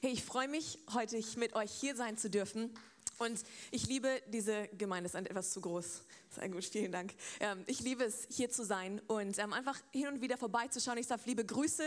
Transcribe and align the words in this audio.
Hey, 0.00 0.12
ich 0.12 0.24
freue 0.24 0.48
mich, 0.48 0.78
heute 0.94 1.20
mit 1.36 1.54
euch 1.54 1.70
hier 1.70 1.94
sein 1.94 2.16
zu 2.16 2.30
dürfen. 2.30 2.70
Und 3.18 3.42
ich 3.70 3.86
liebe 3.86 4.08
diese 4.32 4.68
Gemeinde, 4.78 5.06
ist 5.06 5.14
etwas 5.14 5.50
zu 5.52 5.60
groß. 5.60 6.02
Sehr 6.30 6.48
gut, 6.48 6.64
vielen 6.64 6.90
Dank. 6.90 7.12
Ähm, 7.40 7.62
ich 7.66 7.80
liebe 7.80 8.04
es, 8.04 8.26
hier 8.30 8.48
zu 8.48 8.64
sein 8.64 9.02
und 9.08 9.38
ähm, 9.38 9.52
einfach 9.52 9.78
hin 9.90 10.08
und 10.08 10.22
wieder 10.22 10.38
vorbeizuschauen. 10.38 10.96
Ich 10.96 11.08
darf 11.08 11.26
liebe 11.26 11.44
Grüße 11.44 11.84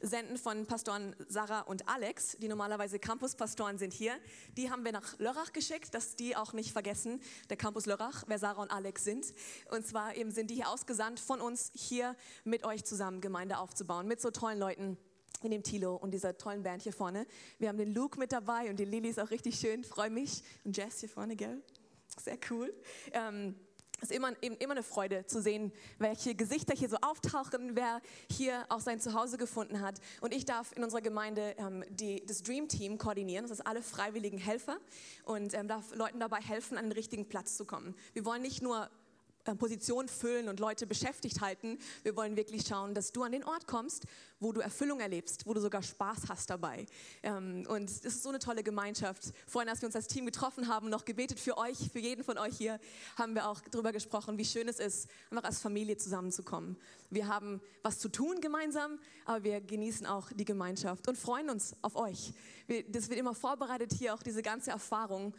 senden 0.00 0.36
von 0.36 0.66
Pastoren 0.66 1.16
Sarah 1.28 1.62
und 1.62 1.88
Alex, 1.88 2.36
die 2.40 2.46
normalerweise 2.46 3.00
Campuspastoren 3.00 3.78
sind 3.78 3.92
hier. 3.92 4.12
Die 4.56 4.70
haben 4.70 4.84
wir 4.84 4.92
nach 4.92 5.18
Lörrach 5.18 5.52
geschickt, 5.52 5.92
dass 5.94 6.14
die 6.14 6.36
auch 6.36 6.52
nicht 6.52 6.70
vergessen, 6.70 7.20
der 7.50 7.56
Campus 7.56 7.86
Lörrach, 7.86 8.22
wer 8.28 8.38
Sarah 8.38 8.62
und 8.62 8.70
Alex 8.70 9.02
sind. 9.02 9.26
Und 9.72 9.84
zwar 9.84 10.14
eben 10.14 10.30
sind 10.30 10.50
die 10.50 10.54
hier 10.54 10.68
ausgesandt 10.68 11.18
von 11.18 11.40
uns, 11.40 11.72
hier 11.74 12.14
mit 12.44 12.62
euch 12.62 12.84
zusammen 12.84 13.20
Gemeinde 13.20 13.58
aufzubauen, 13.58 14.06
mit 14.06 14.20
so 14.20 14.30
tollen 14.30 14.60
Leuten 14.60 14.96
in 15.44 15.50
dem 15.50 15.62
Tilo 15.62 15.96
und 15.96 16.12
dieser 16.12 16.36
tollen 16.36 16.62
Band 16.62 16.82
hier 16.82 16.92
vorne. 16.92 17.26
Wir 17.58 17.68
haben 17.68 17.78
den 17.78 17.94
Luke 17.94 18.18
mit 18.18 18.32
dabei 18.32 18.70
und 18.70 18.78
die 18.78 18.84
Lili 18.84 19.08
ist 19.08 19.20
auch 19.20 19.30
richtig 19.30 19.58
schön, 19.58 19.84
freue 19.84 20.10
mich. 20.10 20.42
Und 20.64 20.76
Jess 20.76 21.00
hier 21.00 21.08
vorne, 21.08 21.36
gell? 21.36 21.62
Sehr 22.18 22.38
cool. 22.50 22.72
Ähm, 23.12 23.54
es 24.02 24.10
ist 24.10 24.16
immer, 24.16 24.32
immer 24.42 24.72
eine 24.72 24.82
Freude 24.82 25.24
zu 25.26 25.40
sehen, 25.40 25.72
welche 25.98 26.34
Gesichter 26.34 26.74
hier 26.74 26.88
so 26.88 26.96
auftauchen, 27.00 27.76
wer 27.76 28.02
hier 28.30 28.66
auch 28.68 28.80
sein 28.80 29.00
Zuhause 29.00 29.38
gefunden 29.38 29.80
hat. 29.80 30.00
Und 30.20 30.34
ich 30.34 30.44
darf 30.44 30.72
in 30.76 30.84
unserer 30.84 31.00
Gemeinde 31.00 31.54
ähm, 31.58 31.82
die, 31.88 32.24
das 32.26 32.42
Dream 32.42 32.68
Team 32.68 32.98
koordinieren. 32.98 33.44
Das 33.44 33.58
ist 33.58 33.66
alle 33.66 33.82
freiwilligen 33.82 34.38
Helfer 34.38 34.76
und 35.24 35.54
ähm, 35.54 35.66
darf 35.66 35.94
Leuten 35.94 36.20
dabei 36.20 36.40
helfen, 36.40 36.76
an 36.76 36.86
den 36.86 36.92
richtigen 36.92 37.26
Platz 37.26 37.56
zu 37.56 37.64
kommen. 37.64 37.94
Wir 38.12 38.26
wollen 38.26 38.42
nicht 38.42 38.62
nur 38.62 38.90
äh, 39.46 39.54
Position 39.54 40.08
füllen 40.08 40.48
und 40.48 40.60
Leute 40.60 40.86
beschäftigt 40.86 41.40
halten. 41.40 41.78
Wir 42.02 42.16
wollen 42.16 42.36
wirklich 42.36 42.66
schauen, 42.66 42.94
dass 42.94 43.12
du 43.12 43.22
an 43.22 43.32
den 43.32 43.44
Ort 43.44 43.66
kommst, 43.66 44.04
wo 44.40 44.52
du 44.52 44.60
Erfüllung 44.60 45.00
erlebst, 45.00 45.46
wo 45.46 45.54
du 45.54 45.60
sogar 45.60 45.82
Spaß 45.82 46.28
hast 46.28 46.50
dabei. 46.50 46.86
Ähm, 47.22 47.66
und 47.68 47.88
es 47.88 48.00
ist 48.00 48.22
so 48.22 48.28
eine 48.28 48.38
tolle 48.38 48.62
Gemeinschaft. 48.62 49.32
Vorhin, 49.46 49.68
als 49.68 49.80
wir 49.82 49.86
uns 49.86 49.96
als 49.96 50.08
Team 50.08 50.26
getroffen 50.26 50.68
haben, 50.68 50.90
noch 50.90 51.04
gebetet 51.04 51.40
für 51.40 51.56
euch, 51.56 51.90
für 51.92 51.98
jeden 52.00 52.24
von 52.24 52.38
euch 52.38 52.56
hier, 52.56 52.78
haben 53.16 53.34
wir 53.34 53.48
auch 53.48 53.60
darüber 53.70 53.92
gesprochen, 53.92 54.36
wie 54.38 54.44
schön 54.44 54.68
es 54.68 54.78
ist, 54.78 55.08
einfach 55.30 55.44
als 55.44 55.60
Familie 55.60 55.96
zusammenzukommen. 55.96 56.76
Wir 57.10 57.28
haben 57.28 57.60
was 57.82 57.98
zu 57.98 58.08
tun 58.08 58.40
gemeinsam, 58.40 58.98
aber 59.24 59.44
wir 59.44 59.60
genießen 59.60 60.06
auch 60.06 60.30
die 60.32 60.44
Gemeinschaft 60.44 61.08
und 61.08 61.16
freuen 61.16 61.50
uns 61.50 61.74
auf 61.82 61.96
euch. 61.96 62.32
Das 62.88 63.08
wird 63.08 63.18
immer 63.18 63.34
vorbereitet 63.34 63.92
hier, 63.92 64.12
auch 64.12 64.22
diese 64.22 64.42
ganze 64.42 64.70
Erfahrung 64.70 65.34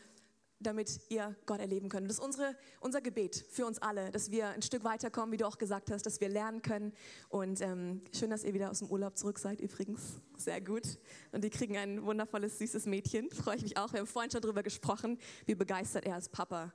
damit 0.59 0.99
ihr 1.09 1.35
Gott 1.45 1.59
erleben 1.59 1.89
könnt. 1.89 2.09
Das 2.09 2.17
ist 2.17 2.23
unsere, 2.23 2.55
unser 2.79 3.01
Gebet 3.01 3.45
für 3.49 3.65
uns 3.65 3.79
alle, 3.79 4.11
dass 4.11 4.31
wir 4.31 4.49
ein 4.49 4.61
Stück 4.61 4.83
weiterkommen, 4.83 5.31
wie 5.31 5.37
du 5.37 5.47
auch 5.47 5.57
gesagt 5.57 5.91
hast, 5.91 6.05
dass 6.05 6.19
wir 6.19 6.29
lernen 6.29 6.61
können. 6.61 6.93
Und 7.29 7.61
ähm, 7.61 8.01
schön, 8.13 8.29
dass 8.29 8.43
ihr 8.43 8.53
wieder 8.53 8.71
aus 8.71 8.79
dem 8.79 8.89
Urlaub 8.89 9.17
zurück 9.17 9.39
seid 9.39 9.61
übrigens. 9.61 10.21
Sehr 10.37 10.61
gut. 10.61 10.97
Und 11.31 11.43
die 11.43 11.49
kriegen 11.49 11.77
ein 11.77 12.03
wundervolles, 12.03 12.57
süßes 12.57 12.85
Mädchen. 12.85 13.29
Freue 13.31 13.57
ich 13.57 13.63
mich 13.63 13.77
auch. 13.77 13.93
Wir 13.93 13.99
haben 13.99 14.07
vorhin 14.07 14.31
schon 14.31 14.41
darüber 14.41 14.63
gesprochen, 14.63 15.17
wie 15.45 15.55
begeistert 15.55 16.05
er 16.05 16.15
als 16.15 16.29
Papa 16.29 16.73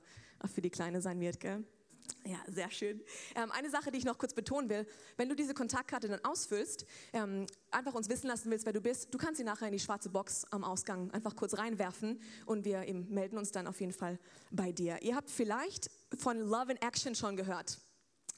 für 0.53 0.61
die 0.61 0.69
Kleine 0.69 1.01
sein 1.01 1.19
wird. 1.19 1.39
Gell? 1.39 1.63
Ja, 2.25 2.37
sehr 2.47 2.71
schön. 2.71 3.01
Ähm, 3.35 3.51
eine 3.51 3.69
Sache, 3.69 3.91
die 3.91 3.97
ich 3.97 4.05
noch 4.05 4.17
kurz 4.17 4.33
betonen 4.33 4.69
will, 4.69 4.87
wenn 5.17 5.27
du 5.27 5.35
diese 5.35 5.53
Kontaktkarte 5.53 6.07
dann 6.07 6.23
ausfüllst, 6.23 6.85
ähm, 7.11 7.45
einfach 7.69 7.93
uns 7.93 8.07
wissen 8.07 8.27
lassen 8.27 8.49
willst, 8.49 8.65
wer 8.65 8.73
du 8.73 8.79
bist, 8.79 9.13
du 9.13 9.17
kannst 9.17 9.37
sie 9.37 9.43
nachher 9.43 9.67
in 9.67 9.73
die 9.73 9.79
schwarze 9.79 10.09
Box 10.09 10.45
am 10.51 10.63
Ausgang 10.63 11.11
einfach 11.11 11.35
kurz 11.35 11.57
reinwerfen 11.57 12.21
und 12.45 12.63
wir 12.63 12.85
melden 13.09 13.37
uns 13.37 13.51
dann 13.51 13.67
auf 13.67 13.81
jeden 13.81 13.93
Fall 13.93 14.19
bei 14.51 14.71
dir. 14.71 15.01
Ihr 15.01 15.15
habt 15.15 15.29
vielleicht 15.29 15.91
von 16.17 16.39
Love 16.39 16.71
in 16.71 16.77
Action 16.77 17.13
schon 17.13 17.35
gehört. 17.35 17.79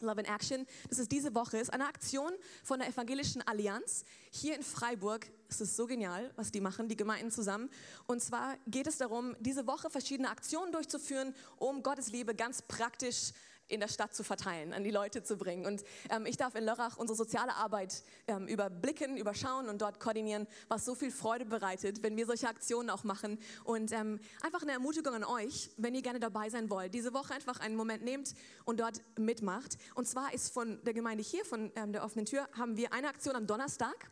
Love 0.01 0.19
in 0.19 0.25
Action, 0.25 0.65
das 0.89 0.99
ist 0.99 1.11
diese 1.11 1.33
Woche, 1.35 1.57
ist 1.57 1.71
eine 1.71 1.87
Aktion 1.87 2.31
von 2.63 2.79
der 2.79 2.89
Evangelischen 2.89 3.41
Allianz 3.43 4.03
hier 4.29 4.55
in 4.55 4.63
Freiburg. 4.63 5.31
Es 5.47 5.61
ist 5.61 5.75
so 5.75 5.85
genial, 5.85 6.33
was 6.35 6.51
die 6.51 6.59
machen, 6.59 6.89
die 6.89 6.97
Gemeinden 6.97 7.31
zusammen. 7.31 7.69
Und 8.05 8.21
zwar 8.21 8.57
geht 8.67 8.87
es 8.87 8.97
darum, 8.97 9.35
diese 9.39 9.67
Woche 9.67 9.89
verschiedene 9.89 10.29
Aktionen 10.29 10.71
durchzuführen, 10.71 11.33
um 11.57 11.81
Gottes 11.81 12.09
Liebe 12.09 12.35
ganz 12.35 12.61
praktisch 12.61 13.31
in 13.67 13.79
der 13.79 13.87
Stadt 13.87 14.13
zu 14.13 14.23
verteilen, 14.23 14.73
an 14.73 14.83
die 14.83 14.91
Leute 14.91 15.23
zu 15.23 15.37
bringen. 15.37 15.65
Und 15.65 15.83
ähm, 16.09 16.25
ich 16.25 16.37
darf 16.37 16.55
in 16.55 16.63
Lörrach 16.63 16.97
unsere 16.97 17.17
soziale 17.17 17.55
Arbeit 17.55 18.03
ähm, 18.27 18.47
überblicken, 18.47 19.17
überschauen 19.17 19.69
und 19.69 19.81
dort 19.81 19.99
koordinieren, 19.99 20.47
was 20.67 20.85
so 20.85 20.95
viel 20.95 21.11
Freude 21.11 21.45
bereitet, 21.45 22.03
wenn 22.03 22.15
wir 22.17 22.25
solche 22.25 22.47
Aktionen 22.47 22.89
auch 22.89 23.03
machen. 23.03 23.39
Und 23.63 23.91
ähm, 23.91 24.19
einfach 24.41 24.61
eine 24.61 24.73
Ermutigung 24.73 25.13
an 25.13 25.23
euch, 25.23 25.71
wenn 25.77 25.95
ihr 25.95 26.01
gerne 26.01 26.19
dabei 26.19 26.49
sein 26.49 26.69
wollt, 26.69 26.93
diese 26.93 27.13
Woche 27.13 27.33
einfach 27.33 27.59
einen 27.59 27.75
Moment 27.75 28.03
nehmt 28.03 28.35
und 28.65 28.79
dort 28.79 29.01
mitmacht. 29.17 29.77
Und 29.95 30.07
zwar 30.07 30.33
ist 30.33 30.53
von 30.53 30.83
der 30.83 30.93
Gemeinde 30.93 31.23
hier, 31.23 31.45
von 31.45 31.71
ähm, 31.75 31.91
der 31.91 32.03
offenen 32.03 32.25
Tür, 32.25 32.47
haben 32.57 32.77
wir 32.77 32.93
eine 32.93 33.07
Aktion 33.07 33.35
am 33.35 33.47
Donnerstag. 33.47 34.11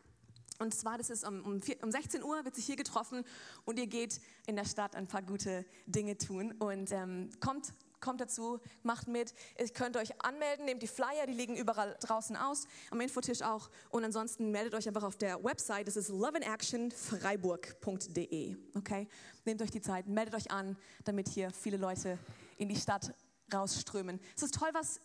Und 0.58 0.72
zwar, 0.74 0.98
das 0.98 1.10
ist 1.10 1.26
um, 1.26 1.42
um, 1.42 1.60
um 1.82 1.90
16 1.90 2.22
Uhr, 2.22 2.44
wird 2.44 2.54
sich 2.54 2.64
hier 2.64 2.76
getroffen 2.76 3.24
und 3.64 3.78
ihr 3.78 3.88
geht 3.88 4.20
in 4.46 4.54
der 4.54 4.64
Stadt 4.64 4.94
ein 4.94 5.08
paar 5.08 5.22
gute 5.22 5.64
Dinge 5.86 6.16
tun. 6.16 6.52
Und 6.52 6.92
ähm, 6.92 7.30
kommt 7.40 7.72
kommt 8.04 8.20
dazu, 8.20 8.60
macht 8.82 9.08
mit. 9.08 9.32
Ihr 9.58 9.66
könnt 9.70 9.96
euch 9.96 10.22
anmelden, 10.22 10.66
nehmt 10.66 10.82
die 10.82 10.86
Flyer, 10.86 11.24
die 11.26 11.32
liegen 11.32 11.56
überall 11.56 11.96
draußen 12.00 12.36
aus, 12.36 12.66
am 12.90 13.00
Infotisch 13.00 13.40
auch. 13.42 13.70
Und 13.90 14.04
ansonsten 14.04 14.50
meldet 14.50 14.74
euch 14.74 14.86
einfach 14.86 15.04
auf 15.04 15.16
der 15.16 15.42
Website, 15.42 15.88
das 15.88 15.96
ist 15.96 16.10
loveandactionfreiburg.de. 16.10 18.56
Okay? 18.76 19.08
Nehmt 19.46 19.62
euch 19.62 19.70
die 19.70 19.80
Zeit, 19.80 20.06
meldet 20.06 20.34
euch 20.34 20.50
an, 20.50 20.76
damit 21.04 21.28
hier 21.28 21.50
viele 21.50 21.78
Leute 21.78 22.18
in 22.58 22.68
die 22.68 22.76
Stadt 22.76 23.14
rausströmen. 23.52 24.20
Es 24.36 24.42
ist 24.42 24.54
toll, 24.54 24.70
was 24.72 25.00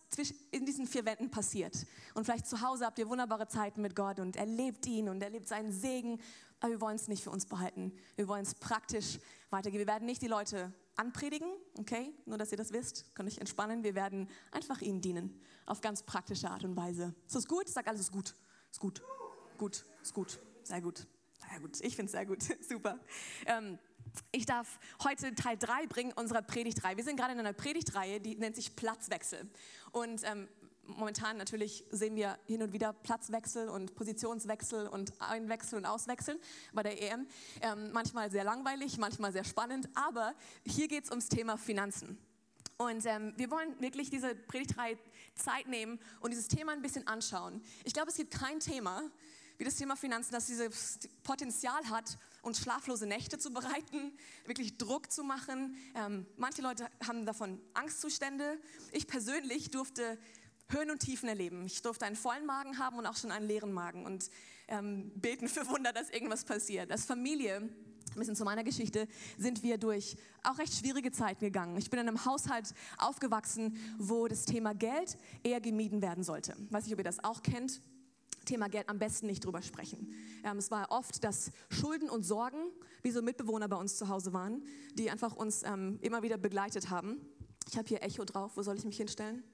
in 0.50 0.64
diesen 0.66 0.86
vier 0.86 1.06
Wänden 1.06 1.30
passiert. 1.30 1.86
Und 2.14 2.24
vielleicht 2.24 2.46
zu 2.46 2.60
Hause 2.60 2.84
habt 2.84 2.98
ihr 2.98 3.08
wunderbare 3.08 3.48
Zeiten 3.48 3.80
mit 3.80 3.96
Gott 3.96 4.18
und 4.18 4.36
erlebt 4.36 4.84
ihn 4.86 5.08
und 5.08 5.22
erlebt 5.22 5.48
seinen 5.48 5.72
Segen. 5.72 6.20
Aber 6.60 6.72
wir 6.72 6.80
wollen 6.80 6.96
es 6.96 7.08
nicht 7.08 7.24
für 7.24 7.30
uns 7.30 7.46
behalten. 7.46 7.92
Wir 8.16 8.28
wollen 8.28 8.42
es 8.42 8.54
praktisch 8.54 9.18
weitergeben. 9.50 9.80
Wir 9.80 9.86
werden 9.86 10.04
nicht 10.04 10.20
die 10.20 10.28
Leute 10.28 10.70
anpredigen, 11.00 11.48
okay? 11.78 12.12
Nur, 12.26 12.36
dass 12.36 12.52
ihr 12.52 12.58
das 12.58 12.72
wisst, 12.72 13.14
könnt 13.14 13.28
euch 13.28 13.38
entspannen. 13.38 13.82
Wir 13.82 13.94
werden 13.94 14.28
einfach 14.52 14.82
ihnen 14.82 15.00
dienen. 15.00 15.40
Auf 15.66 15.80
ganz 15.80 16.02
praktische 16.02 16.50
Art 16.50 16.62
und 16.64 16.76
Weise. 16.76 17.14
Ist 17.26 17.34
das 17.34 17.46
gut? 17.46 17.68
Sag 17.68 17.88
alles 17.88 18.02
ist 18.02 18.12
gut. 18.12 18.34
Ist 18.70 18.80
gut. 18.80 19.02
Gut. 19.56 19.84
Ist 20.02 20.14
gut. 20.14 20.38
Sehr 20.62 20.80
gut. 20.80 21.06
Sehr 21.48 21.60
gut. 21.60 21.80
Ich 21.80 21.96
finde 21.96 22.06
es 22.06 22.12
sehr 22.12 22.26
gut. 22.26 22.42
Super. 22.68 23.00
Ähm, 23.46 23.78
ich 24.30 24.44
darf 24.44 24.78
heute 25.02 25.34
Teil 25.34 25.56
3 25.56 25.86
bringen 25.86 26.12
unserer 26.12 26.42
Predigtreihe. 26.42 26.96
Wir 26.96 27.04
sind 27.04 27.16
gerade 27.16 27.32
in 27.32 27.38
einer 27.38 27.52
Predigtreihe, 27.52 28.20
die 28.20 28.36
nennt 28.36 28.56
sich 28.56 28.76
Platzwechsel. 28.76 29.48
Und 29.92 30.22
ähm, 30.24 30.48
momentan 30.96 31.36
natürlich 31.36 31.84
sehen 31.90 32.16
wir 32.16 32.38
hin 32.46 32.62
und 32.62 32.72
wieder 32.72 32.92
Platzwechsel 32.92 33.68
und 33.68 33.94
Positionswechsel 33.94 34.88
und 34.88 35.12
Einwechsel 35.20 35.78
und 35.78 35.86
Auswechseln 35.86 36.38
bei 36.72 36.82
der 36.82 37.00
EM. 37.00 37.26
Ähm, 37.60 37.92
manchmal 37.92 38.30
sehr 38.30 38.44
langweilig, 38.44 38.98
manchmal 38.98 39.32
sehr 39.32 39.44
spannend, 39.44 39.88
aber 39.94 40.34
hier 40.64 40.88
geht 40.88 41.04
es 41.04 41.10
ums 41.10 41.28
Thema 41.28 41.56
Finanzen. 41.56 42.18
Und 42.78 43.04
ähm, 43.04 43.34
wir 43.36 43.50
wollen 43.50 43.78
wirklich 43.80 44.08
diese 44.08 44.34
Predigtreihe 44.34 44.98
Zeit 45.34 45.68
nehmen 45.68 46.00
und 46.20 46.30
dieses 46.30 46.48
Thema 46.48 46.72
ein 46.72 46.80
bisschen 46.80 47.06
anschauen. 47.06 47.62
Ich 47.84 47.92
glaube, 47.92 48.10
es 48.10 48.16
gibt 48.16 48.32
kein 48.32 48.58
Thema, 48.58 49.02
wie 49.60 49.64
das 49.64 49.76
Thema 49.76 49.94
Finanzen, 49.94 50.32
das 50.32 50.46
dieses 50.46 50.98
Potenzial 51.22 51.90
hat, 51.90 52.16
uns 52.40 52.60
schlaflose 52.60 53.06
Nächte 53.06 53.38
zu 53.38 53.52
bereiten, 53.52 54.16
wirklich 54.46 54.78
Druck 54.78 55.12
zu 55.12 55.22
machen. 55.22 55.76
Ähm, 55.94 56.26
manche 56.38 56.62
Leute 56.62 56.88
haben 57.06 57.26
davon 57.26 57.60
Angstzustände. 57.74 58.58
Ich 58.92 59.06
persönlich 59.06 59.70
durfte 59.70 60.18
Höhen 60.70 60.90
und 60.90 61.00
Tiefen 61.00 61.28
erleben. 61.28 61.64
Ich 61.66 61.82
durfte 61.82 62.06
einen 62.06 62.16
vollen 62.16 62.46
Magen 62.46 62.78
haben 62.78 62.98
und 62.98 63.06
auch 63.06 63.16
schon 63.16 63.30
einen 63.30 63.46
leeren 63.46 63.72
Magen 63.72 64.06
und 64.06 64.30
ähm, 64.68 65.10
beten 65.16 65.48
für 65.48 65.66
Wunder, 65.68 65.92
dass 65.92 66.10
irgendwas 66.10 66.44
passiert. 66.44 66.90
Als 66.90 67.04
Familie, 67.04 67.56
ein 67.56 68.16
bisschen 68.16 68.36
zu 68.36 68.44
meiner 68.44 68.64
Geschichte, 68.64 69.08
sind 69.36 69.62
wir 69.62 69.78
durch 69.78 70.16
auch 70.42 70.58
recht 70.58 70.74
schwierige 70.74 71.12
Zeiten 71.12 71.44
gegangen. 71.44 71.76
Ich 71.76 71.90
bin 71.90 72.00
in 72.00 72.08
einem 72.08 72.24
Haushalt 72.24 72.72
aufgewachsen, 72.98 73.76
wo 73.98 74.28
das 74.28 74.44
Thema 74.44 74.74
Geld 74.74 75.16
eher 75.42 75.60
gemieden 75.60 76.02
werden 76.02 76.24
sollte. 76.24 76.54
Weiß 76.70 76.84
nicht, 76.84 76.92
ob 76.92 77.00
ihr 77.00 77.04
das 77.04 77.22
auch 77.22 77.42
kennt. 77.42 77.80
Thema 78.44 78.68
Geld 78.68 78.88
am 78.88 78.98
besten 78.98 79.26
nicht 79.26 79.44
drüber 79.44 79.62
sprechen. 79.62 80.12
Ähm, 80.44 80.58
es 80.58 80.70
war 80.70 80.90
oft, 80.90 81.22
dass 81.24 81.52
Schulden 81.68 82.08
und 82.08 82.22
Sorgen 82.22 82.58
wie 83.02 83.10
so 83.10 83.22
Mitbewohner 83.22 83.68
bei 83.68 83.76
uns 83.76 83.96
zu 83.96 84.08
Hause 84.08 84.32
waren, 84.32 84.62
die 84.94 85.10
einfach 85.10 85.36
uns 85.36 85.62
ähm, 85.62 85.98
immer 86.00 86.22
wieder 86.22 86.38
begleitet 86.38 86.90
haben. 86.90 87.20
Ich 87.68 87.76
habe 87.76 87.86
hier 87.86 88.02
Echo 88.02 88.24
drauf. 88.24 88.56
Wo 88.56 88.62
soll 88.62 88.76
ich 88.76 88.84
mich 88.84 88.96
hinstellen? 88.96 89.44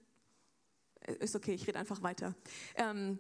Äh, 1.07 1.15
ist 1.25 1.35
okay, 1.37 1.55
ich 1.55 1.67
rede 1.67 1.79
einfach 1.79 2.03
weiter. 2.03 2.35
Ähm, 2.75 3.19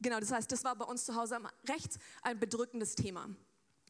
genau, 0.00 0.20
das 0.20 0.32
heißt, 0.32 0.50
das 0.52 0.64
war 0.64 0.76
bei 0.76 0.84
uns 0.84 1.04
zu 1.04 1.14
Hause 1.14 1.38
recht 1.68 1.98
ein 2.22 2.38
bedrückendes 2.38 2.94
Thema. 2.94 3.28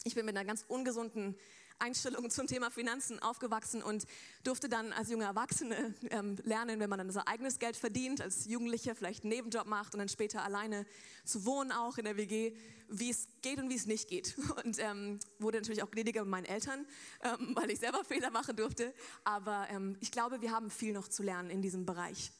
Ich 0.03 0.15
bin 0.15 0.25
mit 0.25 0.35
einer 0.35 0.45
ganz 0.45 0.65
ungesunden 0.67 1.37
Einstellung 1.79 2.29
zum 2.29 2.47
Thema 2.47 2.69
Finanzen 2.69 3.19
aufgewachsen 3.19 3.81
und 3.81 4.05
durfte 4.43 4.69
dann 4.69 4.93
als 4.93 5.09
junge 5.09 5.25
Erwachsene 5.25 5.93
ähm, 6.11 6.37
lernen, 6.43 6.79
wenn 6.79 6.89
man 6.89 6.99
dann 6.99 7.11
sein 7.11 7.27
eigenes 7.27 7.59
Geld 7.59 7.75
verdient, 7.75 8.21
als 8.21 8.45
Jugendliche 8.45 8.95
vielleicht 8.95 9.23
einen 9.23 9.33
Nebenjob 9.33 9.65
macht 9.65 9.93
und 9.93 9.99
dann 9.99 10.09
später 10.09 10.43
alleine 10.43 10.85
zu 11.25 11.45
wohnen 11.45 11.71
auch 11.71 11.97
in 11.97 12.05
der 12.05 12.17
WG, 12.17 12.55
wie 12.89 13.09
es 13.09 13.27
geht 13.41 13.59
und 13.59 13.69
wie 13.69 13.75
es 13.75 13.85
nicht 13.85 14.07
geht. 14.07 14.35
Und 14.63 14.77
ähm, 14.79 15.19
wurde 15.39 15.57
natürlich 15.57 15.83
auch 15.83 15.89
gnädiger 15.89 16.21
mit 16.21 16.31
meinen 16.31 16.45
Eltern, 16.45 16.85
ähm, 17.21 17.55
weil 17.55 17.71
ich 17.71 17.79
selber 17.79 18.03
Fehler 18.03 18.29
machen 18.29 18.55
durfte. 18.55 18.93
Aber 19.23 19.67
ähm, 19.69 19.97
ich 19.99 20.11
glaube, 20.11 20.41
wir 20.41 20.51
haben 20.51 20.69
viel 20.69 20.93
noch 20.93 21.07
zu 21.07 21.23
lernen 21.23 21.49
in 21.49 21.61
diesem 21.61 21.85
Bereich. 21.85 22.31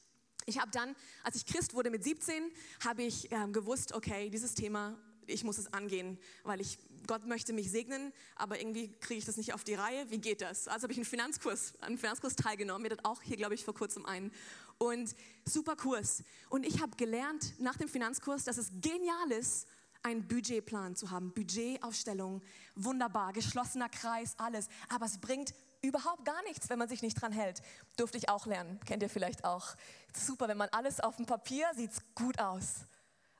Ich 0.46 0.58
habe 0.58 0.70
dann, 0.70 0.94
als 1.22 1.36
ich 1.36 1.46
Christ 1.46 1.74
wurde 1.74 1.90
mit 1.90 2.04
17, 2.04 2.50
habe 2.84 3.02
ich 3.02 3.32
ähm, 3.32 3.52
gewusst, 3.52 3.94
okay, 3.94 4.28
dieses 4.28 4.54
Thema, 4.54 4.98
ich 5.26 5.42
muss 5.42 5.56
es 5.56 5.72
angehen, 5.72 6.18
weil 6.42 6.60
ich 6.60 6.78
Gott 7.06 7.26
möchte 7.26 7.52
mich 7.52 7.70
segnen, 7.70 8.12
aber 8.36 8.60
irgendwie 8.60 8.88
kriege 9.00 9.18
ich 9.18 9.24
das 9.24 9.36
nicht 9.36 9.52
auf 9.52 9.64
die 9.64 9.74
Reihe. 9.74 10.10
Wie 10.10 10.18
geht 10.18 10.40
das? 10.40 10.68
Also 10.68 10.84
habe 10.84 10.92
ich 10.92 10.98
einen 10.98 11.04
Finanzkurs, 11.04 11.74
einen 11.80 11.98
Finanzkurs 11.98 12.34
teilgenommen. 12.36 12.82
Mir 12.82 12.90
das 12.90 13.04
auch 13.04 13.20
hier, 13.22 13.36
glaube 13.36 13.54
ich, 13.54 13.64
vor 13.64 13.74
kurzem 13.74 14.06
ein. 14.06 14.30
Und 14.78 15.14
super 15.44 15.76
Kurs. 15.76 16.24
Und 16.48 16.64
ich 16.64 16.80
habe 16.80 16.96
gelernt 16.96 17.60
nach 17.60 17.76
dem 17.76 17.88
Finanzkurs, 17.88 18.44
dass 18.44 18.56
es 18.56 18.70
genial 18.80 19.32
ist, 19.32 19.66
einen 20.02 20.26
Budgetplan 20.26 20.96
zu 20.96 21.10
haben. 21.10 21.32
Budgetaufstellung, 21.32 22.42
wunderbar, 22.74 23.32
geschlossener 23.32 23.88
Kreis, 23.88 24.34
alles. 24.38 24.68
Aber 24.88 25.06
es 25.06 25.18
bringt 25.18 25.54
überhaupt 25.84 26.24
gar 26.24 26.42
nichts, 26.44 26.68
wenn 26.70 26.78
man 26.78 26.88
sich 26.88 27.02
nicht 27.02 27.20
dran 27.20 27.32
hält. 27.32 27.62
Durfte 27.96 28.18
ich 28.18 28.28
auch 28.28 28.46
lernen. 28.46 28.80
Kennt 28.86 29.02
ihr 29.02 29.10
vielleicht 29.10 29.44
auch. 29.44 29.76
Super, 30.14 30.48
wenn 30.48 30.56
man 30.56 30.68
alles 30.70 31.00
auf 31.00 31.16
dem 31.16 31.26
Papier 31.26 31.66
sieht 31.74 31.92
es 31.92 31.98
gut 32.14 32.38
aus 32.38 32.86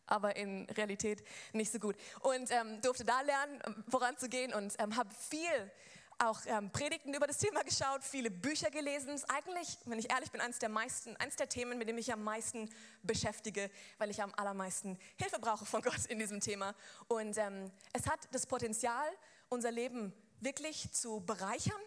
aber 0.07 0.37
in 0.37 0.67
Realität 0.71 1.25
nicht 1.55 1.73
so 1.73 1.79
gut. 1.79 1.97
Und 2.21 2.51
ähm, 2.51 2.79
durfte 2.83 3.07
da 3.07 3.23
lernen, 3.23 3.59
ähm, 3.67 3.85
voranzugehen 3.89 4.53
und 4.53 4.75
ähm, 4.79 4.95
habe 4.97 5.09
viel 5.31 5.71
auch 6.19 6.41
ähm, 6.47 6.71
Predigten 6.71 7.15
über 7.15 7.27
das 7.27 7.39
Thema 7.39 7.63
geschaut, 7.63 8.05
viele 8.05 8.31
Bücher 8.31 8.71
gelesen. 8.71 9.11
Ist 9.11 9.31
eigentlich, 9.31 9.79
wenn 9.87 9.99
ich 9.99 10.11
ehrlich 10.11 10.31
bin, 10.31 10.41
eines 10.41 10.59
der 10.59 10.69
meisten, 10.69 11.17
eines 11.17 11.37
der 11.37 11.49
Themen, 11.49 11.79
mit 11.79 11.89
dem 11.89 11.99
ich 11.99 12.13
am 12.13 12.23
meisten 12.23 12.71
beschäftige, 13.03 13.71
weil 13.99 14.11
ich 14.11 14.23
am 14.23 14.33
allermeisten 14.37 14.99
Hilfe 15.17 15.39
brauche 15.41 15.65
von 15.65 15.83
Gott 15.83 16.07
in 16.07 16.19
diesem 16.19 16.41
Thema. 16.41 16.75
Und 17.09 17.37
ähm, 17.39 17.71
es 17.93 18.07
hat 18.07 18.21
das 18.33 18.47
Potenzial, 18.47 19.07
unser 19.49 19.71
Leben 19.71 20.13
wirklich 20.41 20.93
zu 20.93 21.21
bereichern 21.21 21.81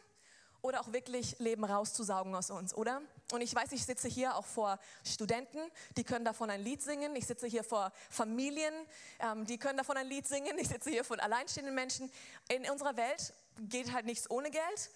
oder 0.61 0.81
auch 0.81 0.91
wirklich 0.91 1.37
Leben 1.39 1.63
rauszusaugen 1.63 2.35
aus 2.35 2.49
uns, 2.49 2.73
oder? 2.73 3.01
Und 3.31 3.41
ich 3.41 3.53
weiß, 3.53 3.71
ich 3.71 3.85
sitze 3.85 4.07
hier 4.07 4.35
auch 4.35 4.45
vor 4.45 4.79
Studenten, 5.03 5.59
die 5.95 6.03
können 6.03 6.25
davon 6.25 6.49
ein 6.49 6.61
Lied 6.61 6.81
singen. 6.81 7.15
Ich 7.15 7.27
sitze 7.27 7.47
hier 7.47 7.63
vor 7.63 7.91
Familien, 8.09 8.73
ähm, 9.19 9.45
die 9.45 9.57
können 9.57 9.77
davon 9.77 9.97
ein 9.97 10.07
Lied 10.07 10.27
singen. 10.27 10.57
Ich 10.57 10.67
sitze 10.67 10.89
hier 10.89 11.03
vor 11.03 11.21
alleinstehenden 11.21 11.75
Menschen. 11.75 12.11
In 12.49 12.69
unserer 12.69 12.95
Welt 12.97 13.33
geht 13.59 13.91
halt 13.93 14.05
nichts 14.05 14.29
ohne 14.29 14.51
Geld. 14.51 14.89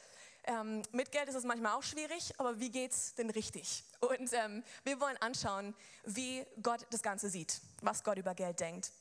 Ähm, 0.43 0.81
mit 0.91 1.11
Geld 1.11 1.29
ist 1.29 1.35
es 1.35 1.43
manchmal 1.43 1.73
auch 1.73 1.83
schwierig, 1.83 2.33
aber 2.37 2.59
wie 2.59 2.71
geht 2.71 2.91
es 2.91 3.13
denn 3.13 3.29
richtig? 3.29 3.83
Und 3.99 4.33
ähm, 4.33 4.63
wir 4.83 4.99
wollen 4.99 5.17
anschauen, 5.17 5.75
wie 6.03 6.45
Gott 6.63 6.87
das 6.89 7.03
Ganze 7.03 7.29
sieht, 7.29 7.61
was 7.81 8.03
Gott 8.03 8.17
über 8.17 8.33
Geld 8.33 8.59
denkt. 8.59 8.91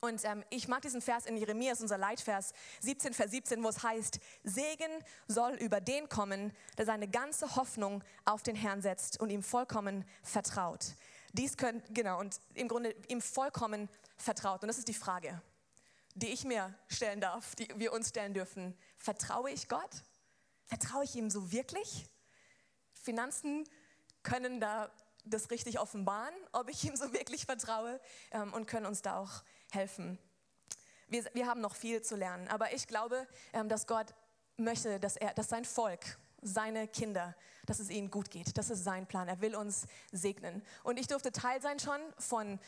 Und 0.00 0.24
ähm, 0.24 0.44
ich 0.50 0.68
mag 0.68 0.82
diesen 0.82 1.00
Vers 1.00 1.26
in 1.26 1.36
Jeremia, 1.36 1.72
ist 1.72 1.80
unser 1.80 1.98
Leitvers 1.98 2.52
17, 2.80 3.14
Vers 3.14 3.30
17, 3.30 3.62
wo 3.62 3.68
es 3.68 3.82
heißt, 3.82 4.20
Segen 4.42 4.90
soll 5.28 5.54
über 5.54 5.80
den 5.80 6.08
kommen, 6.08 6.52
der 6.76 6.86
seine 6.86 7.08
ganze 7.08 7.56
Hoffnung 7.56 8.04
auf 8.24 8.42
den 8.42 8.54
Herrn 8.54 8.82
setzt 8.82 9.18
und 9.20 9.30
ihm 9.30 9.42
vollkommen 9.42 10.04
vertraut. 10.22 10.94
Dies 11.32 11.56
können, 11.56 11.82
genau, 11.90 12.20
und 12.20 12.40
im 12.54 12.68
Grunde 12.68 12.94
ihm 13.08 13.20
vollkommen 13.20 13.88
vertraut. 14.16 14.62
Und 14.62 14.68
das 14.68 14.78
ist 14.78 14.88
die 14.88 14.94
Frage, 14.94 15.42
die 16.14 16.28
ich 16.28 16.44
mir 16.44 16.74
stellen 16.88 17.20
darf, 17.20 17.54
die 17.56 17.68
wir 17.76 17.92
uns 17.92 18.10
stellen 18.10 18.34
dürfen. 18.34 18.76
Vertraue 18.98 19.50
ich 19.50 19.68
Gott? 19.68 20.04
Vertraue 20.66 21.04
ich 21.04 21.16
ihm 21.16 21.30
so 21.30 21.50
wirklich? 21.50 22.06
Finanzen 22.92 23.64
können 24.22 24.60
da 24.60 24.90
das 25.24 25.50
richtig 25.50 25.80
offenbaren, 25.80 26.34
ob 26.52 26.68
ich 26.68 26.84
ihm 26.84 26.96
so 26.96 27.12
wirklich 27.12 27.46
vertraue 27.46 28.00
ähm, 28.30 28.52
und 28.52 28.66
können 28.66 28.86
uns 28.86 29.02
da 29.02 29.18
auch 29.18 29.42
helfen. 29.74 30.18
Wir, 31.08 31.24
wir 31.34 31.46
haben 31.46 31.60
noch 31.60 31.74
viel 31.74 32.02
zu 32.02 32.16
lernen, 32.16 32.48
aber 32.48 32.72
ich 32.72 32.86
glaube, 32.86 33.26
ähm, 33.52 33.68
dass 33.68 33.86
Gott 33.86 34.14
möchte, 34.56 35.00
dass, 35.00 35.16
er, 35.16 35.34
dass 35.34 35.48
sein 35.48 35.64
Volk, 35.64 36.18
seine 36.40 36.88
Kinder, 36.88 37.34
dass 37.66 37.78
es 37.78 37.90
ihnen 37.90 38.10
gut 38.10 38.30
geht. 38.30 38.56
Das 38.56 38.70
ist 38.70 38.84
sein 38.84 39.06
Plan. 39.06 39.28
Er 39.28 39.40
will 39.40 39.54
uns 39.54 39.86
segnen. 40.12 40.62
Und 40.82 40.98
ich 40.98 41.06
durfte 41.06 41.32
Teil 41.32 41.60
sein 41.62 41.78
schon 41.78 42.00
von 42.18 42.58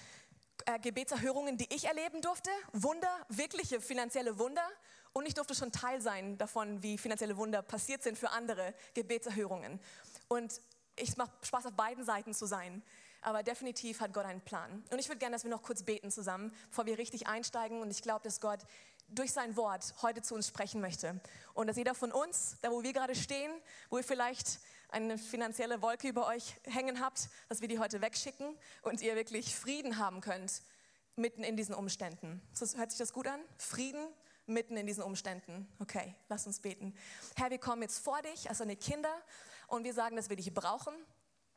äh, 0.64 0.78
Gebetserhörungen, 0.78 1.56
die 1.58 1.72
ich 1.74 1.84
erleben 1.84 2.22
durfte. 2.22 2.50
Wunder, 2.72 3.10
wirkliche 3.28 3.80
finanzielle 3.80 4.38
Wunder. 4.38 4.66
Und 5.12 5.26
ich 5.26 5.34
durfte 5.34 5.54
schon 5.54 5.72
Teil 5.72 6.00
sein 6.00 6.38
davon, 6.38 6.82
wie 6.82 6.98
finanzielle 6.98 7.36
Wunder 7.36 7.62
passiert 7.62 8.02
sind 8.02 8.18
für 8.18 8.30
andere 8.30 8.74
Gebetserhörungen. 8.94 9.80
Und 10.28 10.60
ich 10.96 11.16
mache 11.16 11.32
Spaß 11.42 11.66
auf 11.66 11.72
beiden 11.72 12.04
Seiten 12.04 12.34
zu 12.34 12.46
sein 12.46 12.82
aber 13.26 13.42
definitiv 13.42 14.00
hat 14.00 14.12
Gott 14.12 14.24
einen 14.24 14.40
Plan. 14.40 14.84
Und 14.88 15.00
ich 15.00 15.08
würde 15.08 15.18
gerne, 15.18 15.34
dass 15.34 15.42
wir 15.42 15.50
noch 15.50 15.62
kurz 15.62 15.82
beten 15.82 16.12
zusammen, 16.12 16.54
bevor 16.70 16.86
wir 16.86 16.96
richtig 16.96 17.26
einsteigen. 17.26 17.80
Und 17.80 17.90
ich 17.90 18.00
glaube, 18.00 18.22
dass 18.22 18.40
Gott 18.40 18.60
durch 19.08 19.32
sein 19.32 19.56
Wort 19.56 19.94
heute 20.00 20.22
zu 20.22 20.36
uns 20.36 20.46
sprechen 20.46 20.80
möchte. 20.80 21.20
Und 21.52 21.66
dass 21.66 21.76
jeder 21.76 21.96
von 21.96 22.12
uns, 22.12 22.56
da 22.62 22.70
wo 22.70 22.84
wir 22.84 22.92
gerade 22.92 23.16
stehen, 23.16 23.50
wo 23.90 23.98
ihr 23.98 24.04
vielleicht 24.04 24.60
eine 24.90 25.18
finanzielle 25.18 25.82
Wolke 25.82 26.06
über 26.06 26.28
euch 26.28 26.54
hängen 26.66 27.00
habt, 27.00 27.28
dass 27.48 27.60
wir 27.60 27.66
die 27.66 27.80
heute 27.80 28.00
wegschicken 28.00 28.56
und 28.82 29.02
ihr 29.02 29.16
wirklich 29.16 29.56
Frieden 29.56 29.98
haben 29.98 30.20
könnt 30.20 30.62
mitten 31.16 31.42
in 31.42 31.56
diesen 31.56 31.74
Umständen. 31.74 32.40
Hört 32.76 32.90
sich 32.92 32.98
das 32.98 33.12
gut 33.12 33.26
an? 33.26 33.40
Frieden 33.58 34.06
mitten 34.46 34.76
in 34.76 34.86
diesen 34.86 35.02
Umständen. 35.02 35.66
Okay, 35.80 36.14
lass 36.28 36.46
uns 36.46 36.60
beten. 36.60 36.94
Herr, 37.34 37.50
wir 37.50 37.58
kommen 37.58 37.82
jetzt 37.82 37.98
vor 37.98 38.22
dich 38.22 38.48
als 38.48 38.58
deine 38.58 38.76
Kinder 38.76 39.20
und 39.66 39.82
wir 39.82 39.94
sagen, 39.94 40.14
dass 40.14 40.28
wir 40.28 40.36
dich 40.36 40.54
brauchen 40.54 40.94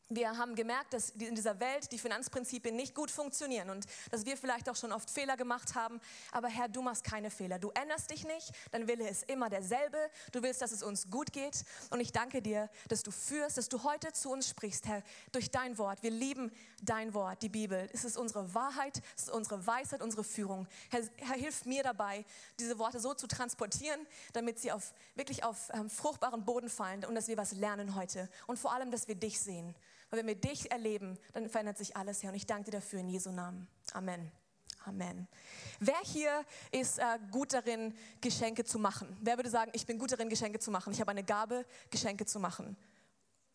wir 0.09 0.37
haben 0.37 0.55
gemerkt, 0.55 0.93
dass 0.93 1.11
in 1.11 1.35
dieser 1.35 1.59
Welt 1.59 1.91
die 1.91 1.99
Finanzprinzipien 1.99 2.75
nicht 2.75 2.95
gut 2.95 3.11
funktionieren 3.11 3.69
und 3.69 3.85
dass 4.09 4.25
wir 4.25 4.37
vielleicht 4.37 4.67
auch 4.67 4.75
schon 4.75 4.91
oft 4.91 5.09
Fehler 5.09 5.37
gemacht 5.37 5.75
haben. 5.75 6.01
Aber 6.31 6.47
Herr, 6.47 6.67
du 6.67 6.81
machst 6.81 7.03
keine 7.03 7.29
Fehler. 7.29 7.59
Du 7.59 7.69
änderst 7.69 8.09
dich 8.09 8.25
nicht. 8.25 8.51
Dein 8.71 8.87
Wille 8.87 9.07
ist 9.07 9.29
immer 9.29 9.49
derselbe. 9.49 9.97
Du 10.31 10.41
willst, 10.41 10.63
dass 10.63 10.71
es 10.71 10.81
uns 10.81 11.11
gut 11.11 11.31
geht. 11.31 11.63
Und 11.91 11.99
ich 11.99 12.11
danke 12.11 12.41
dir, 12.41 12.69
dass 12.87 13.03
du 13.03 13.11
führst, 13.11 13.57
dass 13.57 13.69
du 13.69 13.83
heute 13.83 14.11
zu 14.11 14.31
uns 14.31 14.49
sprichst, 14.49 14.87
Herr, 14.87 15.03
durch 15.31 15.51
dein 15.51 15.77
Wort. 15.77 16.01
Wir 16.01 16.11
lieben 16.11 16.51
dein 16.81 17.13
Wort, 17.13 17.43
die 17.43 17.49
Bibel. 17.49 17.87
Es 17.93 18.03
ist 18.03 18.17
unsere 18.17 18.55
Wahrheit, 18.55 19.03
es 19.15 19.23
ist 19.23 19.31
unsere 19.31 19.67
Weisheit, 19.67 20.01
unsere 20.01 20.23
Führung. 20.23 20.67
Herr, 20.89 21.03
Herr 21.17 21.35
hilf 21.35 21.65
mir 21.65 21.83
dabei, 21.83 22.25
diese 22.59 22.79
Worte 22.79 22.99
so 22.99 23.13
zu 23.13 23.27
transportieren, 23.27 23.99
damit 24.33 24.57
sie 24.57 24.71
auf, 24.71 24.95
wirklich 25.13 25.43
auf 25.43 25.69
ähm, 25.73 25.87
fruchtbaren 25.87 26.45
Boden 26.45 26.69
fallen 26.69 27.05
und 27.05 27.13
dass 27.13 27.27
wir 27.27 27.37
was 27.37 27.51
lernen 27.51 27.93
heute. 27.93 28.27
Und 28.47 28.57
vor 28.57 28.73
allem, 28.73 28.89
dass 28.89 29.07
wir 29.07 29.15
dich 29.15 29.39
sehen. 29.39 29.75
Weil 30.09 30.19
wenn 30.19 30.27
wir 30.27 30.35
dich 30.35 30.71
erleben, 30.71 31.17
dann 31.33 31.49
verändert 31.49 31.77
sich 31.77 31.95
alles, 31.95 32.23
Herr. 32.23 32.31
Und 32.31 32.35
ich 32.35 32.47
danke 32.47 32.71
dir 32.71 32.77
dafür 32.77 32.99
in 32.99 33.09
Jesu 33.09 33.31
Namen. 33.31 33.67
Amen. 33.93 34.31
Amen. 34.85 35.27
Wer 35.79 35.99
hier 36.03 36.45
ist 36.71 36.99
äh, 36.99 37.19
gut 37.31 37.53
darin, 37.53 37.93
Geschenke 38.21 38.63
zu 38.63 38.79
machen? 38.79 39.15
Wer 39.21 39.37
würde 39.37 39.49
sagen, 39.49 39.71
ich 39.73 39.85
bin 39.85 39.99
gut 39.99 40.11
darin, 40.11 40.29
Geschenke 40.29 40.59
zu 40.59 40.71
machen? 40.71 40.93
Ich 40.93 41.01
habe 41.01 41.11
eine 41.11 41.23
Gabe, 41.23 41.65
Geschenke 41.89 42.25
zu 42.25 42.39
machen. 42.39 42.77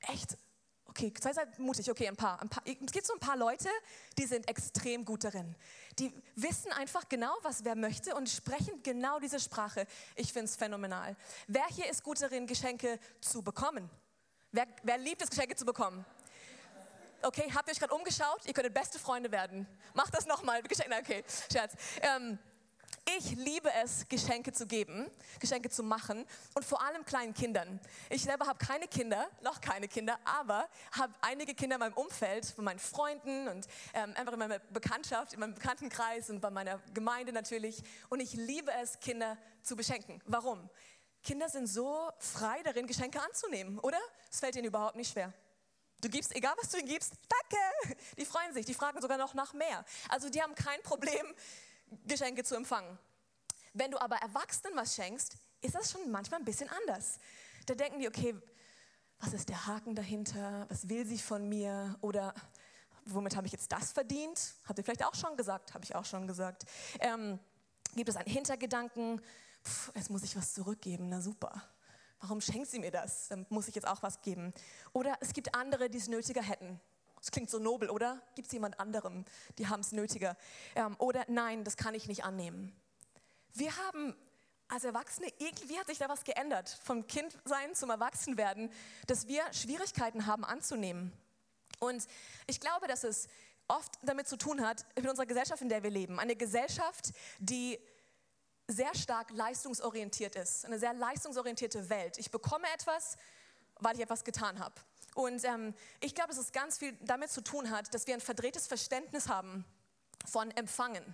Echt? 0.01 0.37
Okay, 0.85 1.13
sei, 1.21 1.33
sei 1.33 1.45
mutig. 1.59 1.91
Okay, 1.91 2.07
ein 2.07 2.15
paar, 2.15 2.41
ein 2.41 2.49
paar. 2.49 2.63
Es 2.67 2.93
gibt 2.93 3.07
so 3.07 3.15
ein 3.15 3.19
paar 3.19 3.37
Leute, 3.37 3.69
die 4.17 4.27
sind 4.27 4.49
extrem 4.49 5.05
gut 5.05 5.25
darin. 5.25 5.57
Die 5.99 6.13
wissen 6.37 6.71
einfach 6.73 7.09
genau, 7.09 7.35
was 7.43 7.65
wer 7.65 7.75
möchte 7.75 8.15
und 8.15 8.29
sprechen 8.29 8.81
genau 8.83 9.19
diese 9.19 9.41
Sprache. 9.41 9.87
Ich 10.15 10.33
finde 10.33 10.45
es 10.51 10.57
phänomenal. 10.57 11.17
Wer 11.49 11.67
hier 11.67 11.91
ist 11.91 12.05
gut 12.05 12.23
darin, 12.23 12.47
Geschenke 12.47 13.01
zu 13.21 13.43
bekommen? 13.43 13.91
Wer, 14.53 14.69
wer 14.85 14.99
liebt 14.99 15.21
es, 15.21 15.31
Geschenke 15.31 15.57
zu 15.57 15.65
bekommen? 15.65 16.05
Okay, 17.25 17.51
habt 17.55 17.69
ihr 17.69 17.73
euch 17.73 17.79
gerade 17.79 17.95
umgeschaut? 17.95 18.45
Ihr 18.45 18.53
könntet 18.53 18.75
beste 18.75 18.99
Freunde 18.99 19.33
werden. 19.33 19.67
Macht 19.95 20.15
das 20.15 20.27
nochmal. 20.27 20.63
Okay, 21.01 21.25
Scherz. 21.51 21.73
Ähm, 22.03 22.39
ich 23.17 23.33
liebe 23.33 23.71
es, 23.83 24.07
Geschenke 24.09 24.53
zu 24.53 24.67
geben, 24.67 25.11
Geschenke 25.41 25.71
zu 25.71 25.83
machen 25.83 26.27
und 26.55 26.65
vor 26.65 26.83
allem 26.83 27.05
kleinen 27.05 27.33
Kindern. 27.35 27.81
Ich 28.11 28.23
selber 28.23 28.47
habe 28.47 28.59
keine 28.59 28.87
Kinder, 28.89 29.29
noch 29.43 29.61
keine 29.61 29.89
Kinder, 29.89 30.19
aber 30.25 30.69
habe 30.93 31.13
einige 31.23 31.55
Kinder 31.55 31.77
in 31.77 31.81
meinem 31.81 31.95
Umfeld, 31.95 32.47
von 32.47 32.65
meinen 32.65 32.79
Freunden 32.79 33.49
und 33.49 33.67
ähm, 33.95 34.15
einfach 34.17 34.35
in 34.35 34.39
meiner 34.39 34.59
Bekanntschaft, 34.59 35.33
in 35.33 35.41
meinem 35.41 35.55
Bekanntenkreis 35.55 36.31
und 36.31 36.41
bei 36.41 36.51
meiner 36.51 36.81
Gemeinde 36.93 37.33
natürlich. 37.33 37.83
Und 38.11 38.21
ich 38.21 38.35
liebe 38.35 38.71
es, 38.83 39.01
Kinder 39.01 39.39
zu 39.63 39.77
beschenken. 39.77 40.23
Warum? 40.27 40.69
Kinder 41.23 41.49
sind 41.49 41.67
so 41.67 42.11
frei 42.19 42.63
darin, 42.65 42.87
Geschenke 42.87 43.21
anzunehmen, 43.21 43.79
oder? 43.79 44.01
Es 44.31 44.41
fällt 44.41 44.57
ihnen 44.57 44.67
überhaupt 44.67 44.97
nicht 44.97 45.13
schwer. 45.13 45.33
Du 46.05 46.11
gibst, 46.11 46.37
egal 46.37 46.55
was 46.61 46.69
du 46.69 46.77
ihnen 46.77 46.87
gibst, 46.89 47.15
danke. 47.31 47.97
Die 48.19 48.27
freuen 48.27 48.53
sich, 48.53 48.67
die 48.67 48.75
fragen 48.75 49.01
sogar 49.01 49.17
noch 49.17 49.33
nach 49.33 49.55
mehr. 49.55 49.87
Also 50.11 50.29
die 50.29 50.43
haben 50.43 50.55
kein 50.55 50.83
Problem, 50.83 51.27
Geschenke 52.07 52.45
zu 52.45 52.55
empfangen. 52.57 52.99
Wenn 53.73 53.91
du 53.91 53.99
aber 53.99 54.17
Erwachsenen 54.17 54.77
was 54.77 54.95
schenkst, 54.95 55.39
ist 55.63 55.75
das 55.75 55.91
schon 55.91 56.11
manchmal 56.11 56.41
ein 56.41 56.45
bisschen 56.45 56.69
anders. 56.69 57.19
Da 57.65 57.75
denken 57.75 58.01
die, 58.01 58.09
okay, 58.09 58.37
was 59.19 59.33
ist 59.33 59.49
der 59.49 59.67
Haken 59.67 59.95
dahinter? 59.95 60.67
Was 60.69 60.91
will 60.91 61.07
sie 61.07 61.19
von 61.19 61.49
mir? 61.49 61.97
Oder 62.03 62.35
womit 63.07 63.35
habe 63.35 63.47
ich 63.47 63.55
jetzt 63.55 63.73
das 63.73 63.93
verdient? 63.93 64.57
Habt 64.67 64.79
ihr 64.79 64.85
vielleicht 64.85 65.07
auch 65.07 65.15
schon 65.15 65.39
gesagt? 65.39 65.73
Habe 65.73 65.85
ich 65.85 65.95
auch 65.95 66.05
schon 66.05 66.27
gesagt. 66.27 66.67
Ähm, 67.01 67.39
gibt 67.95 68.11
es 68.11 68.17
einen 68.17 68.31
Hintergedanken? 68.31 69.23
Puh, 69.63 69.93
jetzt 69.95 70.11
muss 70.11 70.23
ich 70.23 70.37
was 70.37 70.53
zurückgeben. 70.53 71.09
Na 71.09 71.23
super. 71.23 71.63
Warum 72.21 72.41
schenkt 72.41 72.71
sie 72.71 72.79
mir 72.79 72.91
das? 72.91 73.29
Dann 73.29 73.47
muss 73.49 73.69
ich 73.69 73.75
jetzt 73.75 73.87
auch 73.87 74.03
was 74.03 74.21
geben. 74.23 74.53
Oder 74.93 75.17
es 75.21 75.33
gibt 75.33 75.55
andere, 75.55 75.91
die 75.91 75.99
es 75.99 76.09
nötiger 76.09 76.43
hätten. 76.43 76.81
Das 77.17 77.31
klingt 77.31 77.51
so 77.51 77.59
nobel, 77.59 77.89
oder? 77.89 78.21
Gibt 78.35 78.49
es 78.49 78.53
jemand 78.53 78.79
anderem, 78.79 79.25
die 79.59 79.67
haben 79.69 79.81
es 79.81 79.93
nötiger? 79.93 80.37
Ähm, 80.75 80.95
oder 80.99 81.25
nein, 81.29 81.65
das 81.65 81.77
kann 81.77 81.95
ich 81.95 82.07
nicht 82.07 82.25
annehmen. 82.25 82.75
Wir 83.55 83.75
haben 83.77 84.15
als 84.69 84.85
Erwachsene, 84.85 85.29
irgendwie 85.39 85.79
hat 85.79 85.87
sich 85.87 85.99
da 85.99 86.09
was 86.09 86.25
geändert. 86.25 86.69
Vom 86.83 87.07
Kindsein 87.07 87.75
zum 87.75 87.91
Erwachsenwerden, 87.91 88.71
dass 89.07 89.27
wir 89.27 89.43
Schwierigkeiten 89.53 90.27
haben 90.27 90.45
anzunehmen. 90.45 91.13
Und 91.79 92.07
ich 92.47 92.61
glaube, 92.61 92.89
dass 92.89 93.05
es 93.05 93.29
oft 93.69 93.93
damit 94.03 94.29
zu 94.29 94.37
tun 94.37 94.61
hat, 94.61 94.85
mit 94.97 95.09
unserer 95.09 95.27
Gesellschaft, 95.27 95.63
in 95.63 95.69
der 95.69 95.83
wir 95.83 95.91
leben. 95.91 96.19
Eine 96.19 96.37
Gesellschaft, 96.37 97.13
die 97.39 97.79
sehr 98.67 98.95
stark 98.95 99.31
leistungsorientiert 99.31 100.37
ist, 100.37 100.65
eine 100.65 100.79
sehr 100.79 100.95
leistungsorientierte 100.95 101.89
Welt. 101.91 102.19
Ich 102.19 102.31
bekomme 102.31 102.67
etwas, 102.75 103.17
weil 103.81 103.95
ich 103.97 104.03
etwas 104.03 104.25
getan 104.25 104.59
habe. 104.59 104.75
Und 105.15 105.45
ähm, 105.45 105.75
ich 106.01 106.15
glaube, 106.15 106.31
dass 106.31 106.39
es 106.39 106.53
ganz 106.53 106.79
viel 106.79 106.97
damit 107.03 107.31
zu 107.31 107.43
tun 107.43 107.71
hat, 107.71 107.93
dass 107.95 108.07
wir 108.07 108.15
ein 108.15 108.21
verdrehtes 108.21 108.67
Verständnis 108.67 109.29
haben 109.29 109.65
von 110.27 110.51
Empfangen 110.53 111.05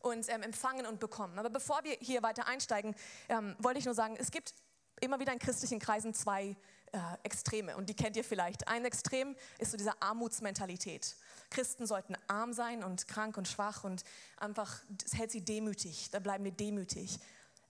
und 0.00 0.28
ähm, 0.28 0.42
empfangen 0.42 0.86
und 0.86 1.00
bekommen. 1.00 1.38
Aber 1.38 1.50
bevor 1.50 1.82
wir 1.84 1.96
hier 2.00 2.22
weiter 2.22 2.46
einsteigen, 2.46 2.94
ähm, 3.28 3.56
wollte 3.58 3.78
ich 3.78 3.84
nur 3.84 3.94
sagen, 3.94 4.16
es 4.18 4.30
gibt 4.30 4.54
immer 5.00 5.20
wieder 5.20 5.32
in 5.32 5.38
christlichen 5.38 5.78
Kreisen 5.78 6.12
zwei 6.12 6.56
äh, 6.92 6.98
Extreme 7.22 7.76
und 7.76 7.88
die 7.88 7.94
kennt 7.94 8.16
ihr 8.16 8.24
vielleicht. 8.24 8.68
Ein 8.68 8.84
Extrem 8.84 9.36
ist 9.58 9.70
so 9.70 9.76
diese 9.76 10.00
Armutsmentalität. 10.02 11.16
Christen 11.50 11.86
sollten 11.86 12.16
arm 12.28 12.52
sein 12.52 12.84
und 12.84 13.08
krank 13.08 13.36
und 13.36 13.48
schwach 13.48 13.84
und 13.84 14.04
einfach, 14.36 14.82
das 14.88 15.14
hält 15.14 15.30
sie 15.30 15.44
demütig, 15.44 16.10
da 16.10 16.18
bleiben 16.18 16.44
wir 16.44 16.52
demütig. 16.52 17.18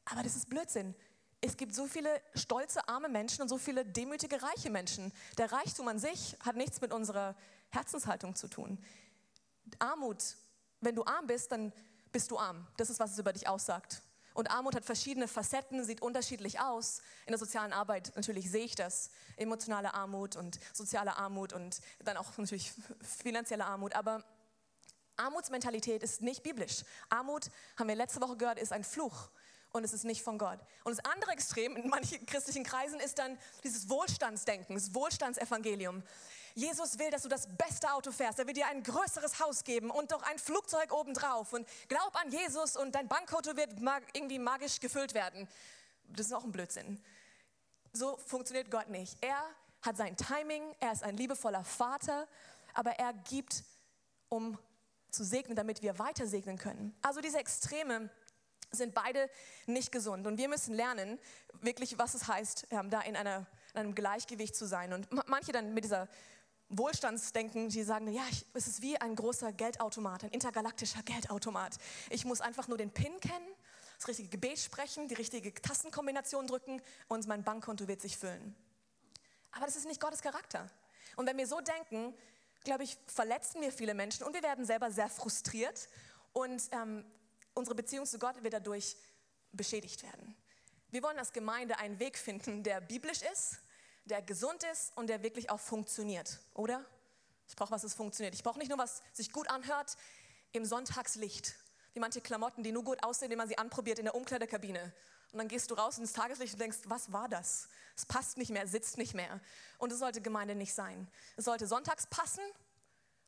Aber 0.04 0.22
das 0.22 0.36
ist 0.36 0.48
Blödsinn. 0.50 0.94
Es 1.40 1.56
gibt 1.56 1.74
so 1.74 1.86
viele 1.86 2.20
stolze, 2.34 2.86
arme 2.88 3.08
Menschen 3.08 3.42
und 3.42 3.48
so 3.48 3.56
viele 3.56 3.84
demütige, 3.84 4.42
reiche 4.42 4.70
Menschen. 4.70 5.12
Der 5.38 5.50
Reichtum 5.50 5.88
an 5.88 5.98
sich 5.98 6.36
hat 6.44 6.56
nichts 6.56 6.80
mit 6.80 6.92
unserer 6.92 7.34
Herzenshaltung 7.70 8.34
zu 8.34 8.48
tun. 8.48 8.78
Armut, 9.78 10.36
wenn 10.80 10.94
du 10.94 11.04
arm 11.04 11.26
bist, 11.26 11.52
dann 11.52 11.72
bist 12.12 12.30
du 12.30 12.38
arm. 12.38 12.66
Das 12.76 12.90
ist, 12.90 13.00
was 13.00 13.12
es 13.12 13.18
über 13.18 13.32
dich 13.32 13.48
aussagt. 13.48 14.02
Und 14.34 14.50
Armut 14.50 14.74
hat 14.74 14.84
verschiedene 14.84 15.28
Facetten, 15.28 15.84
sieht 15.84 16.02
unterschiedlich 16.02 16.60
aus. 16.60 17.00
In 17.26 17.32
der 17.32 17.38
sozialen 17.38 17.72
Arbeit 17.72 18.12
natürlich 18.14 18.50
sehe 18.50 18.64
ich 18.64 18.74
das. 18.74 19.10
Emotionale 19.36 19.94
Armut 19.94 20.36
und 20.36 20.58
soziale 20.72 21.16
Armut 21.16 21.52
und 21.52 21.80
dann 22.04 22.16
auch 22.16 22.36
natürlich 22.36 22.72
finanzielle 23.02 23.64
Armut. 23.64 23.94
Aber 23.94 24.24
Armutsmentalität 25.16 26.02
ist 26.02 26.22
nicht 26.22 26.42
biblisch. 26.42 26.84
Armut, 27.08 27.50
haben 27.78 27.88
wir 27.88 27.94
letzte 27.94 28.20
Woche 28.20 28.36
gehört, 28.36 28.58
ist 28.58 28.72
ein 28.72 28.84
Fluch 28.84 29.30
und 29.72 29.84
es 29.84 29.92
ist 29.92 30.04
nicht 30.04 30.22
von 30.22 30.38
Gott. 30.38 30.58
Und 30.84 30.96
das 30.96 31.04
andere 31.04 31.32
Extrem 31.32 31.76
in 31.76 31.88
manchen 31.88 32.24
christlichen 32.26 32.64
Kreisen 32.64 33.00
ist 33.00 33.18
dann 33.18 33.38
dieses 33.62 33.88
Wohlstandsdenken, 33.88 34.74
das 34.74 34.94
Wohlstandsevangelium. 34.94 36.02
Jesus 36.54 36.98
will, 36.98 37.10
dass 37.10 37.22
du 37.22 37.28
das 37.28 37.46
beste 37.56 37.92
Auto 37.92 38.12
fährst. 38.12 38.38
Er 38.38 38.46
will 38.46 38.54
dir 38.54 38.66
ein 38.66 38.82
größeres 38.82 39.40
Haus 39.40 39.64
geben 39.64 39.90
und 39.90 40.12
doch 40.12 40.22
ein 40.22 40.38
Flugzeug 40.38 40.92
obendrauf. 40.92 41.52
Und 41.52 41.68
glaub 41.88 42.14
an 42.16 42.30
Jesus 42.30 42.76
und 42.76 42.94
dein 42.94 43.08
Bankkonto 43.08 43.56
wird 43.56 43.80
mag 43.80 44.02
irgendwie 44.12 44.38
magisch 44.38 44.80
gefüllt 44.80 45.14
werden. 45.14 45.48
Das 46.08 46.26
ist 46.26 46.32
auch 46.32 46.44
ein 46.44 46.52
Blödsinn. 46.52 47.02
So 47.92 48.16
funktioniert 48.26 48.70
Gott 48.70 48.88
nicht. 48.88 49.16
Er 49.20 49.42
hat 49.82 49.96
sein 49.96 50.16
Timing, 50.16 50.62
er 50.80 50.92
ist 50.92 51.02
ein 51.02 51.16
liebevoller 51.16 51.64
Vater, 51.64 52.28
aber 52.74 52.92
er 52.92 53.12
gibt, 53.12 53.64
um 54.28 54.58
zu 55.10 55.24
segnen, 55.24 55.56
damit 55.56 55.82
wir 55.82 55.98
weiter 55.98 56.26
segnen 56.26 56.58
können. 56.58 56.96
Also 57.02 57.20
diese 57.20 57.38
Extreme 57.38 58.10
sind 58.70 58.94
beide 58.94 59.28
nicht 59.66 59.90
gesund. 59.90 60.26
Und 60.26 60.38
wir 60.38 60.48
müssen 60.48 60.74
lernen, 60.74 61.18
wirklich, 61.60 61.98
was 61.98 62.14
es 62.14 62.28
heißt, 62.28 62.68
da 62.70 63.00
in, 63.00 63.16
einer, 63.16 63.46
in 63.74 63.80
einem 63.80 63.94
Gleichgewicht 63.94 64.54
zu 64.54 64.66
sein. 64.66 64.92
Und 64.92 65.08
manche 65.28 65.52
dann 65.52 65.74
mit 65.74 65.84
dieser 65.84 66.08
Wohlstandsdenken, 66.70 67.68
die 67.68 67.82
sagen, 67.82 68.08
ja, 68.12 68.22
ich, 68.30 68.46
es 68.54 68.68
ist 68.68 68.80
wie 68.80 68.96
ein 69.00 69.16
großer 69.16 69.52
Geldautomat, 69.52 70.24
ein 70.24 70.30
intergalaktischer 70.30 71.02
Geldautomat. 71.02 71.76
Ich 72.10 72.24
muss 72.24 72.40
einfach 72.40 72.68
nur 72.68 72.78
den 72.78 72.90
PIN 72.90 73.18
kennen, 73.20 73.48
das 73.98 74.08
richtige 74.08 74.28
Gebet 74.28 74.58
sprechen, 74.58 75.08
die 75.08 75.14
richtige 75.14 75.52
Tassenkombination 75.52 76.46
drücken 76.46 76.80
und 77.08 77.26
mein 77.26 77.42
Bankkonto 77.42 77.88
wird 77.88 78.00
sich 78.00 78.16
füllen. 78.16 78.54
Aber 79.52 79.66
das 79.66 79.76
ist 79.76 79.86
nicht 79.86 80.00
Gottes 80.00 80.22
Charakter. 80.22 80.70
Und 81.16 81.26
wenn 81.26 81.36
wir 81.36 81.46
so 81.46 81.60
denken, 81.60 82.14
glaube 82.62 82.84
ich, 82.84 82.96
verletzen 83.06 83.60
wir 83.60 83.72
viele 83.72 83.94
Menschen 83.94 84.24
und 84.24 84.32
wir 84.32 84.42
werden 84.42 84.64
selber 84.64 84.90
sehr 84.90 85.08
frustriert 85.08 85.88
und 86.32 86.62
ähm, 86.70 87.04
unsere 87.54 87.74
Beziehung 87.74 88.06
zu 88.06 88.18
Gott 88.18 88.42
wird 88.42 88.54
dadurch 88.54 88.96
beschädigt 89.52 90.02
werden. 90.04 90.36
Wir 90.90 91.02
wollen 91.02 91.18
als 91.18 91.32
Gemeinde 91.32 91.78
einen 91.78 91.98
Weg 91.98 92.16
finden, 92.16 92.62
der 92.62 92.80
biblisch 92.80 93.22
ist, 93.22 93.60
der 94.04 94.22
gesund 94.22 94.64
ist 94.72 94.96
und 94.96 95.08
der 95.08 95.22
wirklich 95.22 95.50
auch 95.50 95.60
funktioniert, 95.60 96.40
oder? 96.54 96.84
Ich 97.48 97.56
brauche 97.56 97.72
was, 97.72 97.82
das 97.82 97.94
funktioniert. 97.94 98.34
Ich 98.34 98.42
brauche 98.42 98.58
nicht 98.58 98.68
nur 98.68 98.78
was 98.78 99.02
sich 99.12 99.32
gut 99.32 99.48
anhört 99.50 99.96
im 100.52 100.64
Sonntagslicht, 100.64 101.54
wie 101.92 102.00
manche 102.00 102.20
Klamotten, 102.20 102.62
die 102.62 102.72
nur 102.72 102.84
gut 102.84 103.02
aussehen, 103.02 103.30
wenn 103.30 103.38
man 103.38 103.48
sie 103.48 103.58
anprobiert 103.58 103.98
in 103.98 104.04
der 104.04 104.14
Umkleidekabine. 104.14 104.92
Und 105.32 105.38
dann 105.38 105.48
gehst 105.48 105.70
du 105.70 105.74
raus 105.74 105.98
ins 105.98 106.12
Tageslicht 106.12 106.54
und 106.54 106.60
denkst, 106.60 106.78
was 106.86 107.12
war 107.12 107.28
das? 107.28 107.68
Es 107.96 108.04
passt 108.06 108.36
nicht 108.36 108.50
mehr, 108.50 108.66
sitzt 108.66 108.98
nicht 108.98 109.14
mehr. 109.14 109.40
Und 109.78 109.92
es 109.92 109.98
sollte 109.98 110.20
Gemeinde 110.20 110.54
nicht 110.54 110.74
sein. 110.74 111.08
Es 111.36 111.44
sollte 111.44 111.66
sonntags 111.66 112.06
passen 112.06 112.42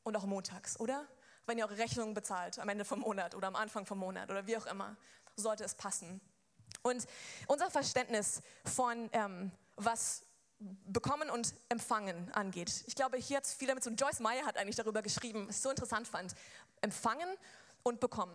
und 0.03 0.17
auch 0.17 0.25
montags, 0.25 0.79
oder? 0.81 1.07
Wenn 1.47 1.59
ihr 1.59 1.65
eure 1.65 1.79
Rechnungen 1.79 2.15
bezahlt 2.15 2.59
am 2.59 2.69
Ende 2.69 2.85
vom 2.85 3.01
Monat 3.01 3.35
oder 3.35 3.49
am 3.49 3.57
Anfang 3.57 3.87
vom 3.87 3.99
Monat 3.99 4.31
oder 4.31 4.47
wie 4.47 4.57
auch 4.57 4.67
immer, 4.67 4.97
sollte 5.37 5.65
es 5.65 5.75
passen. 5.75 6.21
Und 6.83 7.07
unser 7.47 7.71
Verständnis 7.71 8.43
von 8.65 9.11
ähm, 9.13 9.53
was 9.77 10.25
Bekommen 10.87 11.31
und 11.31 11.55
Empfangen 11.69 12.31
angeht. 12.33 12.85
Ich 12.87 12.95
glaube, 12.95 13.17
hier 13.17 13.39
hat 13.39 13.45
es 13.45 13.55
viel 13.55 13.69
damit 13.69 13.83
zu 13.83 13.91
tun. 13.91 13.97
Joyce 13.97 14.21
Meyer 14.21 14.47
hat 14.47 14.57
eigentlich 14.57 14.77
darüber 14.77 15.03
geschrieben, 15.03 15.49
was 15.49 15.57
ich 15.57 15.63
so 15.63 15.71
interessant 15.71 16.07
fand. 16.07 16.35
Empfangen 16.81 17.29
und 17.83 18.01
Bekommen. 18.01 18.35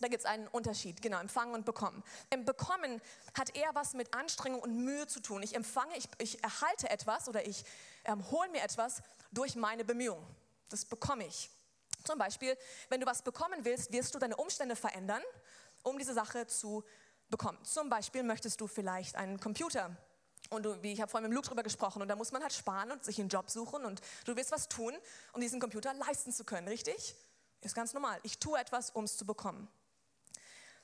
Da 0.00 0.08
gibt 0.08 0.20
es 0.20 0.26
einen 0.26 0.46
Unterschied, 0.48 1.00
genau, 1.00 1.18
empfangen 1.20 1.54
und 1.54 1.64
bekommen. 1.64 2.02
Im 2.28 2.44
Bekommen 2.44 3.00
hat 3.36 3.56
eher 3.56 3.74
was 3.74 3.94
mit 3.94 4.12
Anstrengung 4.14 4.60
und 4.60 4.76
Mühe 4.84 5.06
zu 5.06 5.20
tun. 5.20 5.42
Ich 5.42 5.54
empfange, 5.54 5.96
ich, 5.96 6.08
ich 6.18 6.42
erhalte 6.44 6.90
etwas 6.90 7.28
oder 7.28 7.46
ich 7.46 7.64
ähm, 8.04 8.30
hole 8.30 8.50
mir 8.50 8.62
etwas 8.62 9.02
durch 9.32 9.56
meine 9.56 9.84
Bemühung. 9.84 10.22
Das 10.68 10.84
bekomme 10.84 11.26
ich. 11.26 11.48
Zum 12.04 12.18
Beispiel, 12.18 12.56
wenn 12.90 13.00
du 13.00 13.06
was 13.06 13.22
bekommen 13.22 13.64
willst, 13.64 13.90
wirst 13.90 14.14
du 14.14 14.18
deine 14.18 14.36
Umstände 14.36 14.76
verändern, 14.76 15.22
um 15.82 15.98
diese 15.98 16.12
Sache 16.12 16.46
zu 16.46 16.84
bekommen. 17.30 17.58
Zum 17.64 17.88
Beispiel 17.88 18.22
möchtest 18.22 18.60
du 18.60 18.66
vielleicht 18.66 19.16
einen 19.16 19.40
Computer 19.40 19.96
und 20.50 20.64
du, 20.64 20.82
wie 20.82 20.92
ich 20.92 21.00
habe 21.00 21.10
vorhin 21.10 21.28
mit 21.28 21.34
Luke 21.34 21.48
drüber 21.48 21.62
gesprochen, 21.62 22.02
und 22.02 22.08
da 22.08 22.16
muss 22.16 22.32
man 22.32 22.42
halt 22.42 22.52
sparen 22.52 22.90
und 22.90 23.04
sich 23.04 23.18
einen 23.18 23.28
Job 23.28 23.50
suchen 23.50 23.84
und 23.84 24.00
du 24.24 24.36
wirst 24.36 24.52
was 24.52 24.68
tun, 24.68 24.94
um 25.32 25.40
diesen 25.40 25.60
Computer 25.60 25.92
leisten 25.94 26.32
zu 26.32 26.44
können, 26.44 26.68
richtig? 26.68 27.16
Ist 27.60 27.74
ganz 27.74 27.94
normal. 27.94 28.20
Ich 28.22 28.38
tue 28.38 28.58
etwas, 28.58 28.90
um 28.90 29.04
es 29.04 29.16
zu 29.16 29.26
bekommen. 29.26 29.68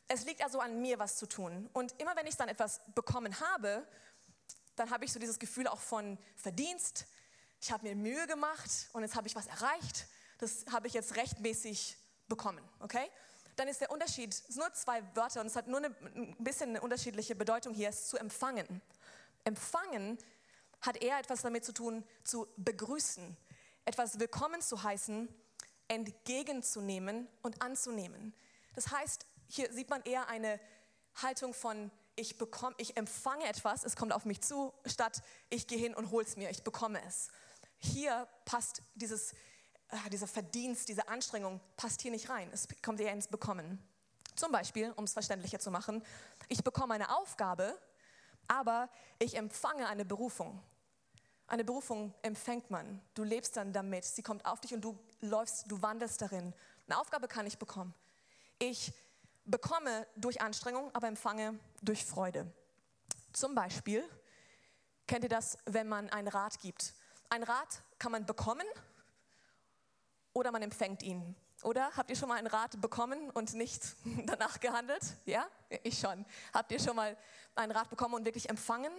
Es 0.09 0.25
liegt 0.25 0.42
also 0.42 0.61
an 0.61 0.81
mir, 0.81 0.99
was 0.99 1.16
zu 1.16 1.26
tun. 1.26 1.71
Und 1.73 1.95
immer 2.00 2.16
wenn 2.16 2.26
ich 2.26 2.37
dann 2.37 2.49
etwas 2.49 2.81
bekommen 2.95 3.38
habe, 3.40 3.87
dann 4.76 4.90
habe 4.90 5.04
ich 5.04 5.12
so 5.12 5.21
dieses 5.21 5.38
Gefühl 5.38 5.69
auch 5.69 5.81
von 5.81 6.19
Verdienst. 6.37 7.07
Ich 7.61 7.71
habe 7.71 7.87
mir 7.87 7.95
Mühe 7.95 8.26
gemacht 8.26 8.88
und 8.92 9.02
jetzt 9.02 9.14
habe 9.14 9.28
ich 9.28 9.37
was 9.37 9.47
erreicht. 9.47 10.07
Das 10.38 10.64
habe 10.73 10.88
ich 10.88 10.95
jetzt 10.95 11.16
rechtmäßig 11.16 11.97
bekommen, 12.28 12.66
okay? 12.81 13.09
Dann 13.57 13.69
ist 13.69 13.81
der 13.81 13.90
Unterschied, 13.90 14.33
es 14.33 14.47
sind 14.49 14.57
nur 14.57 14.73
zwei 14.73 15.02
Wörter 15.14 15.40
und 15.40 15.47
es 15.47 15.57
hat 15.57 15.69
nur 15.69 15.78
eine, 15.78 15.95
ein 16.14 16.37
bisschen 16.38 16.71
eine 16.71 16.81
unterschiedliche 16.81 17.37
Bedeutung 17.37 17.75
hier, 17.75 17.90
es 17.90 18.09
zu 18.09 18.16
empfangen. 18.16 18.83
Empfangen 19.44 20.18
hat 20.80 20.96
eher 21.02 21.18
etwas 21.18 21.42
damit 21.42 21.64
zu 21.64 21.72
tun, 21.72 22.04
zu 22.25 22.49
begrüßen, 22.56 23.37
etwas 23.84 24.18
willkommen 24.18 24.61
zu 24.61 24.82
heißen, 24.82 25.28
entgegenzunehmen 25.88 27.28
und 27.42 27.62
anzunehmen. 27.62 28.34
Das 28.75 28.90
heißt, 28.90 29.26
hier 29.49 29.72
sieht 29.72 29.90
man 29.90 30.02
eher 30.02 30.28
eine 30.28 30.61
Haltung 31.14 31.54
von 31.54 31.90
ich 32.14 32.37
bekomme, 32.37 32.75
ich 32.78 32.96
empfange 32.96 33.44
etwas, 33.46 33.84
es 33.84 33.96
kommt 33.96 34.12
auf 34.12 34.25
mich 34.25 34.42
zu, 34.42 34.72
statt 34.84 35.22
ich 35.49 35.66
gehe 35.66 35.78
hin 35.78 35.94
und 35.94 36.11
hole 36.11 36.25
es 36.25 36.37
mir, 36.37 36.50
ich 36.50 36.62
bekomme 36.62 37.00
es. 37.06 37.28
Hier 37.78 38.28
passt 38.44 38.82
dieses, 38.94 39.32
äh, 39.88 40.11
dieser 40.11 40.26
Verdienst, 40.26 40.88
diese 40.88 41.08
Anstrengung, 41.08 41.61
passt 41.76 42.02
hier 42.02 42.11
nicht 42.11 42.28
rein. 42.28 42.50
Es 42.52 42.68
kommt 42.82 43.00
eher 43.00 43.12
ins 43.12 43.28
Bekommen. 43.28 43.82
Zum 44.37 44.52
Beispiel, 44.52 44.92
um 44.96 45.04
es 45.04 45.12
verständlicher 45.12 45.58
zu 45.58 45.70
machen, 45.70 46.04
ich 46.49 46.62
bekomme 46.62 46.94
eine 46.94 47.16
Aufgabe, 47.16 47.78
aber 48.52 48.90
ich 49.18 49.37
empfange 49.37 49.87
eine 49.88 50.04
Berufung. 50.04 50.62
Eine 51.47 51.64
Berufung 51.64 52.14
empfängt 52.23 52.71
man. 52.71 53.00
Du 53.14 53.25
lebst 53.25 53.56
dann 53.56 53.73
damit. 53.73 54.04
Sie 54.04 54.23
kommt 54.23 54.44
auf 54.44 54.61
dich 54.61 54.75
und 54.75 54.82
du 54.82 54.99
läufst, 55.21 55.71
du 55.71 55.80
wandelst 55.80 56.21
darin. 56.21 56.52
Eine 56.87 57.00
Aufgabe 57.00 57.28
kann 57.28 57.47
ich 57.47 57.59
bekommen. 57.59 57.94
Ich 58.59 58.92
bekomme 59.44 60.06
durch 60.16 60.40
Anstrengung, 60.42 60.94
aber 60.94 61.09
empfange 61.09 61.59
durch 61.80 62.04
Freude. 62.04 62.47
Zum 63.32 63.54
Beispiel, 63.54 64.04
kennt 65.06 65.25
ihr 65.25 65.30
das, 65.30 65.56
wenn 65.64 65.88
man 65.88 66.11
einen 66.11 66.28
Rat 66.28 66.61
gibt? 66.61 66.94
Ein 67.30 67.42
Rat 67.42 67.82
kann 67.99 68.12
man 68.12 68.26
bekommen 68.26 68.66
oder 70.35 70.52
man 70.52 70.61
empfängt 70.61 71.02
ihn. 71.02 71.35
Oder 71.62 71.97
habt 71.97 72.11
ihr 72.11 72.16
schon 72.16 72.28
mal 72.28 72.38
einen 72.38 72.49
Rat 72.49 72.81
bekommen 72.81 73.31
und 73.31 73.54
nicht 73.54 73.83
danach 74.26 74.61
gehandelt? 74.61 75.02
Ja, 75.25 75.47
ich 75.83 75.99
schon. 75.99 76.25
Habt 76.52 76.73
ihr 76.73 76.81
schon 76.81 76.97
mal 76.97 77.16
einen 77.54 77.73
Rat 77.73 77.88
bekommen 77.88 78.14
und 78.14 78.25
wirklich 78.25 78.49
empfangen? 78.49 78.92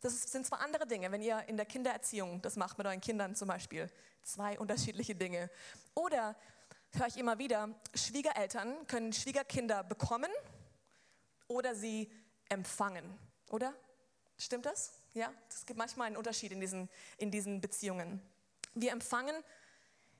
Das 0.00 0.22
sind 0.24 0.46
zwar 0.46 0.60
andere 0.60 0.86
Dinge, 0.86 1.10
wenn 1.12 1.22
ihr 1.22 1.42
in 1.48 1.56
der 1.56 1.64
Kindererziehung 1.64 2.42
das 2.42 2.56
macht 2.56 2.76
mit 2.76 2.86
euren 2.86 3.00
Kindern 3.00 3.34
zum 3.34 3.48
Beispiel. 3.48 3.90
Zwei 4.22 4.58
unterschiedliche 4.58 5.14
Dinge. 5.14 5.48
Oder 5.94 6.36
höre 6.92 7.06
ich 7.06 7.16
immer 7.16 7.38
wieder, 7.38 7.68
Schwiegereltern 7.94 8.86
können 8.86 9.12
Schwiegerkinder 9.12 9.84
bekommen 9.84 10.30
oder 11.46 11.74
sie 11.74 12.10
empfangen. 12.48 13.18
Oder? 13.48 13.74
Stimmt 14.36 14.66
das? 14.66 14.92
Ja, 15.14 15.32
es 15.48 15.64
gibt 15.66 15.78
manchmal 15.78 16.08
einen 16.08 16.16
Unterschied 16.16 16.52
in 16.52 16.60
diesen, 16.60 16.88
in 17.16 17.30
diesen 17.30 17.60
Beziehungen. 17.60 18.20
Wir 18.74 18.92
empfangen 18.92 19.36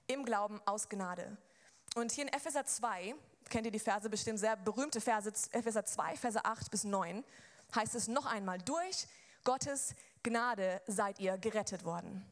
im 0.07 0.25
Glauben 0.25 0.61
aus 0.65 0.89
Gnade. 0.89 1.37
Und 1.95 2.11
hier 2.13 2.25
in 2.25 2.33
Epheser 2.33 2.65
2, 2.65 3.15
kennt 3.51 3.67
ihr 3.67 3.73
die 3.73 3.79
Verse 3.79 4.09
bestimmt, 4.09 4.39
sehr 4.39 4.57
berühmte 4.57 5.01
Verse, 5.01 5.31
Epheser 5.53 5.85
2, 5.85 6.17
Verse 6.17 6.43
8 6.43 6.71
bis 6.71 6.85
9, 6.85 7.23
heißt 7.75 7.95
es 7.95 8.09
noch 8.09 8.27
einmal, 8.27 8.59
durch 8.59 9.07
Gottes 9.45 9.95
Gnade 10.23 10.81
seid 10.87 11.19
ihr 11.19 11.37
gerettet 11.37 11.85
worden. 11.85 12.25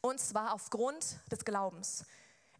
Und 0.00 0.20
zwar 0.20 0.54
aufgrund 0.54 1.18
des 1.32 1.44
Glaubens. 1.44 2.04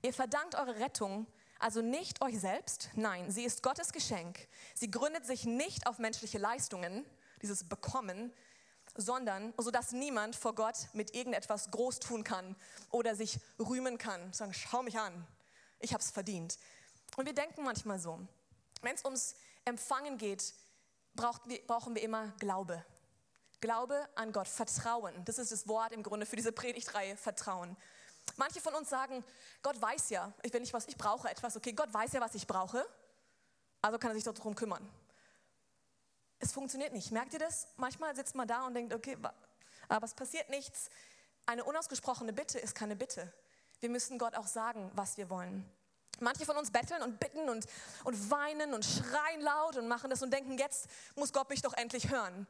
Ihr 0.03 0.13
verdankt 0.13 0.55
eure 0.55 0.81
Rettung 0.81 1.27
also 1.61 1.81
nicht 1.81 2.21
euch 2.21 2.39
selbst, 2.41 2.91
nein, 2.95 3.31
sie 3.31 3.45
ist 3.45 3.63
Gottes 3.63 3.93
Geschenk. 3.93 4.49
Sie 4.75 4.91
gründet 4.91 5.25
sich 5.25 5.47
nicht 5.47 5.87
auf 5.87 5.99
menschliche 5.99 6.39
Leistungen, 6.39 7.07
dieses 7.41 7.65
Bekommen, 7.65 8.33
sondern 8.97 9.55
so 9.57 9.71
dass 9.71 9.93
niemand 9.93 10.37
vor 10.37 10.55
Gott 10.55 10.89
mit 10.93 11.15
irgendetwas 11.15 11.71
groß 11.71 12.01
tun 12.01 12.25
kann 12.25 12.55
oder 12.91 13.15
sich 13.15 13.41
rühmen 13.59 13.99
kann, 13.99 14.33
sagen, 14.33 14.53
schau 14.53 14.83
mich 14.83 14.99
an, 14.99 15.27
ich 15.79 15.93
habe 15.93 16.03
es 16.03 16.11
verdient. 16.11 16.59
Und 17.17 17.27
wir 17.27 17.35
denken 17.35 17.63
manchmal 17.63 17.99
so, 17.99 18.19
wenn 18.83 18.95
es 18.95 19.05
ums 19.05 19.35
Empfangen 19.65 20.19
geht, 20.19 20.55
brauchen 21.15 21.95
wir 21.95 22.03
immer 22.03 22.33
Glaube. 22.39 22.85
Glaube 23.61 24.09
an 24.15 24.33
Gott, 24.33 24.49
Vertrauen. 24.49 25.25
Das 25.25 25.39
ist 25.39 25.53
das 25.53 25.67
Wort 25.69 25.93
im 25.93 26.03
Grunde 26.03 26.27
für 26.27 26.37
diese 26.37 26.53
Predigtreihe, 26.53 27.17
Vertrauen. 27.17 27.77
Manche 28.37 28.61
von 28.61 28.75
uns 28.75 28.91
sagen, 28.91 29.25
Gott 29.63 29.81
weiß 29.81 30.11
ja, 30.11 30.33
ich 30.43 30.53
was, 30.73 30.89
ich 30.89 30.97
brauche 30.97 31.29
etwas, 31.29 31.57
okay, 31.57 31.73
Gott 31.73 31.93
weiß 31.93 32.13
ja, 32.13 32.21
was 32.21 32.35
ich 32.35 32.47
brauche, 32.47 32.87
also 33.81 33.99
kann 33.99 34.11
er 34.11 34.15
sich 34.15 34.25
darum 34.25 34.55
kümmern. 34.55 34.87
Es 36.39 36.53
funktioniert 36.53 36.93
nicht. 36.93 37.11
Merkt 37.11 37.33
ihr 37.33 37.39
das? 37.39 37.69
Manchmal 37.77 38.15
sitzt 38.17 38.35
man 38.35 38.49
da 38.49 38.67
und 38.67 38.75
denkt, 38.75 38.93
okay, 38.93 39.17
aber 39.89 40.05
es 40.05 40.15
passiert 40.15 40.51
nichts. 40.51 40.91
Eine 41.47 41.65
unausgesprochene 41.65 42.33
Bitte 42.33 42.59
ist 42.59 42.75
keine 42.75 42.97
Bitte. 42.97 43.33
Wir 43.81 43.89
müssen 43.89 44.19
Gott 44.19 44.35
auch 44.35 44.47
sagen, 44.47 44.91
was 44.95 45.17
wir 45.17 45.31
wollen. 45.31 45.69
Manche 46.21 46.45
von 46.45 46.57
uns 46.57 46.71
betteln 46.71 47.03
und 47.03 47.19
bitten 47.19 47.49
und, 47.49 47.67
und 48.05 48.31
weinen 48.31 48.73
und 48.73 48.85
schreien 48.85 49.41
laut 49.41 49.77
und 49.77 49.89
machen 49.89 50.11
das 50.11 50.23
und 50.23 50.33
denken, 50.33 50.59
jetzt 50.59 50.89
muss 51.17 51.33
Gott 51.33 51.51
mich 51.51 51.63
doch 51.63 51.75
endlich 51.75 52.11
hören. 52.11 52.47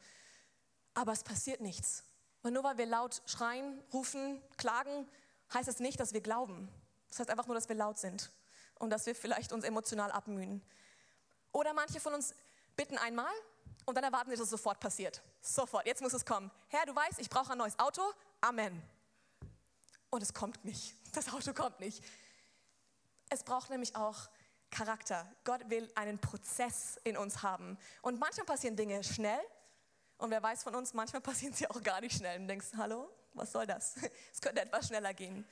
Aber 0.93 1.13
es 1.13 1.23
passiert 1.23 1.61
nichts. 1.61 2.05
Und 2.43 2.53
nur 2.53 2.63
weil 2.63 2.77
wir 2.77 2.87
laut 2.87 3.23
schreien, 3.27 3.83
rufen, 3.93 4.43
klagen, 4.59 5.09
heißt 5.53 5.69
es 5.69 5.81
nicht, 5.81 5.99
dass 5.99 6.13
wir 6.13 6.21
glauben. 6.21 6.69
Das 7.09 7.21
heißt 7.21 7.31
einfach 7.31 7.47
nur, 7.47 7.55
dass 7.55 7.69
wir 7.69 7.77
laut 7.77 7.99
sind 7.99 8.31
und 8.79 8.91
dass 8.91 9.07
wir 9.07 9.15
vielleicht 9.15 9.53
uns 9.53 9.65
emotional 9.65 10.13
abmühen. 10.13 10.63
Oder 11.53 11.73
manche 11.73 12.01
von 12.01 12.13
uns 12.13 12.35
bitten 12.77 12.99
einmal 12.99 13.33
und 13.87 13.97
dann 13.97 14.05
erwarten 14.05 14.31
sie, 14.31 14.37
dass 14.37 14.45
es 14.45 14.51
sofort 14.51 14.81
passiert. 14.81 15.23
Sofort, 15.41 15.87
jetzt 15.87 16.03
muss 16.03 16.13
es 16.13 16.25
kommen. 16.25 16.51
Herr, 16.69 16.85
du 16.85 16.95
weißt, 16.95 17.19
ich 17.19 17.31
brauche 17.31 17.53
ein 17.53 17.59
neues 17.59 17.79
Auto. 17.79 18.03
Amen. 18.41 18.83
Und 20.15 20.23
es 20.23 20.33
kommt 20.33 20.65
nicht. 20.65 20.95
Das 21.13 21.33
Auto 21.33 21.53
kommt 21.53 21.81
nicht. 21.81 22.05
Es 23.31 23.43
braucht 23.43 23.69
nämlich 23.69 23.97
auch 23.97 24.29
Charakter. 24.71 25.29
Gott 25.43 25.69
will 25.71 25.91
einen 25.97 26.21
Prozess 26.21 27.01
in 27.03 27.17
uns 27.17 27.43
haben. 27.43 27.77
Und 28.01 28.21
manchmal 28.21 28.47
passieren 28.47 28.77
Dinge 28.77 29.03
schnell. 29.03 29.41
Und 30.19 30.31
wer 30.31 30.41
weiß 30.41 30.63
von 30.63 30.77
uns, 30.77 30.95
manchmal 30.95 31.21
passieren 31.21 31.53
sie 31.53 31.69
auch 31.69 31.83
gar 31.83 32.01
nicht 32.01 32.17
schnell. 32.17 32.41
Und 32.41 32.47
denkst, 32.47 32.69
hallo, 32.77 33.11
was 33.33 33.51
soll 33.51 33.67
das? 33.67 33.97
Es 34.33 34.41
könnte 34.41 34.63
etwas 34.63 34.87
schneller 34.87 35.13
gehen. 35.15 35.45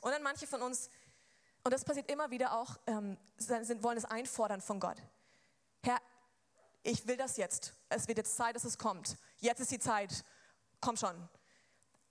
Und 0.00 0.10
dann 0.10 0.24
manche 0.24 0.48
von 0.48 0.60
uns, 0.60 0.90
und 1.62 1.72
das 1.72 1.84
passiert 1.84 2.10
immer 2.10 2.32
wieder 2.32 2.54
auch, 2.54 2.80
ähm, 2.88 3.16
sind, 3.36 3.84
wollen 3.84 3.96
es 3.96 4.06
einfordern 4.06 4.60
von 4.60 4.80
Gott. 4.80 5.00
Herr, 5.84 6.00
ich 6.82 7.06
will 7.06 7.16
das 7.16 7.36
jetzt. 7.36 7.74
Es 7.88 8.08
wird 8.08 8.18
jetzt 8.18 8.34
Zeit, 8.34 8.56
dass 8.56 8.64
es 8.64 8.76
kommt. 8.76 9.16
Jetzt 9.38 9.60
ist 9.60 9.70
die 9.70 9.78
Zeit. 9.78 10.24
Komm 10.80 10.96
schon. 10.96 11.28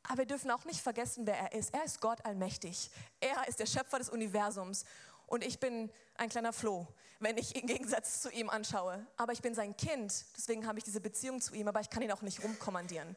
Aber 0.03 0.19
wir 0.19 0.25
dürfen 0.25 0.51
auch 0.51 0.65
nicht 0.65 0.81
vergessen, 0.81 1.27
wer 1.27 1.37
er 1.37 1.53
ist. 1.53 1.73
Er 1.73 1.83
ist 1.83 2.01
Gott 2.01 2.23
allmächtig. 2.25 2.89
Er 3.19 3.47
ist 3.47 3.59
der 3.59 3.65
Schöpfer 3.65 3.99
des 3.99 4.09
Universums. 4.09 4.85
Und 5.27 5.43
ich 5.43 5.59
bin 5.59 5.91
ein 6.15 6.29
kleiner 6.29 6.53
Floh, 6.53 6.87
wenn 7.19 7.37
ich 7.37 7.55
im 7.55 7.67
Gegensatz 7.67 8.21
zu 8.21 8.31
ihm 8.31 8.49
anschaue. 8.49 9.05
Aber 9.17 9.33
ich 9.33 9.41
bin 9.41 9.53
sein 9.53 9.77
Kind. 9.77 10.25
Deswegen 10.35 10.65
habe 10.65 10.79
ich 10.79 10.83
diese 10.83 11.01
Beziehung 11.01 11.41
zu 11.41 11.53
ihm. 11.53 11.67
Aber 11.67 11.81
ich 11.81 11.89
kann 11.89 12.01
ihn 12.01 12.11
auch 12.11 12.21
nicht 12.21 12.43
rumkommandieren. 12.43 13.15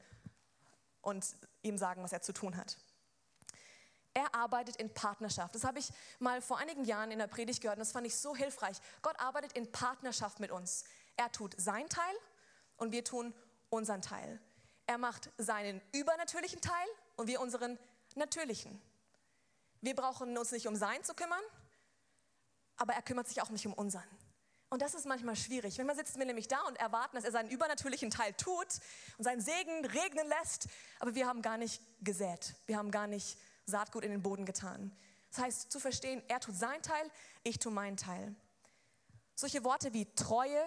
Und 1.00 1.26
ihm 1.62 1.78
sagen, 1.78 2.02
was 2.02 2.12
er 2.12 2.22
zu 2.22 2.32
tun 2.32 2.56
hat. 2.56 2.76
Er 4.14 4.34
arbeitet 4.34 4.76
in 4.76 4.92
Partnerschaft. 4.92 5.54
Das 5.54 5.64
habe 5.64 5.78
ich 5.78 5.88
mal 6.18 6.42
vor 6.42 6.58
einigen 6.58 6.84
Jahren 6.84 7.10
in 7.10 7.18
der 7.18 7.26
Predigt 7.26 7.62
gehört 7.62 7.78
und 7.78 7.80
das 7.80 7.92
fand 7.92 8.06
ich 8.06 8.16
so 8.16 8.36
hilfreich. 8.36 8.76
Gott 9.00 9.18
arbeitet 9.18 9.52
in 9.52 9.72
Partnerschaft 9.72 10.38
mit 10.38 10.50
uns. 10.50 10.84
Er 11.16 11.32
tut 11.32 11.54
sein 11.58 11.88
Teil 11.88 12.14
und 12.76 12.92
wir 12.92 13.04
tun 13.04 13.32
unseren 13.70 14.02
Teil. 14.02 14.38
Er 14.86 14.98
macht 14.98 15.30
seinen 15.38 15.80
übernatürlichen 15.92 16.60
Teil 16.60 16.86
und 17.16 17.26
wir 17.26 17.40
unseren 17.40 17.78
natürlichen. 18.14 18.80
Wir 19.80 19.94
brauchen 19.94 20.36
uns 20.36 20.52
nicht 20.52 20.66
um 20.66 20.76
sein 20.76 21.02
zu 21.04 21.14
kümmern, 21.14 21.42
aber 22.76 22.94
er 22.94 23.02
kümmert 23.02 23.28
sich 23.28 23.42
auch 23.42 23.50
nicht 23.50 23.66
um 23.66 23.72
unseren. 23.72 24.08
Und 24.70 24.80
das 24.80 24.94
ist 24.94 25.04
manchmal 25.04 25.36
schwierig. 25.36 25.76
Wenn 25.76 25.86
man 25.86 25.96
sitzen 25.96 26.18
wir 26.18 26.24
nämlich 26.24 26.48
da 26.48 26.62
und 26.62 26.76
erwarten, 26.76 27.16
dass 27.16 27.24
er 27.24 27.32
seinen 27.32 27.50
übernatürlichen 27.50 28.10
Teil 28.10 28.32
tut 28.32 28.66
und 29.18 29.24
seinen 29.24 29.40
Segen 29.40 29.84
regnen 29.84 30.26
lässt, 30.28 30.66
aber 30.98 31.14
wir 31.14 31.26
haben 31.26 31.42
gar 31.42 31.58
nicht 31.58 31.82
gesät. 32.00 32.54
Wir 32.66 32.78
haben 32.78 32.90
gar 32.90 33.06
nicht 33.06 33.36
Saatgut 33.66 34.02
in 34.02 34.10
den 34.10 34.22
Boden 34.22 34.46
getan. 34.46 34.96
Das 35.30 35.44
heißt, 35.44 35.72
zu 35.72 35.78
verstehen, 35.78 36.22
er 36.28 36.40
tut 36.40 36.54
seinen 36.54 36.82
Teil, 36.82 37.10
ich 37.42 37.58
tue 37.58 37.72
meinen 37.72 37.96
Teil. 37.96 38.34
Solche 39.34 39.62
Worte 39.64 39.92
wie 39.92 40.06
Treue, 40.14 40.62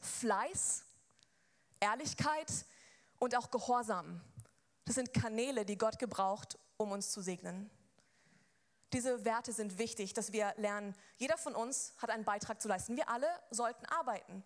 Fleiß, 0.00 0.84
Ehrlichkeit 1.80 2.50
und 3.24 3.34
auch 3.36 3.50
Gehorsam, 3.50 4.20
das 4.84 4.96
sind 4.96 5.14
Kanäle, 5.14 5.64
die 5.64 5.78
Gott 5.78 5.98
gebraucht, 5.98 6.58
um 6.76 6.92
uns 6.92 7.10
zu 7.10 7.22
segnen. 7.22 7.70
Diese 8.92 9.24
Werte 9.24 9.52
sind 9.52 9.78
wichtig, 9.78 10.12
dass 10.12 10.32
wir 10.32 10.52
lernen, 10.58 10.94
jeder 11.16 11.38
von 11.38 11.54
uns 11.54 11.94
hat 11.96 12.10
einen 12.10 12.24
Beitrag 12.24 12.60
zu 12.60 12.68
leisten. 12.68 12.96
Wir 12.96 13.08
alle 13.08 13.26
sollten 13.50 13.86
arbeiten. 13.86 14.44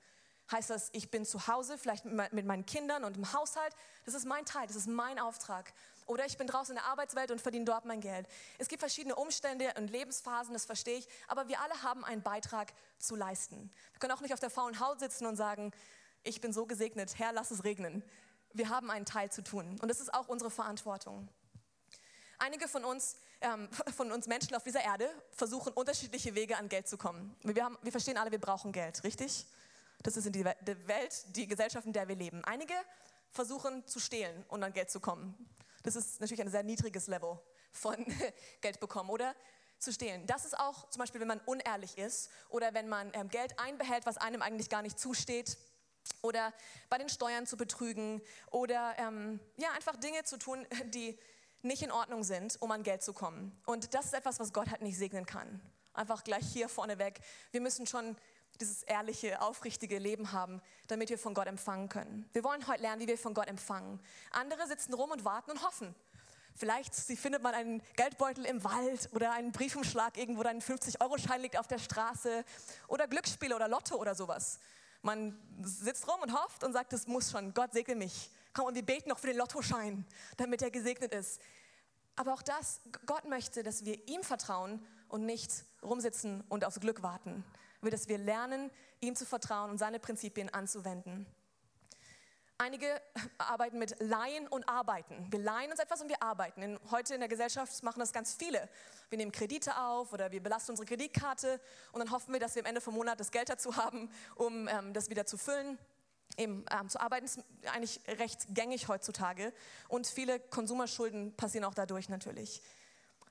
Heißt 0.53 0.71
das, 0.71 0.91
ich 0.93 1.11
bin 1.11 1.27
zu 1.27 1.49
Hause, 1.49 1.77
vielleicht 1.77 2.05
mit 2.05 2.47
meinen 2.47 2.65
Kindern 2.65 3.05
und 3.05 3.17
im 3.17 3.33
Haushalt. 3.33 3.75
Das 4.07 4.15
ist 4.15 4.25
mein 4.25 4.47
Teil, 4.47 4.69
das 4.69 4.77
ist 4.77 4.87
mein 4.87 5.19
Auftrag. 5.19 5.73
Oder 6.07 6.25
ich 6.25 6.39
bin 6.39 6.47
draußen 6.47 6.75
in 6.75 6.81
der 6.81 6.91
Arbeitswelt 6.91 7.33
und 7.33 7.41
verdiene 7.41 7.65
dort 7.65 7.85
mein 7.85 8.01
Geld. 8.01 8.27
Es 8.59 8.69
gibt 8.69 8.81
verschiedene 8.81 9.17
Umstände 9.17 9.75
und 9.77 9.91
Lebensphasen, 9.91 10.55
das 10.55 10.65
verstehe 10.65 10.99
ich. 10.99 11.09
Aber 11.27 11.49
wir 11.49 11.61
alle 11.61 11.83
haben 11.83 12.05
einen 12.05 12.23
Beitrag 12.23 12.73
zu 12.99 13.17
leisten. 13.17 13.71
Wir 13.93 13.99
können 13.99 14.13
auch 14.13 14.23
nicht 14.23 14.33
auf 14.33 14.41
der 14.41 14.51
faulen 14.51 14.79
Haut 14.79 15.01
sitzen 15.01 15.27
und 15.27 15.37
sagen, 15.37 15.73
ich 16.23 16.41
bin 16.41 16.53
so 16.53 16.65
gesegnet, 16.65 17.19
Herr, 17.19 17.33
lass 17.33 17.51
es 17.51 17.65
regnen. 17.65 18.03
Wir 18.53 18.69
haben 18.69 18.91
einen 18.91 19.05
Teil 19.05 19.31
zu 19.31 19.43
tun. 19.43 19.79
Und 19.81 19.89
das 19.89 20.01
ist 20.01 20.13
auch 20.13 20.29
unsere 20.29 20.51
Verantwortung. 20.51 21.29
Einige 22.39 22.69
von 22.69 22.85
uns, 22.85 23.17
ähm, 23.41 23.69
von 23.97 24.13
uns 24.13 24.27
Menschen 24.27 24.55
auf 24.55 24.63
dieser 24.63 24.83
Erde 24.83 25.11
versuchen 25.33 25.73
unterschiedliche 25.73 26.35
Wege 26.35 26.57
an 26.57 26.69
Geld 26.69 26.89
zu 26.89 26.97
kommen. 26.97 27.35
Wir, 27.43 27.65
haben, 27.65 27.79
wir 27.83 27.93
verstehen 27.93 28.17
alle, 28.17 28.31
wir 28.31 28.41
brauchen 28.41 28.73
Geld, 28.73 29.03
richtig? 29.05 29.47
Das 30.03 30.17
ist 30.17 30.27
in 30.27 30.33
die 30.33 30.45
Welt, 30.45 31.37
die 31.37 31.47
Gesellschaft, 31.49 31.87
in 31.87 31.93
der 31.93 32.07
wir 32.07 32.15
leben. 32.15 32.45
Einige 32.45 32.75
versuchen 33.33 33.87
zu 33.87 33.99
stehlen 33.99 34.45
und 34.49 34.63
an 34.63 34.73
Geld 34.73 34.91
zu 34.91 35.01
kommen. 35.01 35.35
Das 35.83 35.97
ist 35.97 36.21
natürlich 36.21 36.41
ein 36.41 36.51
sehr 36.51 36.63
niedriges 36.63 37.09
Level 37.09 37.39
von 37.73 37.97
Geld 38.61 38.81
bekommen, 38.81 39.11
oder? 39.11 39.35
Zu 39.79 39.93
stehlen. 39.93 40.27
Das 40.27 40.45
ist 40.45 40.59
auch 40.59 40.91
zum 40.91 41.01
Beispiel, 41.01 41.21
wenn 41.21 41.29
man 41.29 41.41
unehrlich 41.47 41.99
ist 41.99 42.31
oder 42.49 42.75
wenn 42.75 42.89
man 42.89 43.11
ähm, 43.15 43.29
Geld 43.29 43.59
einbehält, 43.59 44.07
was 44.07 44.17
einem 44.19 44.43
eigentlich 44.43 44.71
gar 44.71 44.83
nicht 44.83 44.99
zusteht 44.99 45.57
oder 46.23 46.53
bei 46.89 46.99
den 46.99 47.09
Steuern 47.09 47.47
zu 47.47 47.57
betrügen 47.57 48.21
oder 48.51 48.95
ähm, 48.99 49.41
ja, 49.57 49.71
einfach 49.73 49.97
Dinge 49.97 50.25
zu 50.25 50.39
tun, 50.39 50.67
die 50.87 51.19
nicht 51.63 51.83
in 51.83 51.91
Ordnung 51.91 52.23
sind, 52.23 52.61
um 52.61 52.71
an 52.71 52.83
Geld 52.83 53.03
zu 53.03 53.13
kommen. 53.13 53.61
Und 53.67 53.95
das 53.95 54.07
ist 54.07 54.15
etwas, 54.15 54.39
was 54.39 54.53
Gott 54.53 54.71
halt 54.71 54.83
nicht 54.83 54.97
segnen 54.97 55.27
kann. 55.27 55.61
Einfach 55.93 56.23
gleich 56.23 56.47
hier 56.53 56.69
vorneweg. 56.69 57.21
Wir 57.51 57.61
müssen 57.61 57.87
schon 57.87 58.17
dieses 58.61 58.83
ehrliche, 58.85 59.41
aufrichtige 59.41 59.99
Leben 59.99 60.33
haben, 60.33 60.61
damit 60.87 61.11
wir 61.11 61.19
von 61.19 61.35
Gott 61.35 61.47
empfangen 61.47 61.89
können. 61.89 62.29
Wir 62.33 62.45
wollen 62.45 62.67
heute 62.67 62.83
lernen, 62.83 63.01
wie 63.01 63.07
wir 63.07 63.19
von 63.19 63.35
Gott 63.35 63.49
empfangen. 63.49 64.01
Andere 64.31 64.67
sitzen 64.67 64.95
rum 64.95 65.11
und 65.11 65.25
warten 65.25 65.51
und 65.51 65.63
hoffen. 65.63 65.95
Vielleicht 66.55 66.95
sie 66.95 67.17
findet 67.17 67.43
man 67.43 67.55
einen 67.55 67.83
Geldbeutel 67.95 68.45
im 68.45 68.65
Wald 68.65 69.09
oder 69.13 69.33
einen 69.33 69.53
Briefumschlag 69.53 70.17
irgendwo, 70.17 70.41
oder 70.41 70.51
ein 70.51 70.61
50-Euro-Schein 70.61 71.41
liegt 71.41 71.57
auf 71.57 71.69
der 71.69 71.79
Straße 71.79 72.45
oder 72.89 73.07
Glücksspiele 73.07 73.55
oder 73.55 73.69
Lotto 73.69 73.95
oder 73.95 74.17
sowas. 74.17 74.59
Man 75.03 75.39
sitzt 75.63 76.07
rum 76.09 76.21
und 76.23 76.33
hofft 76.33 76.65
und 76.65 76.73
sagt, 76.73 76.93
es 76.93 77.07
muss 77.07 77.31
schon, 77.31 77.55
Gott 77.55 77.73
segne 77.73 77.95
mich. 77.95 78.31
Komm, 78.53 78.67
und 78.67 78.75
wir 78.75 78.85
beten 78.85 79.09
noch 79.09 79.19
für 79.19 79.29
den 79.29 79.37
Lottoschein, 79.37 80.05
damit 80.37 80.63
er 80.63 80.71
gesegnet 80.71 81.13
ist. 81.13 81.41
Aber 82.17 82.35
auch 82.35 82.43
das, 82.43 82.81
Gott 83.07 83.29
möchte, 83.29 83.63
dass 83.63 83.85
wir 83.85 84.09
ihm 84.09 84.23
vertrauen 84.23 84.85
und 85.09 85.25
nicht 85.25 85.65
rumsitzen 85.83 86.43
und 86.49 86.65
aufs 86.65 86.81
Glück 86.81 87.03
warten. 87.03 87.45
Will, 87.81 87.93
dass 87.93 88.09
wir 88.09 88.19
lernen, 88.19 88.71
ihm 89.01 89.15
zu 89.15 89.25
vertrauen 89.25 89.71
und 89.71 89.79
seine 89.79 90.01
Prinzipien 90.01 90.53
anzuwenden. 90.53 91.27
Einige 92.61 93.01
arbeiten 93.39 93.79
mit 93.79 93.95
Leihen 94.01 94.49
und 94.49 94.69
Arbeiten. 94.69 95.29
Wir 95.31 95.39
leihen 95.39 95.71
uns 95.71 95.79
etwas 95.79 96.03
und 96.03 96.09
wir 96.09 96.21
arbeiten. 96.21 96.61
In, 96.61 96.81
heute 96.91 97.15
in 97.15 97.21
der 97.21 97.29
Gesellschaft 97.29 97.85
machen 97.85 98.01
das 98.01 98.13
ganz 98.13 98.35
viele. 98.35 98.69
Wir 99.11 99.19
nehmen 99.19 99.31
Kredite 99.31 99.79
auf 99.79 100.13
oder 100.13 100.33
wir 100.33 100.43
belasten 100.43 100.73
unsere 100.73 100.85
Kreditkarte 100.85 101.61
und 101.93 102.01
dann 102.01 102.11
hoffen 102.11 102.33
wir, 102.33 102.41
dass 102.41 102.57
wir 102.57 102.63
am 102.63 102.67
Ende 102.67 102.81
vom 102.81 102.95
Monat 102.95 103.21
das 103.21 103.31
Geld 103.31 103.49
dazu 103.49 103.77
haben, 103.77 104.11
um 104.35 104.67
ähm, 104.67 104.93
das 104.93 105.09
wieder 105.09 105.25
zu 105.25 105.39
füllen 105.39 105.79
eben 106.37 106.65
ähm, 106.71 106.89
zu 106.89 107.01
arbeiten 107.01 107.25
ist 107.25 107.41
eigentlich 107.73 108.01
recht 108.07 108.47
gängig 108.51 108.89
heutzutage 108.89 109.53
und 109.89 110.07
viele 110.07 110.39
Konsumerschulden 110.39 111.35
passieren 111.35 111.65
auch 111.65 111.75
dadurch 111.75 112.09
natürlich. 112.09 112.63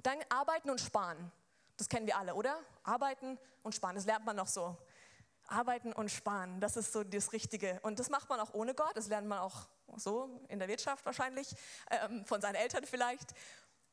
Dann 0.03 0.17
arbeiten 0.29 0.69
und 0.69 0.81
sparen. 0.81 1.31
Das 1.77 1.89
kennen 1.89 2.07
wir 2.07 2.17
alle, 2.17 2.33
oder? 2.33 2.59
Arbeiten 2.83 3.37
und 3.63 3.75
sparen, 3.75 3.95
das 3.95 4.05
lernt 4.05 4.25
man 4.25 4.35
noch 4.35 4.47
so. 4.47 4.75
Arbeiten 5.47 5.93
und 5.93 6.11
sparen, 6.11 6.59
das 6.59 6.77
ist 6.77 6.91
so 6.91 7.03
das 7.03 7.31
Richtige. 7.31 7.79
Und 7.81 7.99
das 7.99 8.09
macht 8.09 8.29
man 8.29 8.39
auch 8.39 8.53
ohne 8.53 8.73
Gott, 8.73 8.95
das 8.95 9.07
lernt 9.07 9.27
man 9.27 9.39
auch 9.39 9.67
so 9.95 10.41
in 10.49 10.59
der 10.59 10.67
Wirtschaft 10.67 11.05
wahrscheinlich, 11.05 11.55
ähm, 11.89 12.25
von 12.25 12.41
seinen 12.41 12.55
Eltern 12.55 12.85
vielleicht. 12.85 13.33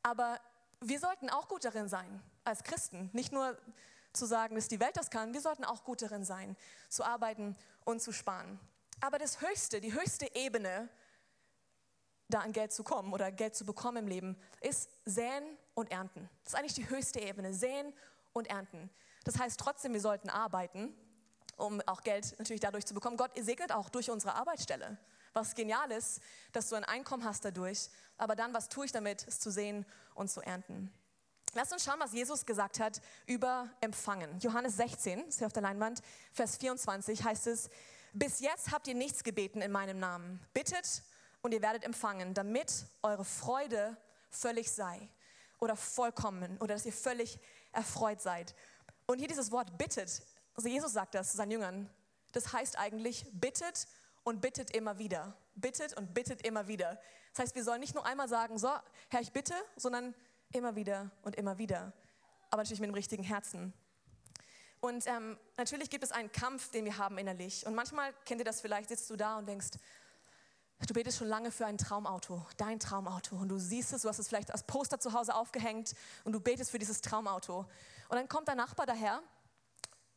Aber 0.03 0.39
wir 0.81 0.99
sollten 0.99 1.29
auch 1.29 1.47
gut 1.47 1.65
darin 1.65 1.87
sein, 1.87 2.21
als 2.43 2.63
Christen. 2.63 3.09
Nicht 3.13 3.31
nur 3.31 3.57
zu 4.13 4.25
sagen, 4.25 4.55
dass 4.55 4.67
die 4.67 4.79
Welt 4.79 4.97
das 4.97 5.09
kann, 5.09 5.33
wir 5.33 5.41
sollten 5.41 5.65
auch 5.65 5.83
gut 5.83 6.01
darin 6.01 6.23
sein, 6.23 6.55
zu 6.89 7.03
arbeiten 7.03 7.55
und 7.83 8.01
zu 8.01 8.11
sparen. 8.11 8.59
Aber 9.01 9.17
das 9.17 9.41
Höchste, 9.41 9.81
die 9.81 9.93
höchste 9.93 10.33
Ebene, 10.35 10.89
da 12.29 12.39
an 12.39 12.53
Geld 12.53 12.73
zu 12.73 12.83
kommen 12.83 13.13
oder 13.13 13.31
Geld 13.31 13.55
zu 13.55 13.65
bekommen 13.65 13.97
im 13.97 14.07
Leben, 14.07 14.37
ist 14.61 14.89
säen 15.05 15.43
und 15.73 15.91
ernten. 15.91 16.29
Das 16.43 16.53
ist 16.53 16.59
eigentlich 16.59 16.73
die 16.73 16.89
höchste 16.89 17.19
Ebene, 17.19 17.53
säen 17.53 17.93
und 18.33 18.47
ernten. 18.47 18.89
Das 19.25 19.37
heißt 19.39 19.59
trotzdem, 19.59 19.93
wir 19.93 20.01
sollten 20.01 20.29
arbeiten, 20.29 20.95
um 21.57 21.81
auch 21.85 22.01
Geld 22.01 22.35
natürlich 22.37 22.61
dadurch 22.61 22.85
zu 22.85 22.93
bekommen. 22.93 23.17
Gott 23.17 23.31
segnet 23.39 23.71
auch 23.71 23.89
durch 23.89 24.09
unsere 24.09 24.35
Arbeitsstelle. 24.35 24.97
Was 25.33 25.55
genial 25.55 25.91
ist, 25.91 26.21
dass 26.53 26.69
du 26.69 26.75
ein 26.75 26.85
Einkommen 26.85 27.23
hast 27.23 27.43
dadurch, 27.43 27.89
aber 28.17 28.35
dann, 28.35 28.53
was 28.53 28.69
tue 28.69 28.85
ich 28.85 28.91
damit, 28.91 29.23
ist 29.23 29.41
zu 29.41 29.51
sehen 29.51 29.85
und 30.13 30.29
zu 30.29 30.41
ernten. 30.41 30.93
Lass 31.53 31.71
uns 31.71 31.83
schauen, 31.83 31.99
was 31.99 32.13
Jesus 32.13 32.45
gesagt 32.45 32.79
hat 32.79 33.01
über 33.27 33.69
Empfangen. 33.81 34.39
Johannes 34.39 34.77
16, 34.77 35.27
ist 35.27 35.37
hier 35.37 35.47
auf 35.47 35.53
der 35.53 35.63
Leinwand, 35.63 36.01
Vers 36.33 36.57
24 36.57 37.23
heißt 37.23 37.47
es, 37.47 37.69
bis 38.13 38.39
jetzt 38.39 38.71
habt 38.71 38.87
ihr 38.87 38.95
nichts 38.95 39.23
gebeten 39.23 39.61
in 39.61 39.71
meinem 39.71 39.99
Namen. 39.99 40.39
Bittet 40.53 41.03
und 41.41 41.53
ihr 41.53 41.61
werdet 41.61 41.83
empfangen, 41.83 42.33
damit 42.33 42.85
eure 43.03 43.25
Freude 43.25 43.97
völlig 44.29 44.71
sei 44.71 45.09
oder 45.59 45.75
vollkommen 45.75 46.57
oder 46.59 46.75
dass 46.75 46.85
ihr 46.85 46.93
völlig 46.93 47.39
erfreut 47.71 48.21
seid. 48.21 48.55
Und 49.05 49.19
hier 49.19 49.27
dieses 49.27 49.51
Wort 49.51 49.77
bittet, 49.77 50.23
also 50.55 50.69
Jesus 50.69 50.93
sagt 50.93 51.15
das 51.15 51.33
seinen 51.33 51.51
Jüngern, 51.51 51.89
das 52.31 52.53
heißt 52.53 52.77
eigentlich 52.77 53.25
bittet 53.33 53.87
und 54.23 54.41
bittet 54.41 54.71
immer 54.71 54.97
wieder. 54.97 55.35
Bittet 55.55 55.95
und 55.95 56.13
bittet 56.13 56.45
immer 56.45 56.67
wieder. 56.67 56.99
Das 57.33 57.43
heißt, 57.43 57.55
wir 57.55 57.63
sollen 57.63 57.79
nicht 57.79 57.95
nur 57.95 58.05
einmal 58.05 58.27
sagen, 58.27 58.57
so, 58.57 58.69
Herr, 59.09 59.21
ich 59.21 59.31
bitte, 59.31 59.53
sondern 59.75 60.13
immer 60.51 60.75
wieder 60.75 61.11
und 61.23 61.35
immer 61.35 61.57
wieder. 61.57 61.93
Aber 62.49 62.61
natürlich 62.61 62.79
mit 62.79 62.89
dem 62.89 62.95
richtigen 62.95 63.23
Herzen. 63.23 63.73
Und 64.79 65.07
ähm, 65.07 65.37
natürlich 65.57 65.89
gibt 65.89 66.03
es 66.03 66.11
einen 66.11 66.31
Kampf, 66.31 66.71
den 66.71 66.85
wir 66.85 66.97
haben 66.97 67.17
innerlich. 67.17 67.65
Und 67.65 67.75
manchmal 67.75 68.13
kennt 68.25 68.39
ihr 68.39 68.45
das 68.45 68.61
vielleicht, 68.61 68.89
sitzt 68.89 69.09
du 69.09 69.15
da 69.15 69.37
und 69.37 69.47
denkst, 69.47 69.71
Du 70.87 70.93
betest 70.93 71.17
schon 71.17 71.27
lange 71.27 71.51
für 71.51 71.65
ein 71.65 71.77
Traumauto, 71.77 72.45
dein 72.57 72.79
Traumauto. 72.79 73.37
Und 73.37 73.47
du 73.49 73.57
siehst 73.57 73.93
es, 73.93 74.01
du 74.01 74.09
hast 74.09 74.19
es 74.19 74.27
vielleicht 74.27 74.51
als 74.51 74.63
Poster 74.63 74.99
zu 74.99 75.13
Hause 75.13 75.33
aufgehängt 75.33 75.95
und 76.25 76.33
du 76.33 76.39
betest 76.39 76.69
für 76.69 76.77
dieses 76.77 77.01
Traumauto. 77.01 77.59
Und 78.09 78.17
dann 78.17 78.27
kommt 78.27 78.49
dein 78.49 78.57
Nachbar 78.57 78.85
daher 78.85 79.23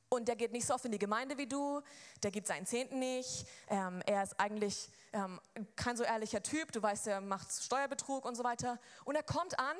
und 0.08 0.28
der 0.28 0.36
geht 0.36 0.52
nicht 0.52 0.66
so 0.66 0.74
oft 0.74 0.84
in 0.84 0.92
die 0.92 0.98
Gemeinde 0.98 1.38
wie 1.38 1.46
du, 1.46 1.80
der 2.22 2.30
gibt 2.30 2.46
seinen 2.46 2.66
Zehnten 2.66 2.98
nicht, 2.98 3.46
ähm, 3.68 4.02
er 4.06 4.22
ist 4.22 4.38
eigentlich 4.38 4.90
ähm, 5.12 5.40
kein 5.76 5.96
so 5.96 6.04
ehrlicher 6.04 6.42
Typ, 6.42 6.72
du 6.72 6.82
weißt, 6.82 7.06
er 7.08 7.20
macht 7.20 7.50
Steuerbetrug 7.52 8.24
und 8.24 8.36
so 8.36 8.44
weiter. 8.44 8.78
Und 9.04 9.14
er 9.14 9.22
kommt 9.22 9.58
an 9.58 9.76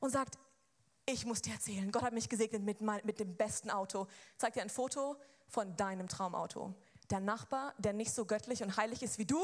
und 0.00 0.10
sagt, 0.10 0.38
ich 1.06 1.26
muss 1.26 1.42
dir 1.42 1.52
erzählen, 1.54 1.90
Gott 1.92 2.02
hat 2.02 2.12
mich 2.12 2.28
gesegnet 2.28 2.62
mit, 2.62 2.80
mit 2.80 3.18
dem 3.18 3.36
besten 3.36 3.70
Auto. 3.70 4.06
Zeigt 4.38 4.56
dir 4.56 4.62
ein 4.62 4.70
Foto 4.70 5.16
von 5.48 5.76
deinem 5.76 6.08
Traumauto 6.08 6.74
der 7.10 7.20
Nachbar, 7.20 7.74
der 7.78 7.92
nicht 7.92 8.12
so 8.12 8.24
göttlich 8.24 8.62
und 8.62 8.76
heilig 8.76 9.02
ist 9.02 9.18
wie 9.18 9.26
du, 9.26 9.40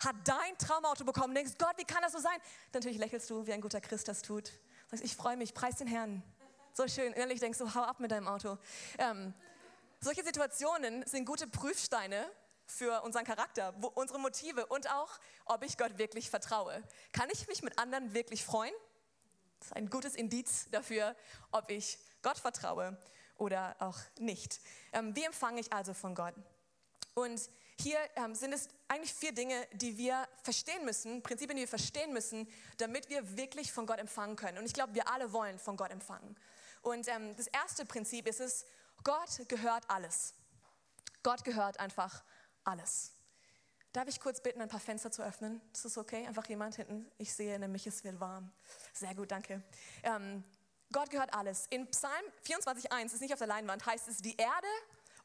hat 0.00 0.16
dein 0.24 0.56
Traumauto 0.58 1.04
bekommen. 1.04 1.34
denkst, 1.34 1.52
Gott, 1.58 1.74
wie 1.76 1.84
kann 1.84 2.02
das 2.02 2.12
so 2.12 2.18
sein? 2.18 2.36
Natürlich 2.72 2.98
lächelst 2.98 3.28
du, 3.30 3.46
wie 3.46 3.52
ein 3.52 3.60
guter 3.60 3.80
Christ 3.80 4.08
das 4.08 4.22
tut. 4.22 4.52
Sagst, 4.88 5.04
ich 5.04 5.16
freue 5.16 5.36
mich, 5.36 5.54
preis 5.54 5.76
den 5.76 5.86
Herrn. 5.86 6.22
So 6.74 6.88
schön. 6.88 7.12
Innerlich 7.12 7.40
denkst 7.40 7.58
du, 7.58 7.74
hau 7.74 7.82
ab 7.82 8.00
mit 8.00 8.10
deinem 8.10 8.28
Auto. 8.28 8.56
Ähm, 8.98 9.34
solche 10.02 10.24
Situationen 10.24 11.06
sind 11.06 11.24
gute 11.24 11.46
Prüfsteine 11.46 12.28
für 12.66 13.02
unseren 13.02 13.24
Charakter, 13.24 13.74
unsere 13.94 14.18
Motive 14.18 14.66
und 14.66 14.90
auch, 14.90 15.18
ob 15.46 15.62
ich 15.62 15.78
Gott 15.78 15.98
wirklich 15.98 16.28
vertraue. 16.28 16.82
Kann 17.12 17.28
ich 17.30 17.46
mich 17.48 17.62
mit 17.62 17.78
anderen 17.78 18.12
wirklich 18.12 18.44
freuen? 18.44 18.74
Das 19.58 19.68
ist 19.68 19.76
ein 19.76 19.88
gutes 19.88 20.16
Indiz 20.16 20.66
dafür, 20.70 21.14
ob 21.52 21.70
ich 21.70 21.98
Gott 22.22 22.38
vertraue 22.38 22.98
oder 23.36 23.76
auch 23.78 23.98
nicht. 24.18 24.60
Ähm, 24.92 25.14
wie 25.14 25.24
empfange 25.24 25.60
ich 25.60 25.72
also 25.72 25.94
von 25.94 26.14
Gott? 26.14 26.34
Und 27.14 27.40
hier 27.78 27.98
ähm, 28.16 28.34
sind 28.34 28.52
es 28.52 28.68
eigentlich 28.88 29.12
vier 29.12 29.32
Dinge, 29.32 29.54
die 29.72 29.96
wir 29.98 30.28
verstehen 30.42 30.84
müssen, 30.84 31.22
Prinzipien, 31.22 31.56
die 31.56 31.62
wir 31.62 31.68
verstehen 31.68 32.12
müssen, 32.12 32.48
damit 32.78 33.08
wir 33.08 33.36
wirklich 33.36 33.72
von 33.72 33.86
Gott 33.86 33.98
empfangen 33.98 34.36
können. 34.36 34.58
Und 34.58 34.66
ich 34.66 34.72
glaube, 34.72 34.94
wir 34.94 35.08
alle 35.08 35.32
wollen 35.32 35.58
von 35.58 35.76
Gott 35.76 35.90
empfangen. 35.90 36.36
Und 36.82 37.06
ähm, 37.08 37.36
das 37.36 37.46
erste 37.46 37.84
Prinzip 37.84 38.26
ist 38.26 38.40
es, 38.40 38.66
Gott 39.04 39.48
gehört 39.48 39.88
alles. 39.88 40.34
Gott 41.22 41.44
gehört 41.44 41.78
einfach 41.80 42.22
alles. 42.64 43.12
Darf 43.92 44.08
ich 44.08 44.20
kurz 44.20 44.40
bitten, 44.40 44.62
ein 44.62 44.68
paar 44.68 44.80
Fenster 44.80 45.10
zu 45.10 45.22
öffnen? 45.22 45.60
Ist 45.72 45.84
das 45.84 45.98
okay? 45.98 46.26
Einfach 46.26 46.46
jemand 46.46 46.76
hinten? 46.76 47.10
Ich 47.18 47.34
sehe 47.34 47.58
nämlich, 47.58 47.86
es 47.86 48.02
wird 48.04 48.18
warm. 48.20 48.50
Sehr 48.94 49.14
gut, 49.14 49.30
danke. 49.30 49.62
Ähm, 50.02 50.42
Gott 50.92 51.10
gehört 51.10 51.34
alles. 51.34 51.66
In 51.68 51.86
Psalm 51.90 52.24
24,1 52.46 53.06
ist 53.06 53.20
nicht 53.20 53.32
auf 53.32 53.38
der 53.38 53.48
Leinwand, 53.48 53.84
heißt 53.84 54.08
es, 54.08 54.18
die 54.18 54.36
Erde 54.36 54.68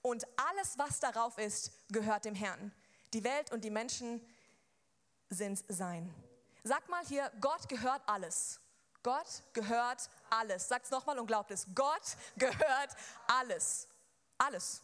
und 0.01 0.25
alles, 0.49 0.77
was 0.77 0.99
darauf 0.99 1.37
ist, 1.37 1.71
gehört 1.89 2.25
dem 2.25 2.35
Herrn. 2.35 2.73
Die 3.13 3.23
Welt 3.23 3.51
und 3.51 3.63
die 3.63 3.69
Menschen 3.69 4.21
sind 5.29 5.63
sein. 5.67 6.13
Sag 6.63 6.89
mal 6.89 7.05
hier, 7.05 7.31
Gott 7.39 7.69
gehört 7.69 8.01
alles. 8.07 8.59
Gott 9.03 9.43
gehört 9.53 10.09
alles. 10.29 10.67
Sagt 10.67 10.85
es 10.85 10.91
nochmal 10.91 11.19
und 11.19 11.27
glaubt 11.27 11.51
es. 11.51 11.67
Gott 11.73 12.15
gehört 12.35 12.95
alles. 13.27 13.87
Alles. 14.37 14.81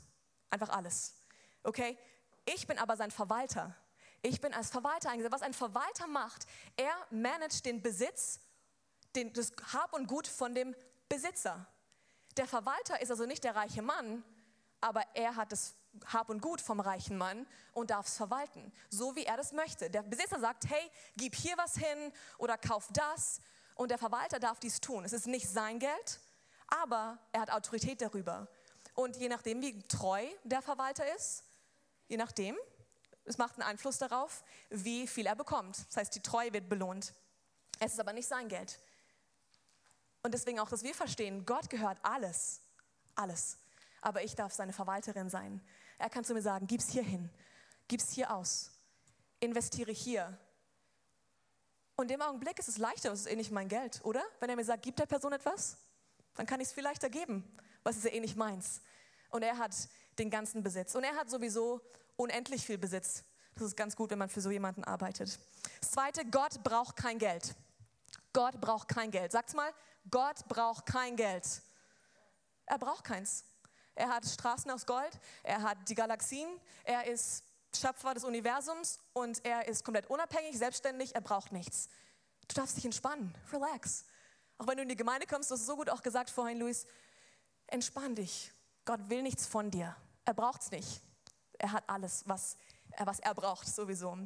Einfach 0.50 0.70
alles. 0.70 1.16
Okay? 1.64 1.98
Ich 2.46 2.68
bin 2.68 2.78
aber 2.78 2.98
sein 2.98 3.12
Verwalter. 3.12 3.76
Ich 4.22 4.40
bin 4.40 4.54
als 4.54 4.70
Verwalter 4.70 5.10
eingesetzt. 5.10 5.34
Was 5.34 5.42
ein 5.42 5.54
Verwalter 5.54 6.08
macht, 6.08 6.46
er 6.78 6.94
managt 7.12 7.66
den 7.66 7.82
Besitz, 7.82 8.40
den, 9.16 9.34
das 9.34 9.52
Hab 9.74 9.94
und 9.94 10.08
Gut 10.08 10.28
von 10.28 10.56
dem 10.56 10.76
Besitzer. 11.10 11.68
Der 12.38 12.48
Verwalter 12.48 13.02
ist 13.02 13.12
also 13.12 13.26
nicht 13.26 13.44
der 13.44 13.56
reiche 13.56 13.82
Mann, 13.82 14.24
aber 14.82 15.04
er 15.14 15.36
hat 15.36 15.52
das 15.52 15.76
Hab 16.12 16.30
und 16.30 16.42
Gut 16.42 16.62
vom 16.62 16.80
reichen 16.80 17.18
Mann 17.18 17.46
und 17.74 17.92
darf 17.92 18.08
es 18.08 18.18
verwalten, 18.18 18.72
so 18.90 19.16
wie 19.16 19.26
er 19.26 19.38
das 19.38 19.52
möchte. 19.52 19.90
Der 19.90 20.04
Besitzer 20.04 20.40
sagt, 20.40 20.70
hey, 20.70 20.92
gib 21.16 21.36
hier 21.36 21.58
was 21.58 21.76
hin 21.76 22.12
oder 22.38 22.58
kauf 22.58 22.88
das 22.92 23.42
und 23.76 23.90
der 23.90 23.98
Verwalter 23.98 24.40
darf 24.40 24.60
dies 24.60 24.82
tun. 24.82 25.06
Es 25.06 25.14
ist 25.14 25.28
nicht 25.28 25.50
sein 25.50 25.80
Geld, 25.80 26.20
aber 26.68 27.18
er 27.32 27.42
hat 27.42 27.52
Autorität 27.52 28.02
darüber. 28.02 28.48
Und 28.96 29.18
je 29.18 29.30
nachdem, 29.30 29.62
wie 29.62 29.82
treu 29.88 30.26
der 30.44 30.62
Verwalter 30.62 31.04
ist, 31.16 31.44
je 32.08 32.18
nachdem, 32.18 32.56
es 33.26 33.38
macht 33.38 33.56
einen 33.56 33.64
Einfluss 33.64 33.98
darauf, 33.98 34.44
wie 34.70 35.08
viel 35.08 35.26
er 35.26 35.36
bekommt. 35.36 35.88
Das 35.88 35.98
heißt, 35.98 36.16
die 36.16 36.22
Treue 36.22 36.54
wird 36.54 36.70
belohnt. 36.70 37.14
Es 37.80 37.94
ist 37.94 38.00
aber 38.00 38.14
nicht 38.14 38.28
sein 38.28 38.50
Geld. 38.50 38.80
Und 40.22 40.34
deswegen 40.34 40.60
auch, 40.60 40.70
dass 40.70 40.84
wir 40.84 40.94
verstehen, 40.94 41.46
Gott 41.46 41.70
gehört 41.70 41.98
alles. 42.04 42.62
Alles 43.16 43.58
aber 44.04 44.24
ich 44.24 44.36
darf 44.36 44.54
seine 44.54 44.74
Verwalterin 44.74 45.30
sein. 45.30 45.62
Er 45.98 46.10
kann 46.10 46.24
zu 46.24 46.34
mir 46.34 46.42
sagen, 46.42 46.68
gib's 46.68 46.90
hier 46.90 47.04
hin, 47.04 47.30
gib's 47.88 48.12
hier 48.12 48.34
aus, 48.34 48.72
investiere 49.40 49.92
hier. 49.92 50.38
Und 51.96 52.10
im 52.12 52.22
Augenblick 52.22 52.58
ist 52.60 52.70
es 52.70 52.78
leichter, 52.78 53.12
es 53.12 53.22
ist 53.22 53.28
eh 53.28 53.36
nicht 53.36 53.52
mein 53.52 53.68
Geld, 53.68 54.02
oder? 54.04 54.24
Wenn 54.40 54.50
er 54.50 54.56
mir 54.56 54.66
sagt, 54.66 54.84
gib 54.84 54.96
der 54.96 55.06
Person 55.06 55.34
etwas, 55.34 55.78
dann 56.36 56.46
kann 56.46 56.60
ich 56.60 56.68
es 56.68 56.74
viel 56.74 56.84
leichter 56.84 57.10
geben, 57.10 57.44
was 57.84 57.98
ist 57.98 58.06
ja 58.06 58.12
eh 58.12 58.20
nicht 58.20 58.36
meins. 58.36 58.82
Und 59.30 59.44
er 59.44 59.58
hat 59.58 59.74
den 60.18 60.30
ganzen 60.30 60.64
Besitz. 60.64 60.96
Und 60.96 61.04
er 61.04 61.16
hat 61.16 61.30
sowieso 61.30 61.82
unendlich 62.16 62.66
viel 62.66 62.78
Besitz. 62.78 63.24
Das 63.56 63.64
ist 63.64 63.78
ganz 63.78 63.96
gut, 63.96 64.10
wenn 64.10 64.20
man 64.20 64.30
für 64.30 64.42
so 64.42 64.50
jemanden 64.50 64.84
arbeitet. 64.84 65.40
Das 65.80 65.92
zweite, 65.92 66.26
Gott 66.26 66.64
braucht 66.64 66.96
kein 66.96 67.20
Geld. 67.20 67.56
Gott 68.32 68.60
braucht 68.60 68.88
kein 68.88 69.12
Geld. 69.12 69.32
Sag's 69.32 69.54
mal, 69.54 69.72
Gott 70.10 70.48
braucht 70.48 70.88
kein 70.88 71.16
Geld. 71.16 71.46
Er 72.66 72.80
braucht 72.80 73.04
keins. 73.04 73.46
Er 73.96 74.10
hat 74.10 74.26
Straßen 74.26 74.72
aus 74.72 74.88
Gold, 74.88 75.20
er 75.44 75.62
hat 75.62 75.78
die 75.88 75.94
Galaxien, 75.94 76.50
er 76.84 77.06
ist 77.06 77.44
Schöpfer 77.76 78.14
des 78.14 78.24
Universums 78.24 79.00
und 79.14 79.44
er 79.46 79.68
ist 79.68 79.84
komplett 79.84 80.10
unabhängig, 80.10 80.58
selbstständig, 80.58 81.16
er 81.16 81.22
braucht 81.22 81.52
nichts. 81.52 81.90
Du 82.48 82.56
darfst 82.56 82.78
dich 82.78 82.86
entspannen, 82.86 83.34
relax. 83.52 84.06
Auch 84.58 84.68
wenn 84.68 84.78
du 84.78 84.84
in 84.84 84.90
die 84.90 84.96
Gemeinde 84.96 85.26
kommst, 85.26 85.50
du 85.50 85.56
hast 85.56 85.66
so 85.66 85.76
gut 85.76 85.90
auch 85.90 86.02
gesagt 86.02 86.30
vorhin, 86.30 86.60
Luis, 86.60 86.86
entspann 87.68 88.16
dich. 88.16 88.52
Gott 88.86 89.10
will 89.10 89.22
nichts 89.22 89.48
von 89.48 89.72
dir. 89.72 89.96
Er 90.26 90.34
braucht 90.34 90.62
es 90.62 90.72
nicht. 90.72 91.02
Er 91.58 91.72
hat 91.72 91.84
alles, 91.88 92.24
was 92.28 92.58
er, 92.92 93.06
was 93.06 93.20
er 93.20 93.34
braucht, 93.34 93.68
sowieso. 93.68 94.18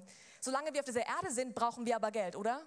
Solange 0.42 0.74
wir 0.74 0.82
auf 0.82 0.86
dieser 0.86 1.06
Erde 1.06 1.32
sind, 1.32 1.56
brauchen 1.56 1.86
wir 1.86 1.96
aber 1.96 2.12
Geld, 2.12 2.36
oder? 2.36 2.66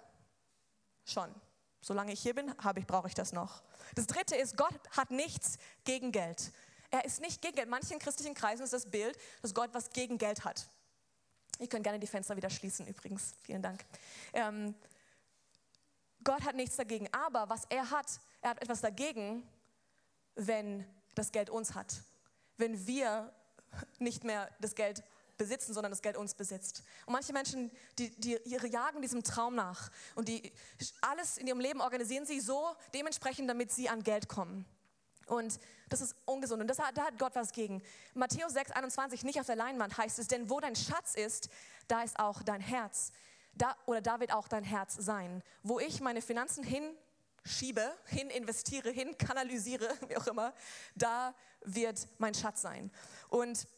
Schon. 1.05 1.33
Solange 1.81 2.13
ich 2.13 2.21
hier 2.21 2.35
bin, 2.35 2.53
ich, 2.75 2.87
brauche 2.87 3.07
ich 3.07 3.15
das 3.15 3.33
noch. 3.33 3.63
Das 3.95 4.07
dritte 4.07 4.35
ist, 4.35 4.55
Gott 4.55 4.79
hat 4.95 5.11
nichts 5.11 5.57
gegen 5.83 6.11
Geld. 6.11 6.51
Er 6.91 7.05
ist 7.05 7.21
nicht 7.21 7.41
gegen 7.41 7.55
Geld. 7.55 7.69
Manchen 7.69 7.99
christlichen 7.99 8.33
Kreisen 8.33 8.63
ist 8.63 8.73
das 8.73 8.85
Bild, 8.85 9.17
dass 9.41 9.53
Gott 9.53 9.69
was 9.73 9.91
gegen 9.91 10.17
Geld 10.17 10.43
hat. 10.43 10.67
Ihr 11.59 11.67
könnt 11.67 11.83
gerne 11.83 11.99
die 11.99 12.07
Fenster 12.07 12.35
wieder 12.35 12.49
schließen, 12.49 12.85
übrigens. 12.87 13.33
Vielen 13.43 13.61
Dank. 13.61 13.85
Ähm, 14.33 14.75
Gott 16.23 16.43
hat 16.43 16.55
nichts 16.55 16.75
dagegen, 16.75 17.07
aber 17.13 17.49
was 17.49 17.65
er 17.69 17.89
hat, 17.89 18.19
er 18.41 18.51
hat 18.51 18.61
etwas 18.61 18.81
dagegen, 18.81 19.47
wenn 20.35 20.85
das 21.15 21.31
Geld 21.31 21.49
uns 21.49 21.73
hat. 21.73 22.03
Wenn 22.57 22.85
wir 22.85 23.33
nicht 23.99 24.23
mehr 24.23 24.49
das 24.59 24.75
Geld 24.75 25.03
besitzen, 25.37 25.73
sondern 25.73 25.91
das 25.91 26.01
Geld 26.01 26.17
uns 26.17 26.35
besitzt. 26.35 26.83
Und 27.05 27.13
manche 27.13 27.33
Menschen, 27.33 27.71
die, 27.97 28.09
die 28.19 28.37
ihre 28.45 28.67
jagen 28.67 29.01
diesem 29.01 29.23
Traum 29.23 29.55
nach 29.55 29.89
und 30.13 30.27
die 30.27 30.51
alles 31.01 31.37
in 31.37 31.47
ihrem 31.47 31.59
Leben 31.59 31.81
organisieren 31.81 32.25
sie 32.25 32.39
so 32.39 32.75
dementsprechend, 32.93 33.49
damit 33.49 33.71
sie 33.71 33.89
an 33.89 34.03
Geld 34.03 34.27
kommen. 34.27 34.65
Und 35.31 35.59
das 35.87 36.01
ist 36.01 36.13
ungesund. 36.25 36.61
Und 36.61 36.67
das, 36.67 36.75
da 36.75 37.05
hat 37.05 37.17
Gott 37.17 37.35
was 37.35 37.53
gegen. 37.53 37.81
Matthäus 38.13 38.51
6, 38.51 38.71
21, 38.71 39.23
nicht 39.23 39.39
auf 39.39 39.45
der 39.45 39.55
Leinwand 39.55 39.97
heißt 39.97 40.19
es, 40.19 40.27
denn 40.27 40.49
wo 40.49 40.59
dein 40.59 40.75
Schatz 40.75 41.15
ist, 41.15 41.47
da 41.87 42.03
ist 42.03 42.19
auch 42.19 42.43
dein 42.43 42.59
Herz. 42.59 43.13
Da, 43.53 43.77
oder 43.85 44.01
da 44.01 44.19
wird 44.19 44.33
auch 44.33 44.49
dein 44.49 44.65
Herz 44.65 44.93
sein. 44.99 45.41
Wo 45.63 45.79
ich 45.79 46.01
meine 46.01 46.21
Finanzen 46.21 46.65
hinschiebe, 46.65 47.95
hin 48.07 48.29
investiere, 48.29 48.89
hin 48.89 49.17
kanalisiere, 49.17 49.87
wie 50.09 50.17
auch 50.17 50.27
immer, 50.27 50.53
da 50.95 51.33
wird 51.61 52.09
mein 52.17 52.33
Schatz 52.33 52.61
sein. 52.61 52.91
Und 53.29 53.69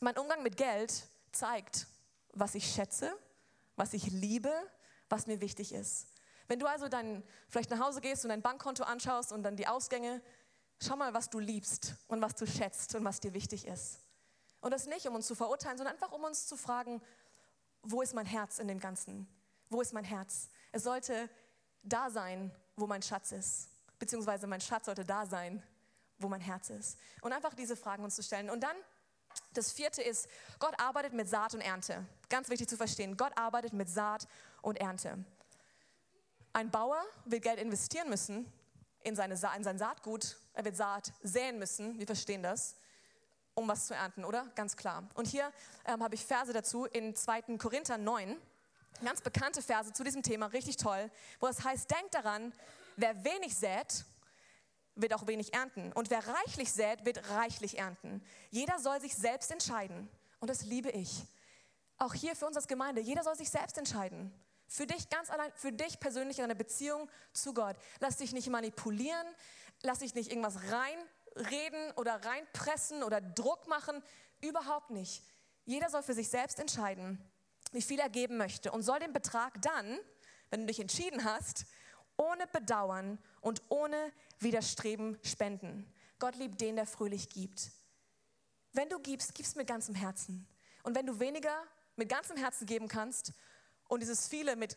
mein 0.00 0.16
Umgang 0.16 0.42
mit 0.42 0.56
Geld 0.56 1.06
zeigt, 1.30 1.88
was 2.32 2.54
ich 2.54 2.72
schätze, 2.72 3.14
was 3.76 3.92
ich 3.92 4.06
liebe, 4.06 4.50
was 5.10 5.26
mir 5.26 5.42
wichtig 5.42 5.74
ist. 5.74 6.06
Wenn 6.48 6.58
du 6.58 6.66
also 6.66 6.88
dann 6.88 7.22
vielleicht 7.48 7.70
nach 7.70 7.80
Hause 7.80 8.00
gehst 8.00 8.24
und 8.24 8.30
dein 8.30 8.42
Bankkonto 8.42 8.84
anschaust 8.84 9.32
und 9.32 9.42
dann 9.42 9.56
die 9.56 9.66
Ausgänge, 9.66 10.22
schau 10.80 10.96
mal, 10.96 11.14
was 11.14 11.30
du 11.30 11.38
liebst 11.38 11.94
und 12.08 12.20
was 12.20 12.34
du 12.34 12.46
schätzt 12.46 12.94
und 12.94 13.04
was 13.04 13.20
dir 13.20 13.34
wichtig 13.34 13.66
ist. 13.66 14.00
Und 14.60 14.70
das 14.72 14.86
nicht, 14.86 15.06
um 15.06 15.14
uns 15.14 15.26
zu 15.26 15.34
verurteilen, 15.34 15.76
sondern 15.78 15.94
einfach, 15.94 16.12
um 16.12 16.24
uns 16.24 16.46
zu 16.46 16.56
fragen, 16.56 17.02
wo 17.82 18.02
ist 18.02 18.14
mein 18.14 18.26
Herz 18.26 18.58
in 18.58 18.68
dem 18.68 18.80
Ganzen? 18.80 19.28
Wo 19.68 19.80
ist 19.80 19.92
mein 19.92 20.04
Herz? 20.04 20.48
Es 20.72 20.82
sollte 20.82 21.28
da 21.82 22.10
sein, 22.10 22.50
wo 22.76 22.86
mein 22.86 23.02
Schatz 23.02 23.32
ist. 23.32 23.68
Beziehungsweise 23.98 24.46
mein 24.46 24.60
Schatz 24.60 24.86
sollte 24.86 25.04
da 25.04 25.24
sein, 25.24 25.62
wo 26.18 26.28
mein 26.28 26.40
Herz 26.40 26.70
ist. 26.70 26.98
Und 27.20 27.32
einfach 27.32 27.54
diese 27.54 27.76
Fragen 27.76 28.04
uns 28.04 28.16
zu 28.16 28.22
stellen. 28.22 28.50
Und 28.50 28.60
dann 28.60 28.76
das 29.52 29.72
vierte 29.72 30.02
ist, 30.02 30.28
Gott 30.58 30.78
arbeitet 30.80 31.12
mit 31.12 31.28
Saat 31.28 31.54
und 31.54 31.60
Ernte. 31.60 32.06
Ganz 32.28 32.48
wichtig 32.48 32.68
zu 32.68 32.76
verstehen. 32.76 33.16
Gott 33.16 33.32
arbeitet 33.36 33.72
mit 33.72 33.88
Saat 33.88 34.26
und 34.62 34.76
Ernte. 34.78 35.24
Ein 36.52 36.70
Bauer 36.70 37.02
will 37.24 37.40
Geld 37.40 37.60
investieren 37.60 38.08
müssen 38.08 38.50
in, 39.06 39.16
seine, 39.16 39.34
in 39.56 39.64
sein 39.64 39.78
Saatgut. 39.78 40.36
Er 40.52 40.64
wird 40.64 40.76
Saat 40.76 41.12
säen 41.22 41.58
müssen. 41.58 41.98
Wir 41.98 42.06
verstehen 42.06 42.42
das 42.42 42.76
um 43.56 43.66
was 43.66 43.86
zu 43.86 43.94
ernten, 43.94 44.24
oder? 44.24 44.46
Ganz 44.54 44.76
klar. 44.76 45.08
Und 45.14 45.26
hier 45.26 45.50
ähm, 45.86 46.02
habe 46.02 46.14
ich 46.14 46.24
Verse 46.24 46.52
dazu 46.52 46.84
in 46.84 47.16
2. 47.16 47.56
Korinther 47.56 47.96
9, 47.96 48.36
ganz 49.02 49.22
bekannte 49.22 49.62
Verse 49.62 49.92
zu 49.94 50.04
diesem 50.04 50.22
Thema, 50.22 50.46
richtig 50.46 50.76
toll, 50.76 51.10
wo 51.40 51.46
es 51.46 51.64
heißt, 51.64 51.90
denkt 51.90 52.14
daran, 52.14 52.52
wer 52.96 53.24
wenig 53.24 53.56
sät, 53.56 54.04
wird 54.94 55.14
auch 55.14 55.26
wenig 55.26 55.54
ernten. 55.54 55.90
Und 55.94 56.10
wer 56.10 56.26
reichlich 56.26 56.70
sät, 56.70 57.06
wird 57.06 57.30
reichlich 57.30 57.78
ernten. 57.78 58.22
Jeder 58.50 58.78
soll 58.78 59.00
sich 59.00 59.14
selbst 59.14 59.50
entscheiden. 59.50 60.08
Und 60.40 60.50
das 60.50 60.62
liebe 60.62 60.90
ich. 60.90 61.24
Auch 61.96 62.12
hier 62.12 62.36
für 62.36 62.46
uns 62.46 62.56
als 62.56 62.68
Gemeinde, 62.68 63.00
jeder 63.00 63.22
soll 63.22 63.36
sich 63.36 63.48
selbst 63.48 63.78
entscheiden. 63.78 64.32
Für 64.68 64.86
dich 64.86 65.08
ganz 65.08 65.30
allein, 65.30 65.52
für 65.54 65.72
dich 65.72 66.00
persönlich 66.00 66.38
in 66.38 66.44
einer 66.44 66.54
Beziehung 66.54 67.08
zu 67.32 67.54
Gott. 67.54 67.76
Lass 68.00 68.16
dich 68.16 68.32
nicht 68.32 68.48
manipulieren, 68.48 69.26
lass 69.82 70.00
dich 70.00 70.14
nicht 70.14 70.30
irgendwas 70.30 70.58
reinreden 70.70 71.92
oder 71.96 72.24
reinpressen 72.24 73.02
oder 73.02 73.20
Druck 73.20 73.68
machen. 73.68 74.02
Überhaupt 74.40 74.90
nicht. 74.90 75.22
Jeder 75.64 75.90
soll 75.90 76.02
für 76.02 76.14
sich 76.14 76.28
selbst 76.28 76.58
entscheiden, 76.58 77.20
wie 77.72 77.82
viel 77.82 77.98
er 77.98 78.08
geben 78.08 78.36
möchte 78.36 78.72
und 78.72 78.82
soll 78.82 78.98
den 78.98 79.12
Betrag 79.12 79.60
dann, 79.62 79.98
wenn 80.50 80.60
du 80.60 80.66
dich 80.66 80.80
entschieden 80.80 81.24
hast, 81.24 81.66
ohne 82.16 82.46
Bedauern 82.46 83.18
und 83.40 83.62
ohne 83.68 84.12
Widerstreben 84.38 85.18
spenden. 85.22 85.92
Gott 86.18 86.36
liebt 86.36 86.60
den, 86.60 86.76
der 86.76 86.86
fröhlich 86.86 87.28
gibt. 87.28 87.70
Wenn 88.72 88.88
du 88.88 88.98
gibst, 88.98 89.34
gibst 89.34 89.56
mit 89.56 89.66
ganzem 89.66 89.94
Herzen. 89.94 90.46
Und 90.82 90.94
wenn 90.94 91.06
du 91.06 91.18
weniger 91.18 91.62
mit 91.96 92.08
ganzem 92.08 92.36
Herzen 92.36 92.66
geben 92.66 92.88
kannst 92.88 93.32
und 93.88 94.00
dieses 94.00 94.28
viele 94.28 94.56
mit 94.56 94.76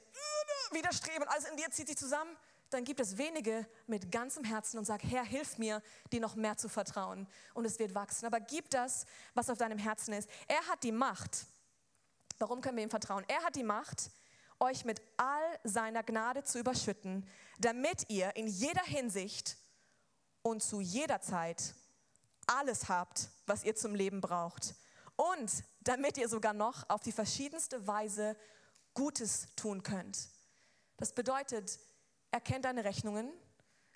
Widerstreben, 0.72 1.28
alles 1.28 1.46
in 1.46 1.58
dir 1.58 1.70
zieht 1.72 1.88
sich 1.88 1.98
zusammen, 1.98 2.36
dann 2.70 2.84
gibt 2.84 3.00
es 3.00 3.18
wenige 3.18 3.68
mit 3.88 4.12
ganzem 4.12 4.44
Herzen 4.44 4.78
und 4.78 4.86
sag, 4.86 5.02
Herr, 5.04 5.24
hilf 5.24 5.58
mir, 5.58 5.82
dir 6.12 6.20
noch 6.20 6.36
mehr 6.36 6.58
zu 6.58 6.70
vertrauen. 6.70 7.28
Und 7.54 7.66
es 7.66 7.80
wird 7.80 7.96
wachsen. 7.96 8.26
Aber 8.28 8.40
gib 8.40 8.70
das, 8.70 9.06
was 9.34 9.50
auf 9.50 9.58
deinem 9.58 9.80
Herzen 9.80 10.14
ist. 10.14 10.30
Er 10.48 10.62
hat 10.68 10.84
die 10.84 10.92
Macht. 10.92 11.48
Warum 12.38 12.62
können 12.62 12.78
wir 12.78 12.84
ihm 12.84 12.90
vertrauen? 12.90 13.26
Er 13.28 13.44
hat 13.44 13.56
die 13.56 13.64
Macht, 13.64 14.12
euch 14.60 14.86
mit 14.86 15.02
all 15.18 15.60
seiner 15.64 16.04
Gnade 16.04 16.44
zu 16.44 16.60
überschütten, 16.60 17.28
damit 17.60 18.10
ihr 18.10 18.36
in 18.36 18.48
jeder 18.48 18.84
Hinsicht 18.84 19.58
und 20.42 20.62
zu 20.62 20.80
jeder 20.80 21.22
Zeit 21.22 21.74
alles 22.46 22.90
habt, 22.90 23.30
was 23.46 23.64
ihr 23.64 23.76
zum 23.76 23.96
Leben 23.96 24.22
braucht. 24.22 24.76
Und 25.16 25.52
damit 25.82 26.18
ihr 26.18 26.30
sogar 26.30 26.54
noch 26.54 26.90
auf 26.90 27.02
die 27.02 27.12
verschiedenste 27.12 27.88
Weise 27.88 28.38
Gutes 29.00 29.48
tun 29.56 29.82
könnt. 29.82 30.28
Das 30.98 31.14
bedeutet, 31.14 31.80
er 32.32 32.42
kennt 32.42 32.66
deine 32.66 32.84
Rechnungen, 32.84 33.32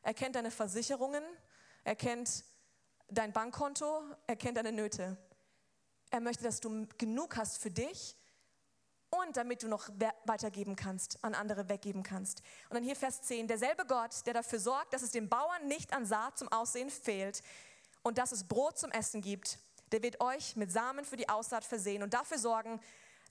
er 0.01 0.13
kennt 0.13 0.37
deine 0.37 0.49
Versicherungen, 0.49 1.21
er 1.83 1.97
kennt 1.97 2.45
dein 3.09 3.33
Bankkonto, 3.33 4.01
er 4.27 4.37
kennt 4.37 4.55
deine 4.55 4.71
Nöte. 4.71 5.17
Er 6.09 6.21
möchte, 6.21 6.45
dass 6.45 6.61
du 6.61 6.87
genug 6.97 7.35
hast 7.35 7.57
für 7.57 7.69
dich 7.69 8.15
und 9.09 9.35
damit 9.35 9.61
du 9.61 9.67
noch 9.67 9.89
weitergeben 10.23 10.77
kannst, 10.77 11.21
an 11.21 11.35
andere 11.35 11.67
weggeben 11.67 12.03
kannst. 12.03 12.41
Und 12.69 12.75
dann 12.75 12.83
hier 12.83 12.95
Vers 12.95 13.23
10, 13.23 13.49
derselbe 13.49 13.85
Gott, 13.85 14.25
der 14.25 14.33
dafür 14.33 14.59
sorgt, 14.59 14.93
dass 14.93 15.01
es 15.01 15.11
dem 15.11 15.27
Bauern 15.27 15.67
nicht 15.67 15.91
an 15.91 16.05
Saat 16.05 16.37
zum 16.37 16.49
Aussehen 16.49 16.89
fehlt 16.89 17.43
und 18.03 18.17
dass 18.17 18.31
es 18.31 18.47
Brot 18.47 18.79
zum 18.79 18.91
Essen 18.91 19.19
gibt, 19.19 19.59
der 19.91 20.01
wird 20.01 20.21
euch 20.21 20.55
mit 20.55 20.71
Samen 20.71 21.03
für 21.03 21.17
die 21.17 21.27
Aussaat 21.27 21.65
versehen 21.65 22.03
und 22.03 22.13
dafür 22.13 22.37
sorgen, 22.37 22.79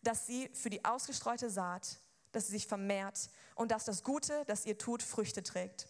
dass 0.03 0.27
sie 0.27 0.51
für 0.53 0.71
die 0.71 0.85
ausgestreute 0.85 1.51
Saat, 1.51 1.99
dass 2.33 2.47
sie 2.47 2.53
sich 2.53 2.67
vermehrt 2.67 3.31
und 3.55 3.71
dass 3.71 3.85
das 3.85 4.03
Gute, 4.03 4.45
das 4.47 4.67
ihr 4.67 4.79
tut, 4.79 5.03
Früchte 5.03 5.43
trägt. 5.43 5.87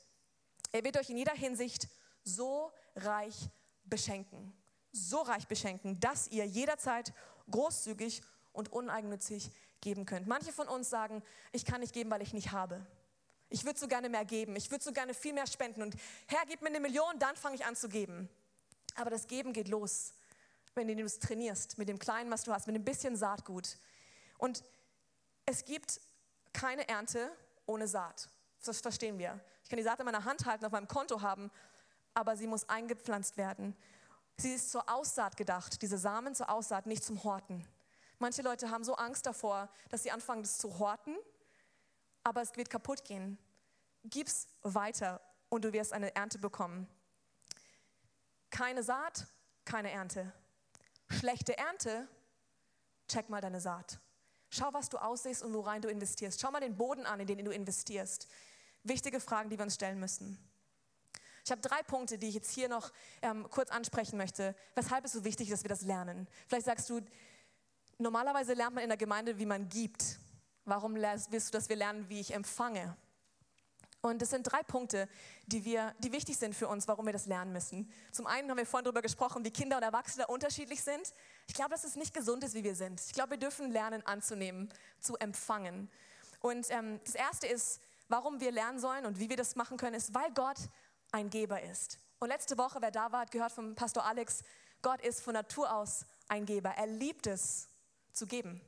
Er 0.72 0.84
wird 0.84 0.96
euch 0.96 1.10
in 1.10 1.18
jeder 1.18 1.34
Hinsicht 1.34 1.88
so 2.24 2.72
reich 2.96 3.48
beschenken, 3.84 4.52
so 4.92 5.20
reich 5.20 5.46
beschenken, 5.46 6.00
dass 6.00 6.28
ihr 6.28 6.46
jederzeit 6.46 7.12
großzügig 7.50 8.22
und 8.52 8.72
uneigennützig 8.72 9.50
geben 9.80 10.06
könnt. 10.06 10.26
Manche 10.26 10.52
von 10.52 10.68
uns 10.68 10.90
sagen, 10.90 11.22
ich 11.52 11.64
kann 11.64 11.80
nicht 11.80 11.92
geben, 11.92 12.10
weil 12.10 12.22
ich 12.22 12.32
nicht 12.32 12.52
habe. 12.52 12.86
Ich 13.50 13.64
würde 13.64 13.78
so 13.78 13.86
gerne 13.86 14.08
mehr 14.08 14.24
geben. 14.24 14.56
Ich 14.56 14.70
würde 14.70 14.82
so 14.82 14.92
gerne 14.92 15.12
viel 15.12 15.34
mehr 15.34 15.46
spenden. 15.46 15.82
Und 15.82 15.94
Herr, 16.26 16.44
gib 16.46 16.62
mir 16.62 16.68
eine 16.68 16.80
Million, 16.80 17.18
dann 17.18 17.36
fange 17.36 17.56
ich 17.56 17.64
an 17.66 17.76
zu 17.76 17.88
geben. 17.88 18.28
Aber 18.94 19.10
das 19.10 19.26
Geben 19.26 19.52
geht 19.52 19.68
los, 19.68 20.14
wenn 20.74 20.88
du 20.88 21.04
es 21.04 21.18
trainierst, 21.18 21.76
mit 21.76 21.88
dem 21.88 21.98
Kleinen, 21.98 22.30
was 22.30 22.44
du 22.44 22.52
hast, 22.52 22.66
mit 22.66 22.76
ein 22.76 22.84
bisschen 22.84 23.16
Saatgut. 23.16 23.76
Und 24.42 24.64
es 25.46 25.64
gibt 25.64 26.00
keine 26.52 26.88
Ernte 26.88 27.30
ohne 27.64 27.86
Saat. 27.86 28.28
Das 28.64 28.80
verstehen 28.80 29.16
wir. 29.16 29.38
Ich 29.62 29.68
kann 29.68 29.76
die 29.76 29.84
Saat 29.84 30.00
in 30.00 30.04
meiner 30.04 30.24
Hand 30.24 30.46
halten, 30.46 30.64
auf 30.64 30.72
meinem 30.72 30.88
Konto 30.88 31.22
haben, 31.22 31.48
aber 32.12 32.36
sie 32.36 32.48
muss 32.48 32.68
eingepflanzt 32.68 33.36
werden. 33.36 33.76
Sie 34.36 34.52
ist 34.52 34.72
zur 34.72 34.88
Aussaat 34.92 35.36
gedacht, 35.36 35.80
diese 35.80 35.96
Samen 35.96 36.34
zur 36.34 36.50
Aussaat, 36.50 36.86
nicht 36.86 37.04
zum 37.04 37.22
Horten. 37.22 37.64
Manche 38.18 38.42
Leute 38.42 38.68
haben 38.72 38.82
so 38.82 38.96
Angst 38.96 39.26
davor, 39.26 39.68
dass 39.90 40.02
sie 40.02 40.10
anfangen, 40.10 40.42
das 40.42 40.58
zu 40.58 40.76
horten, 40.76 41.16
aber 42.24 42.42
es 42.42 42.56
wird 42.56 42.68
kaputt 42.68 43.04
gehen. 43.04 43.38
Gib's 44.02 44.48
weiter 44.62 45.20
und 45.50 45.64
du 45.64 45.72
wirst 45.72 45.92
eine 45.92 46.16
Ernte 46.16 46.40
bekommen. 46.40 46.88
Keine 48.50 48.82
Saat, 48.82 49.28
keine 49.64 49.92
Ernte. 49.92 50.32
Schlechte 51.10 51.56
Ernte, 51.56 52.08
check 53.06 53.28
mal 53.28 53.40
deine 53.40 53.60
Saat. 53.60 54.00
Schau, 54.54 54.72
was 54.72 54.88
du 54.88 54.98
aussiehst 54.98 55.42
und 55.42 55.54
worein 55.54 55.80
du 55.80 55.88
investierst. 55.88 56.40
Schau 56.40 56.50
mal 56.50 56.60
den 56.60 56.76
Boden 56.76 57.06
an, 57.06 57.20
in 57.20 57.26
den 57.26 57.44
du 57.44 57.50
investierst. 57.50 58.28
Wichtige 58.84 59.18
Fragen, 59.18 59.48
die 59.48 59.58
wir 59.58 59.64
uns 59.64 59.74
stellen 59.74 59.98
müssen. 59.98 60.38
Ich 61.44 61.50
habe 61.50 61.60
drei 61.60 61.82
Punkte, 61.82 62.18
die 62.18 62.28
ich 62.28 62.34
jetzt 62.34 62.52
hier 62.52 62.68
noch 62.68 62.92
ähm, 63.22 63.48
kurz 63.50 63.70
ansprechen 63.70 64.16
möchte, 64.16 64.54
weshalb 64.74 65.04
es 65.04 65.12
so 65.12 65.24
wichtig 65.24 65.48
ist, 65.48 65.58
dass 65.58 65.64
wir 65.64 65.68
das 65.70 65.82
lernen. 65.82 66.28
Vielleicht 66.46 66.66
sagst 66.66 66.88
du, 66.90 67.00
Normalerweise 68.02 68.54
lernt 68.54 68.74
man 68.74 68.82
in 68.82 68.90
der 68.90 68.96
Gemeinde, 68.96 69.38
wie 69.38 69.46
man 69.46 69.68
gibt. 69.68 70.18
Warum 70.64 70.96
willst 70.96 71.48
du, 71.48 71.52
dass 71.52 71.68
wir 71.68 71.76
lernen, 71.76 72.08
wie 72.08 72.18
ich 72.18 72.34
empfange? 72.34 72.96
Und 74.02 74.20
das 74.20 74.30
sind 74.30 74.42
drei 74.42 74.64
Punkte, 74.64 75.08
die, 75.46 75.64
wir, 75.64 75.94
die 76.00 76.10
wichtig 76.10 76.36
sind 76.36 76.56
für 76.56 76.66
uns, 76.66 76.88
warum 76.88 77.06
wir 77.06 77.12
das 77.12 77.26
lernen 77.26 77.52
müssen. 77.52 77.88
Zum 78.10 78.26
einen 78.26 78.50
haben 78.50 78.58
wir 78.58 78.66
vorhin 78.66 78.84
darüber 78.84 79.00
gesprochen, 79.00 79.44
wie 79.44 79.52
Kinder 79.52 79.76
und 79.76 79.84
Erwachsene 79.84 80.26
unterschiedlich 80.26 80.82
sind. 80.82 81.12
Ich 81.46 81.54
glaube, 81.54 81.70
dass 81.70 81.84
es 81.84 81.94
nicht 81.94 82.12
gesund 82.12 82.42
ist, 82.42 82.54
wie 82.54 82.64
wir 82.64 82.74
sind. 82.74 83.00
Ich 83.00 83.12
glaube, 83.12 83.30
wir 83.30 83.38
dürfen 83.38 83.70
lernen, 83.70 84.04
anzunehmen, 84.04 84.68
zu 85.00 85.16
empfangen. 85.18 85.88
Und 86.40 86.68
ähm, 86.70 86.98
das 87.04 87.14
Erste 87.14 87.46
ist, 87.46 87.80
warum 88.08 88.40
wir 88.40 88.50
lernen 88.50 88.80
sollen 88.80 89.06
und 89.06 89.20
wie 89.20 89.28
wir 89.28 89.36
das 89.36 89.54
machen 89.54 89.76
können, 89.76 89.94
ist, 89.94 90.12
weil 90.12 90.32
Gott 90.32 90.58
ein 91.12 91.30
Geber 91.30 91.62
ist. 91.62 92.00
Und 92.18 92.28
letzte 92.28 92.58
Woche, 92.58 92.78
wer 92.80 92.90
da 92.90 93.12
war, 93.12 93.20
hat 93.20 93.30
gehört 93.30 93.52
vom 93.52 93.76
Pastor 93.76 94.04
Alex, 94.04 94.42
Gott 94.82 95.00
ist 95.00 95.22
von 95.22 95.34
Natur 95.34 95.72
aus 95.72 96.06
ein 96.28 96.44
Geber. 96.44 96.70
Er 96.70 96.88
liebt 96.88 97.28
es, 97.28 97.68
zu 98.12 98.26
geben. 98.26 98.60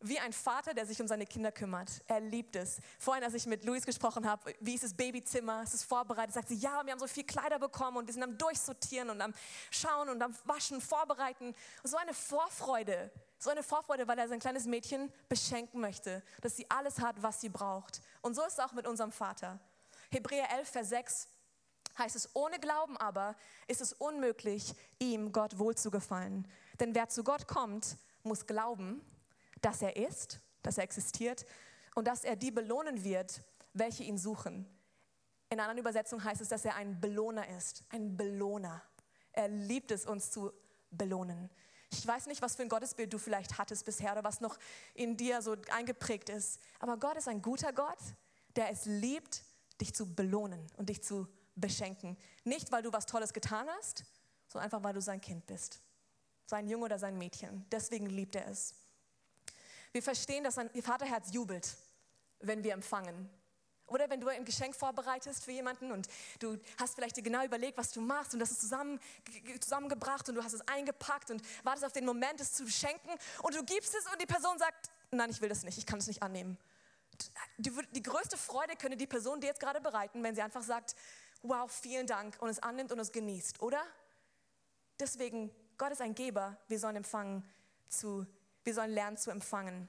Wie 0.00 0.18
ein 0.18 0.32
Vater, 0.32 0.74
der 0.74 0.86
sich 0.86 1.00
um 1.00 1.08
seine 1.08 1.26
Kinder 1.26 1.50
kümmert. 1.50 1.90
Er 2.06 2.20
liebt 2.20 2.54
es. 2.56 2.78
Vorhin, 2.98 3.24
als 3.24 3.34
ich 3.34 3.46
mit 3.46 3.64
Luis 3.64 3.84
gesprochen 3.84 4.28
habe, 4.28 4.54
wie 4.60 4.74
ist 4.74 4.84
das 4.84 4.94
Babyzimmer? 4.94 5.62
Es 5.64 5.74
ist 5.74 5.84
vorbereitet. 5.84 6.34
Sagt 6.34 6.48
sie, 6.48 6.54
ja, 6.54 6.84
wir 6.84 6.92
haben 6.92 7.00
so 7.00 7.06
viel 7.06 7.24
Kleider 7.24 7.58
bekommen 7.58 7.96
und 7.96 8.06
wir 8.06 8.14
sind 8.14 8.22
am 8.22 8.38
Durchsortieren 8.38 9.10
und 9.10 9.20
am 9.20 9.34
Schauen 9.70 10.08
und 10.08 10.22
am 10.22 10.34
Waschen, 10.44 10.80
Vorbereiten. 10.80 11.48
Und 11.82 11.90
so 11.90 11.96
eine 11.96 12.14
Vorfreude. 12.14 13.10
So 13.38 13.50
eine 13.50 13.62
Vorfreude, 13.62 14.06
weil 14.08 14.18
er 14.18 14.28
sein 14.28 14.40
kleines 14.40 14.66
Mädchen 14.66 15.12
beschenken 15.28 15.80
möchte, 15.80 16.22
dass 16.40 16.56
sie 16.56 16.68
alles 16.70 16.98
hat, 17.00 17.22
was 17.22 17.40
sie 17.40 17.48
braucht. 17.48 18.00
Und 18.20 18.34
so 18.34 18.42
ist 18.44 18.54
es 18.54 18.58
auch 18.60 18.72
mit 18.72 18.86
unserem 18.86 19.12
Vater. 19.12 19.58
Hebräer 20.10 20.50
11, 20.58 20.68
Vers 20.68 20.88
6 20.88 21.28
heißt 21.98 22.16
es, 22.16 22.30
ohne 22.34 22.58
Glauben 22.58 22.96
aber 22.96 23.34
ist 23.66 23.80
es 23.80 23.92
unmöglich, 23.92 24.74
ihm 24.98 25.32
Gott 25.32 25.58
wohlzugefallen. 25.58 26.46
Denn 26.80 26.94
wer 26.94 27.08
zu 27.08 27.24
Gott 27.24 27.48
kommt, 27.48 27.96
muss 28.22 28.46
glauben, 28.46 29.02
dass 29.60 29.82
er 29.82 29.96
ist, 29.96 30.40
dass 30.62 30.78
er 30.78 30.84
existiert 30.84 31.46
und 31.94 32.06
dass 32.06 32.24
er 32.24 32.36
die 32.36 32.50
belohnen 32.50 33.04
wird, 33.04 33.42
welche 33.72 34.04
ihn 34.04 34.18
suchen. 34.18 34.66
In 35.50 35.58
einer 35.58 35.70
anderen 35.70 35.78
Übersetzung 35.78 36.22
heißt 36.22 36.40
es, 36.40 36.48
dass 36.48 36.64
er 36.64 36.74
ein 36.74 37.00
Belohner 37.00 37.48
ist, 37.56 37.84
ein 37.88 38.16
Belohner. 38.16 38.82
Er 39.32 39.48
liebt 39.48 39.90
es, 39.90 40.04
uns 40.04 40.30
zu 40.30 40.52
belohnen. 40.90 41.50
Ich 41.90 42.06
weiß 42.06 42.26
nicht, 42.26 42.42
was 42.42 42.56
für 42.56 42.62
ein 42.62 42.68
Gottesbild 42.68 43.12
du 43.12 43.18
vielleicht 43.18 43.56
hattest 43.56 43.84
bisher 43.84 44.12
oder 44.12 44.24
was 44.24 44.40
noch 44.40 44.58
in 44.94 45.16
dir 45.16 45.40
so 45.40 45.56
eingeprägt 45.70 46.28
ist, 46.28 46.60
aber 46.80 46.98
Gott 46.98 47.16
ist 47.16 47.28
ein 47.28 47.40
guter 47.40 47.72
Gott, 47.72 47.98
der 48.56 48.70
es 48.70 48.84
liebt, 48.84 49.42
dich 49.80 49.94
zu 49.94 50.14
belohnen 50.14 50.66
und 50.76 50.90
dich 50.90 51.02
zu 51.02 51.26
beschenken. 51.54 52.16
Nicht, 52.44 52.72
weil 52.72 52.82
du 52.82 52.92
was 52.92 53.06
Tolles 53.06 53.32
getan 53.32 53.66
hast, 53.78 54.04
sondern 54.48 54.64
einfach, 54.64 54.82
weil 54.82 54.94
du 54.94 55.00
sein 55.00 55.20
Kind 55.20 55.46
bist. 55.46 55.80
Sein 56.46 56.68
Junge 56.68 56.86
oder 56.86 56.98
sein 56.98 57.16
Mädchen. 57.16 57.66
Deswegen 57.70 58.06
liebt 58.06 58.34
er 58.34 58.48
es. 58.48 58.74
Wir 59.98 60.02
verstehen, 60.04 60.44
dass 60.44 60.54
sein 60.54 60.70
Vaterherz 60.80 61.32
jubelt, 61.32 61.76
wenn 62.38 62.62
wir 62.62 62.72
empfangen. 62.72 63.28
Oder 63.88 64.08
wenn 64.08 64.20
du 64.20 64.28
ein 64.28 64.44
Geschenk 64.44 64.76
vorbereitest 64.76 65.44
für 65.44 65.50
jemanden 65.50 65.90
und 65.90 66.06
du 66.38 66.56
hast 66.78 66.94
vielleicht 66.94 67.16
dir 67.16 67.22
genau 67.24 67.44
überlegt, 67.44 67.76
was 67.76 67.90
du 67.90 68.00
machst 68.00 68.32
und 68.32 68.38
das 68.38 68.52
ist 68.52 68.60
zusammen, 68.60 69.00
zusammengebracht 69.58 70.28
und 70.28 70.36
du 70.36 70.44
hast 70.44 70.52
es 70.52 70.60
eingepackt 70.68 71.32
und 71.32 71.42
wartest 71.64 71.84
auf 71.84 71.90
den 71.90 72.04
Moment, 72.04 72.40
es 72.40 72.52
zu 72.52 72.68
schenken 72.68 73.10
und 73.42 73.56
du 73.56 73.64
gibst 73.64 73.92
es 73.92 74.06
und 74.06 74.22
die 74.22 74.26
Person 74.26 74.56
sagt, 74.56 74.88
nein, 75.10 75.30
ich 75.30 75.40
will 75.40 75.48
das 75.48 75.64
nicht, 75.64 75.78
ich 75.78 75.84
kann 75.84 75.98
es 75.98 76.06
nicht 76.06 76.22
annehmen. 76.22 76.56
Die, 77.56 77.72
die 77.90 78.02
größte 78.04 78.36
Freude 78.36 78.76
könnte 78.76 78.96
die 78.96 79.08
Person 79.08 79.40
dir 79.40 79.48
jetzt 79.48 79.58
gerade 79.58 79.80
bereiten, 79.80 80.22
wenn 80.22 80.36
sie 80.36 80.42
einfach 80.42 80.62
sagt, 80.62 80.94
wow, 81.42 81.68
vielen 81.68 82.06
Dank 82.06 82.36
und 82.38 82.50
es 82.50 82.62
annimmt 82.62 82.92
und 82.92 83.00
es 83.00 83.10
genießt, 83.10 83.62
oder? 83.62 83.82
Deswegen, 85.00 85.50
Gott 85.76 85.90
ist 85.90 86.00
ein 86.00 86.14
Geber, 86.14 86.56
wir 86.68 86.78
sollen 86.78 86.94
empfangen 86.94 87.42
zu 87.88 88.28
wir 88.68 88.74
sollen 88.74 88.90
lernen 88.90 89.16
zu 89.16 89.30
empfangen. 89.30 89.88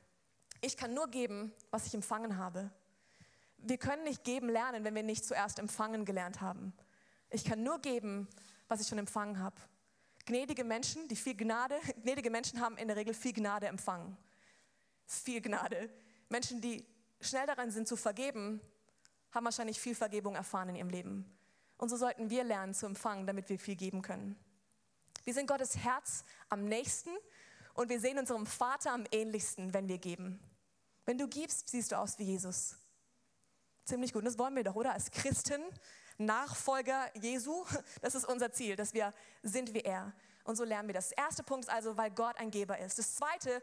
Ich 0.61 0.77
kann 0.77 0.93
nur 0.93 1.09
geben, 1.09 1.51
was 1.69 1.85
ich 1.85 1.93
empfangen 1.93 2.37
habe. 2.37 2.71
Wir 3.57 3.77
können 3.77 4.05
nicht 4.05 4.23
geben 4.23 4.47
lernen, 4.47 4.85
wenn 4.85 4.95
wir 4.95 5.03
nicht 5.03 5.25
zuerst 5.25 5.59
empfangen 5.59 6.05
gelernt 6.05 6.39
haben. 6.39 6.71
Ich 7.29 7.43
kann 7.43 7.61
nur 7.61 7.79
geben, 7.79 8.29
was 8.69 8.79
ich 8.79 8.87
schon 8.87 8.97
empfangen 8.97 9.39
habe. 9.39 9.57
Gnädige 10.25 10.63
Menschen, 10.63 11.09
die 11.09 11.17
viel 11.17 11.35
Gnade, 11.35 11.77
gnädige 12.03 12.29
Menschen 12.29 12.61
haben 12.61 12.77
in 12.77 12.87
der 12.87 12.95
Regel 12.95 13.13
viel 13.13 13.33
Gnade 13.33 13.67
empfangen. 13.67 14.15
Viel 15.05 15.41
Gnade. 15.41 15.89
Menschen, 16.29 16.61
die 16.61 16.85
schnell 17.19 17.47
daran 17.47 17.71
sind 17.71 17.85
zu 17.85 17.97
vergeben, 17.97 18.61
haben 19.31 19.43
wahrscheinlich 19.43 19.77
viel 19.77 19.93
Vergebung 19.93 20.35
erfahren 20.35 20.69
in 20.69 20.75
ihrem 20.77 20.89
Leben. 20.89 21.37
Und 21.77 21.89
so 21.89 21.97
sollten 21.97 22.29
wir 22.29 22.45
lernen 22.45 22.73
zu 22.73 22.85
empfangen, 22.85 23.27
damit 23.27 23.49
wir 23.49 23.59
viel 23.59 23.75
geben 23.75 24.01
können. 24.01 24.39
Wir 25.25 25.33
sind 25.33 25.47
Gottes 25.47 25.75
Herz 25.75 26.23
am 26.47 26.63
nächsten 26.63 27.09
und 27.73 27.89
wir 27.89 27.99
sehen 27.99 28.17
unserem 28.17 28.45
Vater 28.45 28.91
am 28.91 29.05
ähnlichsten, 29.11 29.73
wenn 29.73 29.87
wir 29.87 29.97
geben. 29.97 30.39
Wenn 31.05 31.17
du 31.17 31.27
gibst, 31.27 31.69
siehst 31.69 31.91
du 31.91 31.97
aus 31.97 32.19
wie 32.19 32.23
Jesus. 32.23 32.75
Ziemlich 33.85 34.13
gut. 34.13 34.21
Und 34.21 34.25
das 34.25 34.37
wollen 34.37 34.55
wir 34.55 34.63
doch, 34.63 34.75
oder? 34.75 34.93
Als 34.93 35.09
Christen, 35.09 35.63
Nachfolger 36.17 37.09
Jesu, 37.15 37.65
das 38.01 38.15
ist 38.15 38.25
unser 38.25 38.51
Ziel, 38.51 38.75
dass 38.75 38.93
wir 38.93 39.13
sind 39.41 39.73
wie 39.73 39.81
er. 39.81 40.13
Und 40.43 40.55
so 40.55 40.63
lernen 40.63 40.87
wir 40.87 40.93
das. 40.93 41.09
Der 41.09 41.19
erste 41.19 41.43
Punkt 41.43 41.65
ist 41.65 41.73
also, 41.73 41.97
weil 41.97 42.11
Gott 42.11 42.37
ein 42.37 42.51
Geber 42.51 42.77
ist. 42.77 42.99
Das 42.99 43.15
zweite, 43.15 43.61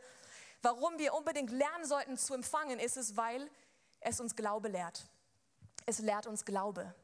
warum 0.62 0.98
wir 0.98 1.14
unbedingt 1.14 1.50
lernen 1.50 1.84
sollten 1.84 2.16
zu 2.16 2.34
empfangen, 2.34 2.78
ist 2.78 2.96
es, 2.96 3.16
weil 3.16 3.48
es 4.00 4.20
uns 4.20 4.34
Glaube 4.34 4.68
lehrt. 4.68 5.06
Es 5.84 5.98
lehrt 5.98 6.26
uns 6.26 6.44
Glaube. 6.44 6.94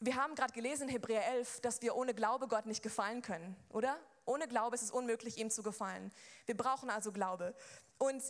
Wir 0.00 0.16
haben 0.16 0.34
gerade 0.34 0.52
gelesen 0.52 0.84
in 0.84 0.88
Hebräer 0.90 1.26
11, 1.28 1.60
dass 1.60 1.80
wir 1.80 1.94
ohne 1.94 2.12
Glaube 2.12 2.48
Gott 2.48 2.66
nicht 2.66 2.82
gefallen 2.82 3.22
können, 3.22 3.56
oder? 3.70 3.98
Ohne 4.26 4.48
Glaube 4.48 4.74
ist 4.74 4.82
es 4.82 4.90
unmöglich, 4.90 5.38
ihm 5.38 5.50
zu 5.50 5.62
gefallen. 5.62 6.12
Wir 6.46 6.56
brauchen 6.56 6.90
also 6.90 7.12
Glaube. 7.12 7.54
Und 7.98 8.22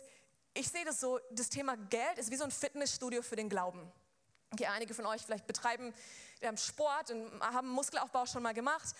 ich 0.53 0.69
sehe 0.69 0.85
das 0.85 0.99
so, 0.99 1.19
das 1.31 1.49
Thema 1.49 1.75
Geld 1.75 2.17
ist 2.17 2.31
wie 2.31 2.35
so 2.35 2.43
ein 2.43 2.51
Fitnessstudio 2.51 3.21
für 3.21 3.35
den 3.35 3.49
Glauben. 3.49 3.91
Okay, 4.51 4.67
einige 4.67 4.93
von 4.93 5.05
euch 5.05 5.21
vielleicht 5.21 5.47
betreiben 5.47 5.93
Sport 6.55 7.11
und 7.11 7.41
haben 7.41 7.69
Muskelaufbau 7.69 8.25
schon 8.25 8.43
mal 8.43 8.53
gemacht. 8.53 8.95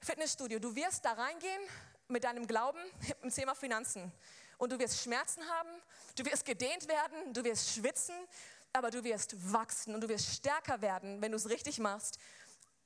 Fitnessstudio, 0.00 0.58
du 0.58 0.74
wirst 0.74 1.04
da 1.04 1.12
reingehen 1.12 1.62
mit 2.08 2.24
deinem 2.24 2.46
Glauben 2.46 2.80
im 3.22 3.30
Thema 3.30 3.54
Finanzen. 3.54 4.12
Und 4.58 4.72
du 4.72 4.78
wirst 4.78 5.00
Schmerzen 5.02 5.42
haben, 5.48 5.68
du 6.16 6.24
wirst 6.24 6.44
gedehnt 6.44 6.88
werden, 6.88 7.32
du 7.32 7.44
wirst 7.44 7.74
schwitzen, 7.74 8.14
aber 8.72 8.90
du 8.90 9.04
wirst 9.04 9.52
wachsen 9.52 9.94
und 9.94 10.00
du 10.00 10.08
wirst 10.08 10.34
stärker 10.34 10.80
werden, 10.80 11.22
wenn 11.22 11.32
du 11.32 11.36
es 11.36 11.48
richtig 11.48 11.78
machst 11.78 12.18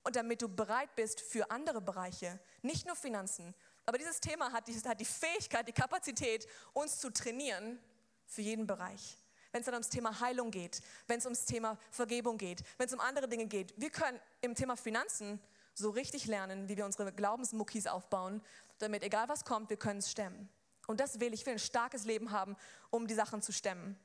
und 0.05 0.17
damit 0.17 0.43
du 0.43 0.49
bereit 0.49 0.95
bist 0.97 1.21
für 1.21 1.51
andere 1.51 1.81
Bereiche, 1.81 2.41
nicht 2.63 2.87
nur 2.87 2.97
Finanzen. 2.97 3.55
Aber 3.87 3.99
dieses 3.99 4.21
Thema 4.21 4.53
hat 4.53 4.69
die, 4.69 4.75
hat 4.75 5.01
die 5.01 5.05
Fähigkeit, 5.05 5.67
die 5.67 5.73
Kapazität, 5.73 6.47
uns 6.73 6.99
zu 6.99 7.11
trainieren 7.11 7.79
für 8.27 8.43
jeden 8.43 8.67
Bereich. 8.67 9.19
Wenn 9.51 9.61
es 9.61 9.67
dann 9.67 9.75
ums 9.75 9.91
Thema 9.91 10.21
Heilung 10.21 10.51
geht, 10.51 10.81
wenn 11.07 11.19
es 11.19 11.25
ums 11.25 11.45
Thema 11.45 11.79
Vergebung 11.91 12.39
geht, 12.39 12.63
wenn 12.79 12.87
es 12.87 12.93
um 12.95 13.01
andere 13.01 13.29
Dinge 13.29 13.47
geht. 13.47 13.75
Wir 13.77 13.91
können 13.91 14.19
im 14.41 14.55
Thema 14.55 14.77
Finanzen 14.77 15.41
so 15.75 15.91
richtig 15.91 16.27
lernen, 16.27 16.69
wie 16.69 16.77
wir 16.77 16.85
unsere 16.85 17.13
Glaubensmuckis 17.13 17.87
aufbauen, 17.87 18.43
damit 18.79 19.03
egal 19.03 19.29
was 19.29 19.45
kommt, 19.45 19.71
wir 19.71 19.77
können 19.77 19.99
es 19.99 20.11
stemmen. 20.11 20.49
Und 20.87 21.01
das 21.01 21.21
will 21.21 21.33
ich, 21.35 21.45
will 21.47 21.55
ein 21.55 21.59
starkes 21.59 22.05
Leben 22.05 22.33
haben, 22.33 22.57
um 22.91 23.07
die 23.07 23.15
Sachen 23.15 23.43
zu 23.43 23.53
stemmen. 23.53 23.99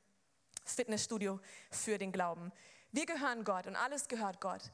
Fitnessstudio 0.65 1.39
für 1.71 1.97
den 1.97 2.11
Glauben. 2.11 2.51
Wir 2.91 3.05
gehören 3.05 3.43
Gott 3.43 3.67
und 3.67 3.75
alles 3.75 4.07
gehört 4.07 4.41
Gott. 4.41 4.71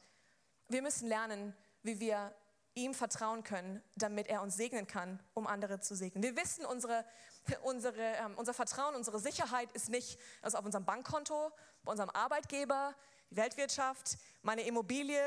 Wir 0.74 0.82
müssen 0.82 1.06
lernen, 1.06 1.54
wie 1.84 2.00
wir 2.00 2.34
ihm 2.74 2.94
vertrauen 2.94 3.44
können, 3.44 3.80
damit 3.94 4.26
er 4.26 4.42
uns 4.42 4.56
segnen 4.56 4.88
kann, 4.88 5.20
um 5.32 5.46
andere 5.46 5.78
zu 5.78 5.94
segnen. 5.94 6.20
Wir 6.24 6.34
wissen, 6.34 6.66
unsere, 6.66 7.04
unsere, 7.62 8.02
ähm, 8.02 8.34
unser 8.34 8.54
Vertrauen, 8.54 8.96
unsere 8.96 9.20
Sicherheit 9.20 9.70
ist 9.70 9.88
nicht 9.88 10.18
also 10.42 10.58
auf 10.58 10.64
unserem 10.64 10.84
Bankkonto, 10.84 11.52
bei 11.84 11.92
unserem 11.92 12.10
Arbeitgeber, 12.10 12.92
die 13.30 13.36
Weltwirtschaft, 13.36 14.18
meine 14.42 14.62
Immobilie, 14.62 15.22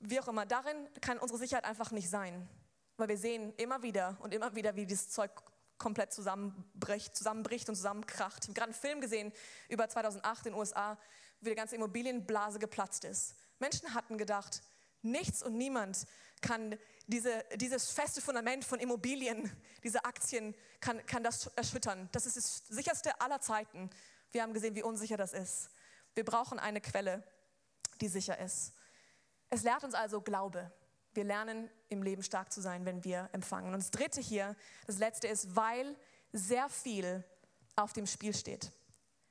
wie 0.00 0.18
auch 0.18 0.26
immer. 0.26 0.44
Darin 0.44 0.88
kann 1.00 1.18
unsere 1.20 1.38
Sicherheit 1.38 1.66
einfach 1.66 1.92
nicht 1.92 2.10
sein, 2.10 2.48
weil 2.96 3.06
wir 3.06 3.16
sehen 3.16 3.54
immer 3.58 3.80
wieder 3.84 4.16
und 4.22 4.34
immer 4.34 4.56
wieder, 4.56 4.74
wie 4.74 4.86
dieses 4.86 5.08
Zeug 5.08 5.30
komplett 5.78 6.12
zusammenbricht, 6.12 7.14
zusammenbricht 7.14 7.68
und 7.68 7.76
zusammenkracht. 7.76 8.42
Ich 8.42 8.48
habe 8.48 8.54
gerade 8.54 8.72
einen 8.72 8.80
Film 8.80 9.00
gesehen 9.00 9.32
über 9.68 9.88
2008 9.88 10.46
in 10.46 10.52
den 10.52 10.58
USA, 10.58 10.98
wie 11.42 11.50
die 11.50 11.54
ganze 11.54 11.76
Immobilienblase 11.76 12.58
geplatzt 12.58 13.04
ist. 13.04 13.36
Menschen 13.64 13.94
hatten 13.94 14.18
gedacht, 14.18 14.62
nichts 15.00 15.42
und 15.42 15.56
niemand 15.56 16.06
kann 16.42 16.78
diese, 17.06 17.42
dieses 17.56 17.90
feste 17.90 18.20
Fundament 18.20 18.62
von 18.62 18.78
Immobilien, 18.78 19.50
diese 19.82 20.04
Aktien, 20.04 20.54
kann, 20.80 21.04
kann 21.06 21.24
das 21.24 21.46
erschüttern. 21.56 22.10
Das 22.12 22.26
ist 22.26 22.36
das 22.36 22.58
sicherste 22.68 23.18
aller 23.22 23.40
Zeiten. 23.40 23.88
Wir 24.32 24.42
haben 24.42 24.52
gesehen, 24.52 24.74
wie 24.74 24.82
unsicher 24.82 25.16
das 25.16 25.32
ist. 25.32 25.70
Wir 26.12 26.26
brauchen 26.26 26.58
eine 26.58 26.82
Quelle, 26.82 27.22
die 28.02 28.08
sicher 28.08 28.38
ist. 28.38 28.74
Es 29.48 29.62
lehrt 29.62 29.82
uns 29.82 29.94
also 29.94 30.20
Glaube. 30.20 30.70
Wir 31.14 31.24
lernen 31.24 31.70
im 31.88 32.02
Leben 32.02 32.22
stark 32.22 32.52
zu 32.52 32.60
sein, 32.60 32.84
wenn 32.84 33.02
wir 33.02 33.30
empfangen. 33.32 33.72
Und 33.72 33.80
das 33.80 33.90
Dritte 33.90 34.20
hier, 34.20 34.56
das 34.86 34.98
Letzte 34.98 35.28
ist, 35.28 35.56
weil 35.56 35.96
sehr 36.32 36.68
viel 36.68 37.24
auf 37.76 37.94
dem 37.94 38.06
Spiel 38.06 38.34
steht. 38.34 38.72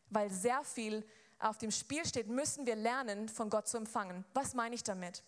Weil 0.09 0.31
sehr 0.31 0.63
viel 0.63 1.05
auf 1.43 1.57
dem 1.57 1.71
Spiel 1.71 2.05
steht, 2.05 2.27
müssen 2.27 2.65
wir 2.65 2.75
lernen, 2.75 3.29
von 3.29 3.49
Gott 3.49 3.67
zu 3.67 3.77
empfangen. 3.77 4.25
Was 4.33 4.53
meine 4.53 4.75
ich 4.75 4.83
damit? 4.83 5.23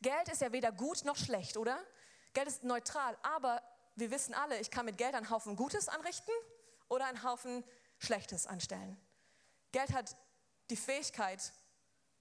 Geld 0.00 0.28
ist 0.28 0.40
ja 0.40 0.52
weder 0.52 0.72
gut 0.72 1.04
noch 1.04 1.16
schlecht, 1.16 1.56
oder? 1.56 1.78
Geld 2.34 2.48
ist 2.48 2.64
neutral, 2.64 3.16
aber 3.22 3.62
wir 3.96 4.10
wissen 4.10 4.34
alle, 4.34 4.58
ich 4.58 4.70
kann 4.70 4.86
mit 4.86 4.98
Geld 4.98 5.14
einen 5.14 5.30
Haufen 5.30 5.56
Gutes 5.56 5.88
anrichten 5.88 6.32
oder 6.88 7.06
einen 7.06 7.22
Haufen 7.22 7.64
Schlechtes 7.98 8.46
anstellen. 8.46 8.96
Geld 9.70 9.92
hat 9.92 10.16
die 10.70 10.76
Fähigkeit, 10.76 11.52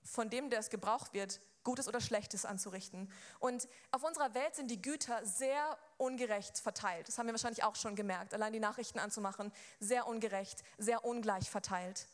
von 0.04 0.30
dem, 0.30 0.50
der 0.50 0.60
es 0.60 0.70
gebraucht 0.70 1.14
wird, 1.14 1.40
Gutes 1.64 1.88
oder 1.88 2.02
Schlechtes 2.02 2.44
anzurichten. 2.46 3.12
Und 3.40 3.68
auf 3.92 4.04
unserer 4.04 4.34
Welt 4.34 4.56
sind 4.56 4.72
die 4.72 4.82
Güter 4.82 5.24
sehr 5.26 5.78
ungerecht 5.98 6.58
verteilt. 6.58 7.08
Das 7.08 7.18
haben 7.18 7.28
wir 7.28 7.34
wahrscheinlich 7.34 7.64
auch 7.64 7.76
schon 7.76 7.96
gemerkt, 7.96 8.34
allein 8.34 8.52
die 8.52 8.60
Nachrichten 8.60 8.98
anzumachen. 8.98 9.52
Sehr 9.80 10.08
ungerecht, 10.08 10.64
sehr 10.80 11.06
ungleich 11.06 11.50
verteilt. 11.50 12.08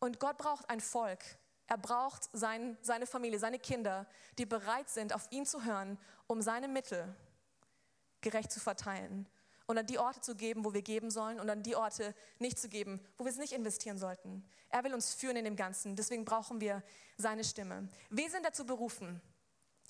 Und 0.00 0.20
Gott 0.20 0.38
braucht 0.38 0.68
ein 0.70 0.80
Volk. 0.80 1.20
Er 1.66 1.78
braucht 1.78 2.30
sein, 2.32 2.78
seine 2.80 3.06
Familie, 3.06 3.38
seine 3.38 3.58
Kinder, 3.58 4.06
die 4.38 4.46
bereit 4.46 4.88
sind, 4.88 5.12
auf 5.12 5.26
ihn 5.30 5.44
zu 5.44 5.64
hören, 5.64 5.98
um 6.26 6.40
seine 6.40 6.68
Mittel 6.68 7.14
gerecht 8.20 8.50
zu 8.50 8.60
verteilen. 8.60 9.26
und 9.68 9.76
an 9.76 9.86
die 9.86 9.98
Orte 9.98 10.22
zu 10.22 10.34
geben, 10.34 10.64
wo 10.64 10.72
wir 10.72 10.80
geben 10.80 11.10
sollen 11.10 11.38
und 11.38 11.50
an 11.50 11.62
die 11.62 11.76
Orte 11.76 12.14
nicht 12.38 12.58
zu 12.58 12.70
geben, 12.70 13.04
wo 13.18 13.24
wir 13.24 13.30
es 13.30 13.36
nicht 13.36 13.52
investieren 13.52 13.98
sollten. 13.98 14.42
Er 14.70 14.82
will 14.82 14.94
uns 14.94 15.12
führen 15.12 15.36
in 15.36 15.44
dem 15.44 15.56
Ganzen. 15.56 15.94
Deswegen 15.94 16.24
brauchen 16.24 16.58
wir 16.60 16.82
seine 17.18 17.44
Stimme. 17.44 17.86
Wir 18.08 18.30
sind 18.30 18.46
dazu 18.46 18.64
berufen. 18.64 19.20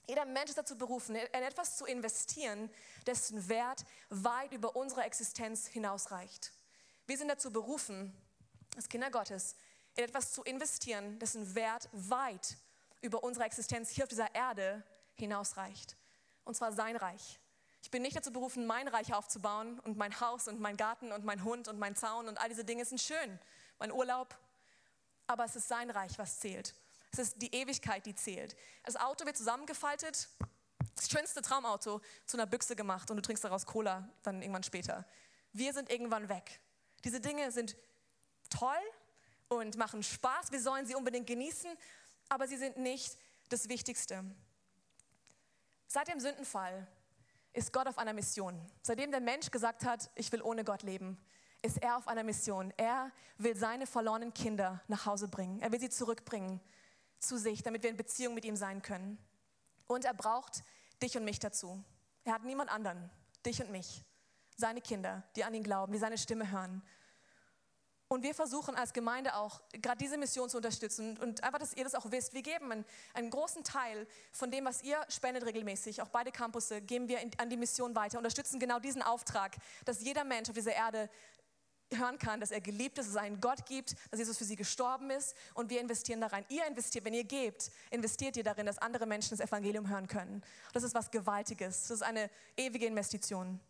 Jeder 0.09 0.25
Mensch 0.25 0.49
ist 0.49 0.59
dazu 0.59 0.77
berufen, 0.77 1.15
in 1.15 1.43
etwas 1.43 1.77
zu 1.77 1.85
investieren, 1.85 2.71
dessen 3.07 3.49
Wert 3.49 3.85
weit 4.09 4.53
über 4.53 4.75
unsere 4.75 5.03
Existenz 5.03 5.69
hinausreicht. 5.69 6.53
Wir 7.07 7.17
sind 7.17 7.29
dazu 7.29 7.53
berufen, 7.53 8.13
als 8.75 8.89
Kinder 8.89 9.11
Gottes, 9.11 9.55
in 9.99 10.05
etwas 10.05 10.31
zu 10.31 10.45
investieren, 10.45 11.19
dessen 11.19 11.57
Wert 11.57 11.89
weit 11.91 12.57
über 13.01 13.25
unsere 13.25 13.45
Existenz 13.45 13.91
hier 13.91 14.05
auf 14.05 14.09
dieser 14.09 14.33
Erde 14.33 14.85
hinausreicht. 15.17 15.97
Und 16.45 16.55
zwar 16.55 16.73
sein 16.73 16.95
Reich. 16.95 17.41
Ich 17.83 17.91
bin 17.91 18.03
nicht 18.03 18.17
dazu 18.17 18.33
berufen, 18.33 18.65
mein 18.65 18.87
Reich 18.87 19.13
aufzubauen 19.13 19.81
und 19.81 19.97
mein 19.97 20.21
Haus 20.21 20.47
und 20.47 20.61
mein 20.61 20.77
Garten 20.77 21.11
und 21.11 21.25
mein 21.25 21.43
Hund 21.43 21.67
und 21.67 21.81
mein 21.81 21.97
Zaun 21.97 22.29
und 22.29 22.39
all 22.39 22.49
diese 22.49 22.65
Dinge 22.65 22.85
sind 22.85 23.01
schön. 23.01 23.41
Mein 23.81 23.91
Urlaub. 23.91 24.39
Aber 25.27 25.45
es 25.45 25.57
ist 25.57 25.67
sein 25.67 25.91
Reich, 25.91 26.17
was 26.17 26.39
zählt. 26.39 26.77
Es 27.11 27.19
ist 27.19 27.43
die 27.43 27.53
Ewigkeit, 27.53 28.07
die 28.07 28.15
zählt. 28.15 28.57
Das 28.85 28.95
Auto 28.95 29.27
wird 29.27 29.37
zusammengefaltet, 29.37 30.29
das 30.95 31.11
schönste 31.11 31.43
Traumauto 31.43 32.01
zu 32.25 32.37
einer 32.37 32.47
Büchse 32.47 32.77
gemacht 32.77 33.11
und 33.11 33.17
du 33.17 33.23
trinkst 33.23 33.43
daraus 33.43 33.67
Cola 33.67 34.09
dann 34.23 34.43
irgendwann 34.43 34.63
später. 34.63 35.05
Wir 35.53 35.73
sind 35.73 35.91
irgendwann 35.91 36.29
weg. 36.29 36.61
Diese 37.03 37.21
Dinge 37.21 37.51
sind 37.51 37.77
toll 38.49 38.79
und 39.49 39.77
machen 39.77 40.03
Spaß. 40.03 40.53
Wir 40.53 40.61
sollen 40.61 40.87
sie 40.87 40.95
unbedingt 40.95 41.27
genießen, 41.27 41.71
aber 42.29 42.47
sie 42.47 42.57
sind 42.57 42.77
nicht 42.77 43.17
das 43.49 43.69
Wichtigste. 43.69 44.25
Seit 45.87 46.09
dem 46.09 46.21
Sündenfall 46.21 46.87
ist 47.53 47.73
Gott 47.73 47.87
auf 47.87 47.99
einer 47.99 48.13
Mission. 48.13 48.61
Seitdem 48.83 49.11
der 49.11 49.21
Mensch 49.21 49.51
gesagt 49.51 49.85
hat, 49.85 50.11
ich 50.15 50.31
will 50.33 50.43
ohne 50.43 50.65
Gott 50.65 50.83
leben, 50.83 51.19
ist 51.63 51.83
er 51.83 51.97
auf 51.97 52.07
einer 52.07 52.23
Mission. 52.23 52.73
Er 52.77 53.11
will 53.39 53.57
seine 53.57 53.87
verlorenen 53.87 54.33
Kinder 54.33 54.83
nach 54.87 55.07
Hause 55.07 55.29
bringen. 55.29 55.61
Er 55.61 55.73
will 55.73 55.81
sie 55.81 55.91
zurückbringen 55.91 56.61
zu 57.19 57.39
sich, 57.39 57.63
damit 57.63 57.83
wir 57.83 57.91
in 57.91 57.97
Beziehung 57.97 58.35
mit 58.35 58.45
ihm 58.45 58.57
sein 58.57 58.83
können. 58.83 59.19
Und 59.87 60.05
er 60.05 60.15
braucht 60.15 60.63
dich 61.03 61.17
und 61.17 61.25
mich 61.25 61.39
dazu. 61.39 61.83
Er 62.25 62.35
hat 62.35 62.45
niemand 62.45 62.71
anderen, 62.71 63.11
dich 63.45 63.61
und 63.61 63.71
mich, 63.71 64.05
seine 64.57 64.81
Kinder, 64.81 65.23
die 65.35 65.45
an 65.45 65.55
ihn 65.55 65.63
glauben, 65.63 65.93
die 65.93 65.99
seine 65.99 66.19
Stimme 66.19 66.51
hören. 66.51 66.83
Und 68.09 68.23
wir 68.23 68.35
versuchen 68.35 68.75
als 68.75 68.95
Gemeinde 68.95 69.35
auch, 69.37 69.61
gerade 69.73 69.99
diese 69.99 70.17
Mission 70.17 70.49
zu 70.49 70.57
unterstützen 70.57 71.19
und 71.19 71.45
einfach, 71.45 71.59
dass 71.59 71.75
ihr 71.75 71.85
das 71.85 71.95
auch 71.95 72.11
wisst. 72.11 72.33
Wir 72.33 72.43
geben 72.43 72.73
einen, 72.73 72.85
einen 73.13 73.29
großen 73.29 73.65
Teil 73.65 74.07
von 74.33 74.51
dem, 74.51 74.65
was 74.65 74.83
ihr 74.83 74.99
spendet 75.09 75.45
regelmäßig, 75.45 76.01
auch 76.01 76.09
beide 76.09 76.33
Campusse, 76.33 76.81
geben 76.81 77.09
wir 77.09 77.21
in, 77.21 77.31
an 77.37 77.51
die 77.51 77.59
Mission 77.59 77.95
weiter, 77.95 78.17
unterstützen 78.17 78.59
genau 78.59 78.79
diesen 78.79 79.03
Auftrag, 79.03 79.57
dass 79.85 80.01
jeder 80.01 80.25
Mensch 80.25 80.49
auf 80.49 80.55
dieser 80.55 80.75
Erde 80.75 81.11
hören 81.93 82.19
kann, 82.19 82.41
dass 82.41 82.51
er 82.51 82.61
geliebt 82.61 82.99
ist, 82.99 83.07
dass 83.07 83.15
es 83.15 83.17
einen 83.17 83.41
Gott 83.41 83.67
gibt, 83.67 83.95
dass 84.11 84.19
Jesus 84.19 84.39
für 84.39 84.45
sie 84.45 84.57
gestorben 84.57 85.11
ist 85.11 85.35
und 85.55 85.71
wir 85.71 85.81
investieren 85.81 86.21
da 86.21 86.29
rein. 86.29 86.45
Ihr 86.49 86.67
investiert, 86.67 87.05
wenn 87.05 87.15
ihr 87.15 87.25
gebt, 87.25 87.71
investiert 87.91 88.37
ihr 88.37 88.45
darin, 88.45 88.67
dass 88.67 88.79
andere 88.79 89.07
Menschen 89.07 89.37
das 89.37 89.41
Evangelium 89.41 89.89
hören 89.89 90.07
können. 90.07 90.43
Das 90.73 90.83
ist 90.83 90.95
was 90.95 91.11
Gewaltiges. 91.11 91.83
Das 91.83 91.91
ist 91.91 92.03
eine 92.03 92.31
ewige 92.57 92.87
Investition. 92.87 93.61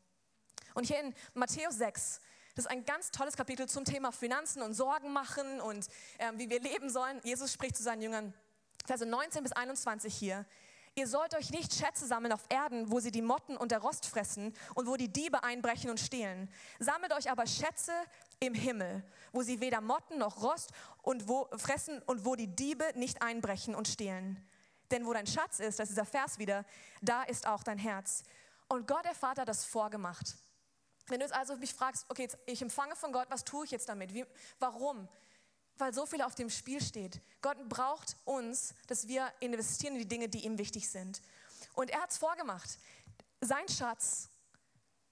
Und 0.75 0.85
hier 0.85 1.01
in 1.01 1.15
Matthäus 1.35 1.77
6, 1.77 2.21
das 2.59 2.65
ist 2.65 2.73
ein 2.73 2.85
ganz 2.85 3.13
tolles 3.13 3.37
Kapitel 3.37 3.69
zum 3.69 3.85
Thema 3.85 4.11
Finanzen 4.11 4.63
und 4.63 4.75
Sorgen 4.75 5.13
machen 5.13 5.61
und 5.61 5.87
äh, 6.19 6.33
wie 6.35 6.51
wir 6.51 6.61
leben 6.61 6.91
sollen. 6.91 7.21
Jesus 7.23 7.53
spricht 7.53 7.77
zu 7.77 7.85
seinen 7.85 8.03
Jüngern, 8.03 8.35
Verse 8.85 9.07
19 9.07 9.45
bis 9.45 9.53
21 9.53 10.13
hier. 10.13 10.45
Ihr 10.97 11.07
sollt 11.07 11.37
euch 11.37 11.51
nicht 11.51 11.73
Schätze 11.73 12.05
sammeln 12.05 12.33
auf 12.33 12.45
Erden, 12.49 12.91
wo 12.91 12.99
sie 12.99 13.13
die 13.13 13.23
Motten 13.23 13.57
und 13.57 13.71
der 13.71 13.79
Rost 13.79 14.07
fressen 14.07 14.53
und 14.75 14.89
wo 14.89 14.97
die 14.97 15.07
Diebe 15.07 15.45
einbrechen 15.45 15.89
und 15.89 16.01
stehlen. 16.01 16.51
Sammelt 16.81 17.13
euch 17.13 17.31
aber 17.31 17.47
Schätze 17.47 17.93
im 18.41 18.55
Himmel, 18.55 19.05
wo 19.31 19.43
sie 19.43 19.61
weder 19.61 19.81
Motten 19.81 20.19
noch 20.19 20.43
Rost 20.43 20.73
und 21.03 21.29
wo 21.29 21.49
fressen 21.59 22.03
und 22.07 22.25
wo 22.25 22.35
die 22.35 22.49
Diebe 22.49 22.87
nicht 22.97 23.23
einbrechen 23.23 23.77
und 23.77 23.87
stehlen. 23.87 24.45
Denn 24.91 25.07
wo 25.07 25.13
dein 25.13 25.29
Schatz 25.29 25.61
ist, 25.61 25.79
das 25.79 25.91
ist 25.91 25.97
dieser 25.97 26.07
Vers 26.07 26.41
wieder, 26.41 26.65
da 27.03 27.23
ist 27.23 27.47
auch 27.47 27.63
dein 27.63 27.79
Herz. 27.79 28.25
Und 28.67 28.89
Gott, 28.89 29.05
der 29.05 29.15
Vater, 29.15 29.43
hat 29.43 29.49
das 29.49 29.65
vorgemacht. 29.65 30.35
Wenn 31.09 31.21
du 31.21 31.27
jetzt 31.27 31.35
also 31.35 31.57
mich 31.57 31.75
fragst, 31.75 32.07
okay, 32.09 32.29
ich 32.47 32.63
empfange 32.63 32.97
von 32.97 33.13
Gott, 33.13 33.29
was 33.31 33.45
tue 33.45 33.65
ich 33.65 33.71
jetzt 33.71 33.89
damit? 33.89 34.15
Wie, 34.15 34.25
warum? 34.59 35.09
weil 35.79 35.95
so 35.95 36.07
viel 36.07 36.23
auf 36.23 36.35
dem 36.35 36.51
Spiel 36.51 36.83
steht. 36.83 37.21
Gott 37.41 37.69
braucht 37.69 38.17
uns, 38.25 38.75
dass 38.87 39.07
wir 39.09 39.33
investieren 39.41 39.95
in 39.95 40.01
die 40.01 40.09
Dinge, 40.09 40.29
die 40.29 40.45
ihm 40.45 40.59
wichtig 40.59 40.89
sind. 40.89 41.23
Und 41.75 41.91
er 41.91 42.03
hat 42.03 42.11
es 42.11 42.19
vorgemacht. 42.19 42.79
Sein 43.41 43.69
Schatz, 43.69 44.29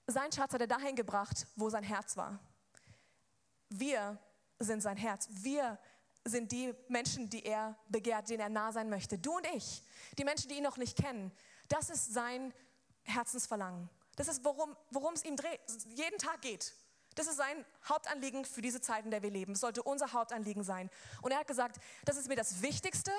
sein 0.05 0.31
Schatz 0.31 0.53
hat 0.53 0.61
er 0.61 0.67
dahin 0.67 0.95
gebracht, 0.95 1.47
wo 1.55 1.69
sein 1.69 1.83
Herz 1.83 2.17
war. 2.17 2.39
Wir 3.69 4.17
sind 4.59 4.81
sein 4.81 4.97
Herz. 4.97 5.27
Wir 5.31 5.79
sind 6.25 6.51
die 6.51 6.73
Menschen, 6.89 7.29
die 7.29 7.45
er 7.45 7.77
begehrt, 7.87 8.29
denen 8.29 8.41
er 8.41 8.49
nah 8.49 8.71
sein 8.71 8.89
möchte. 8.89 9.17
Du 9.17 9.37
und 9.37 9.47
ich, 9.55 9.81
die 10.17 10.25
Menschen, 10.25 10.49
die 10.49 10.55
ihn 10.55 10.63
noch 10.63 10.77
nicht 10.77 10.97
kennen. 10.97 11.31
Das 11.69 11.89
ist 11.89 12.13
sein 12.13 12.53
Herzensverlangen. 13.03 13.89
Das 14.17 14.27
ist, 14.27 14.43
worum 14.43 15.13
es 15.13 15.23
ihm 15.23 15.37
dreht, 15.37 15.61
jeden 15.95 16.17
Tag 16.17 16.41
geht. 16.41 16.73
Das 17.15 17.27
ist 17.27 17.37
sein 17.37 17.65
Hauptanliegen 17.87 18.45
für 18.45 18.61
diese 18.61 18.81
Zeit, 18.81 19.05
in 19.05 19.11
der 19.11 19.23
wir 19.23 19.31
leben. 19.31 19.53
Das 19.53 19.61
sollte 19.61 19.81
unser 19.81 20.11
Hauptanliegen 20.11 20.63
sein. 20.63 20.89
Und 21.21 21.31
er 21.31 21.39
hat 21.39 21.47
gesagt, 21.47 21.79
das 22.03 22.17
ist 22.17 22.27
mir 22.27 22.35
das 22.35 22.61
Wichtigste, 22.61 23.11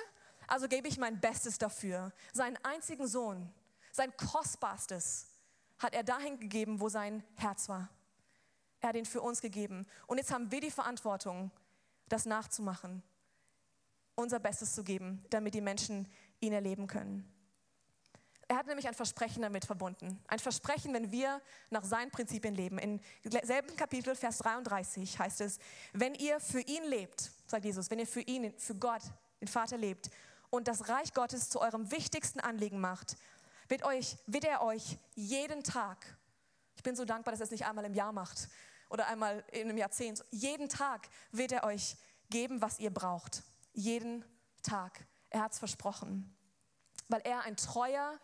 also 0.47 0.69
gebe 0.69 0.89
ich 0.89 0.99
mein 0.99 1.21
Bestes 1.21 1.57
dafür. 1.59 2.13
Seinen 2.33 2.57
einzigen 2.65 3.07
Sohn, 3.07 3.53
sein 3.93 4.15
Kostbarstes, 4.17 5.29
hat 5.79 5.95
er 5.95 6.03
dahin 6.03 6.41
gegeben, 6.41 6.81
wo 6.81 6.89
sein 6.89 7.23
Herz 7.37 7.69
war. 7.69 7.89
Er 8.81 8.91
hat 8.91 8.97
ihn 8.97 9.07
für 9.07 9.21
uns 9.21 9.41
gegeben. 9.41 9.87
Und 10.07 10.19
jetzt 10.19 10.33
haben 10.33 10.51
wir 10.51 10.61
die 10.61 10.71
Verantwortung, 10.71 11.53
das 12.09 12.27
nachzumachen, 12.27 13.03
unser 14.17 14.41
Bestes 14.41 14.75
zu 14.75 14.83
geben, 14.83 15.25
damit 15.31 15.55
die 15.55 15.61
Menschen 15.61 16.11
ihn 16.41 16.53
erleben 16.53 16.89
können. 16.89 17.33
Er 18.51 18.57
hat 18.57 18.67
nämlich 18.67 18.89
ein 18.89 18.95
Versprechen 18.95 19.43
damit 19.43 19.67
verbunden. 19.67 20.19
Ein 20.27 20.39
Versprechen, 20.39 20.95
wenn 20.95 21.13
wir 21.13 21.43
nach 21.69 21.85
seinen 21.85 22.11
Prinzipien 22.11 22.55
leben. 22.55 22.79
Im 22.79 23.01
selben 23.43 23.77
Kapitel, 23.77 24.17
Vers 24.17 24.39
33 24.39 25.19
heißt 25.19 25.43
es, 25.43 25.59
wenn 25.93 26.15
ihr 26.15 26.41
für 26.41 26.61
ihn 26.61 26.85
lebt, 26.85 27.31
sagt 27.47 27.67
Jesus, 27.67 27.91
wenn 27.91 27.99
ihr 27.99 28.07
für 28.07 28.23
ihn, 28.23 28.59
für 28.59 28.75
Gott, 28.75 29.03
den 29.43 29.49
Vater 29.49 29.77
lebt 29.77 30.09
und 30.49 30.67
das 30.67 30.89
Reich 30.89 31.13
Gottes 31.13 31.51
zu 31.51 31.61
eurem 31.61 31.91
wichtigsten 31.91 32.41
Anliegen 32.41 32.81
macht, 32.81 33.17
wird, 33.69 33.85
euch, 33.85 34.17
wird 34.27 34.45
er 34.45 34.63
euch 34.63 34.99
jeden 35.15 35.63
Tag, 35.63 35.99
ich 36.75 36.83
bin 36.83 36.97
so 36.97 37.05
dankbar, 37.05 37.33
dass 37.33 37.41
er 37.41 37.45
es 37.45 37.51
nicht 37.51 37.67
einmal 37.67 37.85
im 37.85 37.93
Jahr 37.93 38.13
macht 38.13 38.49
oder 38.89 39.09
einmal 39.09 39.45
in 39.53 39.69
einem 39.69 39.77
Jahrzehnt, 39.77 40.25
jeden 40.31 40.71
Tag 40.71 41.09
wird 41.33 41.53
er 41.53 41.65
euch 41.65 41.99
geben, 42.31 42.63
was 42.63 42.79
ihr 42.79 42.91
braucht. 42.91 43.43
Jeden 43.75 44.25
Tag. 44.63 45.05
Er 45.29 45.43
hat 45.43 45.53
es 45.53 45.59
versprochen. 45.59 46.35
Weil 47.09 47.21
er 47.23 47.43
ein 47.43 47.57
treuer 47.57 48.19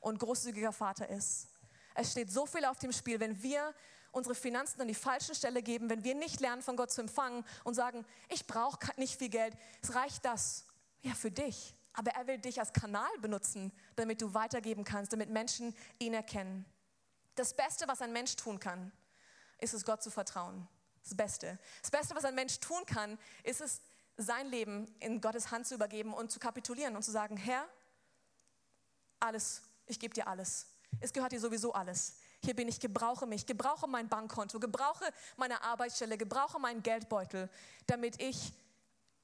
und 0.00 0.18
großzügiger 0.18 0.72
Vater 0.72 1.08
ist. 1.08 1.48
Es 1.94 2.12
steht 2.12 2.30
so 2.30 2.46
viel 2.46 2.64
auf 2.64 2.78
dem 2.78 2.92
Spiel, 2.92 3.20
wenn 3.20 3.42
wir 3.42 3.74
unsere 4.12 4.34
Finanzen 4.34 4.80
an 4.80 4.88
die 4.88 4.94
falsche 4.94 5.34
Stelle 5.34 5.62
geben, 5.62 5.88
wenn 5.88 6.04
wir 6.04 6.14
nicht 6.14 6.40
lernen, 6.40 6.62
von 6.62 6.76
Gott 6.76 6.90
zu 6.90 7.00
empfangen 7.00 7.44
und 7.64 7.74
sagen, 7.74 8.04
ich 8.28 8.46
brauche 8.46 8.78
nicht 8.96 9.18
viel 9.18 9.28
Geld, 9.28 9.54
es 9.82 9.94
reicht 9.94 10.24
das, 10.24 10.64
ja, 11.02 11.14
für 11.14 11.30
dich. 11.30 11.74
Aber 11.92 12.12
er 12.12 12.26
will 12.26 12.38
dich 12.38 12.60
als 12.60 12.72
Kanal 12.72 13.10
benutzen, 13.20 13.72
damit 13.96 14.22
du 14.22 14.32
weitergeben 14.32 14.84
kannst, 14.84 15.12
damit 15.12 15.30
Menschen 15.30 15.74
ihn 15.98 16.14
erkennen. 16.14 16.64
Das 17.34 17.54
Beste, 17.54 17.86
was 17.88 18.00
ein 18.00 18.12
Mensch 18.12 18.36
tun 18.36 18.60
kann, 18.60 18.92
ist 19.58 19.74
es, 19.74 19.84
Gott 19.84 20.02
zu 20.02 20.10
vertrauen. 20.10 20.68
Das 21.02 21.16
Beste. 21.16 21.58
Das 21.82 21.90
Beste, 21.90 22.14
was 22.14 22.24
ein 22.24 22.34
Mensch 22.34 22.60
tun 22.60 22.84
kann, 22.86 23.18
ist 23.42 23.60
es, 23.60 23.80
sein 24.16 24.48
Leben 24.48 24.94
in 25.00 25.20
Gottes 25.20 25.50
Hand 25.50 25.66
zu 25.66 25.74
übergeben 25.74 26.12
und 26.12 26.30
zu 26.30 26.38
kapitulieren 26.38 26.94
und 26.94 27.02
zu 27.02 27.10
sagen, 27.10 27.36
Herr, 27.36 27.66
alles 29.18 29.62
ich 29.90 30.00
gebe 30.00 30.14
dir 30.14 30.26
alles. 30.28 30.66
Es 31.00 31.12
gehört 31.12 31.32
dir 31.32 31.40
sowieso 31.40 31.72
alles. 31.72 32.16
Hier 32.44 32.54
bin 32.54 32.68
ich, 32.68 32.80
gebrauche 32.80 33.26
mich, 33.26 33.46
gebrauche 33.46 33.86
mein 33.86 34.08
Bankkonto, 34.08 34.58
gebrauche 34.58 35.04
meine 35.36 35.62
Arbeitsstelle, 35.62 36.16
gebrauche 36.16 36.58
meinen 36.58 36.82
Geldbeutel, 36.82 37.48
damit 37.86 38.20
ich 38.20 38.52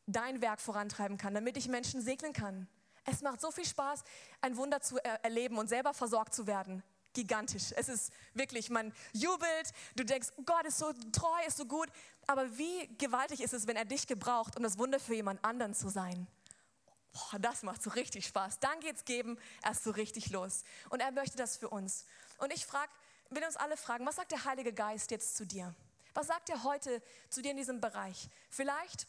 dein 0.06 0.40
Werk 0.40 0.60
vorantreiben 0.60 1.18
kann, 1.18 1.34
damit 1.34 1.56
ich 1.56 1.68
Menschen 1.68 2.00
segnen 2.00 2.32
kann. 2.32 2.68
Es 3.04 3.22
macht 3.22 3.40
so 3.40 3.50
viel 3.50 3.64
Spaß, 3.64 4.02
ein 4.40 4.56
Wunder 4.56 4.80
zu 4.80 4.98
erleben 5.22 5.58
und 5.58 5.68
selber 5.68 5.94
versorgt 5.94 6.34
zu 6.34 6.46
werden. 6.46 6.82
Gigantisch. 7.12 7.72
Es 7.74 7.88
ist 7.88 8.12
wirklich, 8.34 8.68
man 8.68 8.92
jubelt, 9.12 9.72
du 9.94 10.04
denkst, 10.04 10.28
Gott 10.44 10.66
ist 10.66 10.78
so 10.78 10.92
treu, 11.12 11.46
ist 11.46 11.56
so 11.56 11.64
gut. 11.64 11.88
Aber 12.26 12.58
wie 12.58 12.88
gewaltig 12.98 13.40
ist 13.40 13.54
es, 13.54 13.66
wenn 13.66 13.76
er 13.76 13.86
dich 13.86 14.06
gebraucht, 14.06 14.56
um 14.56 14.62
das 14.62 14.78
Wunder 14.78 15.00
für 15.00 15.14
jemand 15.14 15.42
anderen 15.44 15.72
zu 15.72 15.88
sein? 15.88 16.26
Boah, 17.16 17.38
das 17.38 17.62
macht 17.62 17.82
so 17.82 17.90
richtig 17.90 18.26
Spaß. 18.26 18.58
Dann 18.60 18.80
geht's 18.80 19.04
geben 19.04 19.38
erst 19.64 19.84
so 19.84 19.90
richtig 19.90 20.30
los. 20.30 20.64
Und 20.90 21.00
er 21.00 21.12
möchte 21.12 21.36
das 21.36 21.56
für 21.56 21.68
uns. 21.68 22.04
Und 22.38 22.52
ich 22.52 22.66
frage, 22.66 22.90
will 23.30 23.44
uns 23.44 23.56
alle 23.56 23.76
fragen, 23.76 24.06
was 24.06 24.16
sagt 24.16 24.32
der 24.32 24.44
Heilige 24.44 24.72
Geist 24.72 25.10
jetzt 25.10 25.36
zu 25.36 25.44
dir? 25.46 25.74
Was 26.14 26.28
sagt 26.28 26.48
er 26.48 26.62
heute 26.64 27.02
zu 27.28 27.42
dir 27.42 27.50
in 27.50 27.56
diesem 27.56 27.80
Bereich? 27.80 28.28
Vielleicht 28.50 29.06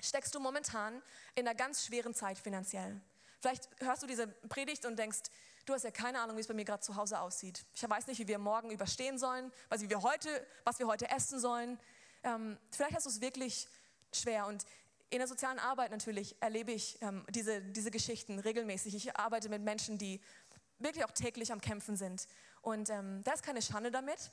steckst 0.00 0.34
du 0.34 0.40
momentan 0.40 1.02
in 1.34 1.46
einer 1.46 1.54
ganz 1.54 1.84
schweren 1.84 2.14
Zeit 2.14 2.38
finanziell. 2.38 3.00
Vielleicht 3.40 3.68
hörst 3.80 4.02
du 4.02 4.06
diese 4.06 4.26
Predigt 4.26 4.84
und 4.84 4.98
denkst, 4.98 5.20
du 5.66 5.74
hast 5.74 5.84
ja 5.84 5.90
keine 5.90 6.20
Ahnung, 6.20 6.36
wie 6.36 6.40
es 6.40 6.46
bei 6.46 6.54
mir 6.54 6.64
gerade 6.64 6.82
zu 6.82 6.96
Hause 6.96 7.20
aussieht. 7.20 7.64
Ich 7.74 7.88
weiß 7.88 8.06
nicht, 8.06 8.18
wie 8.18 8.28
wir 8.28 8.38
morgen 8.38 8.70
überstehen 8.70 9.18
sollen, 9.18 9.52
wie 9.76 9.90
wir 9.90 10.02
heute, 10.02 10.46
was 10.64 10.78
wir 10.78 10.86
heute 10.86 11.10
essen 11.10 11.38
sollen. 11.40 11.78
Ähm, 12.22 12.58
vielleicht 12.70 12.94
hast 12.94 13.06
du 13.06 13.10
es 13.10 13.20
wirklich 13.20 13.68
schwer. 14.12 14.46
Und 14.46 14.64
in 15.10 15.18
der 15.18 15.26
sozialen 15.26 15.58
Arbeit 15.58 15.90
natürlich 15.90 16.40
erlebe 16.40 16.70
ich 16.72 17.00
ähm, 17.02 17.24
diese, 17.30 17.60
diese 17.60 17.90
Geschichten 17.90 18.38
regelmäßig. 18.38 18.94
Ich 18.94 19.16
arbeite 19.16 19.48
mit 19.48 19.62
Menschen, 19.62 19.98
die 19.98 20.20
wirklich 20.78 21.04
auch 21.04 21.10
täglich 21.10 21.52
am 21.52 21.60
Kämpfen 21.60 21.96
sind. 21.96 22.26
Und 22.62 22.90
ähm, 22.90 23.22
da 23.24 23.32
ist 23.32 23.42
keine 23.42 23.60
Schande 23.60 23.90
damit. 23.90 24.30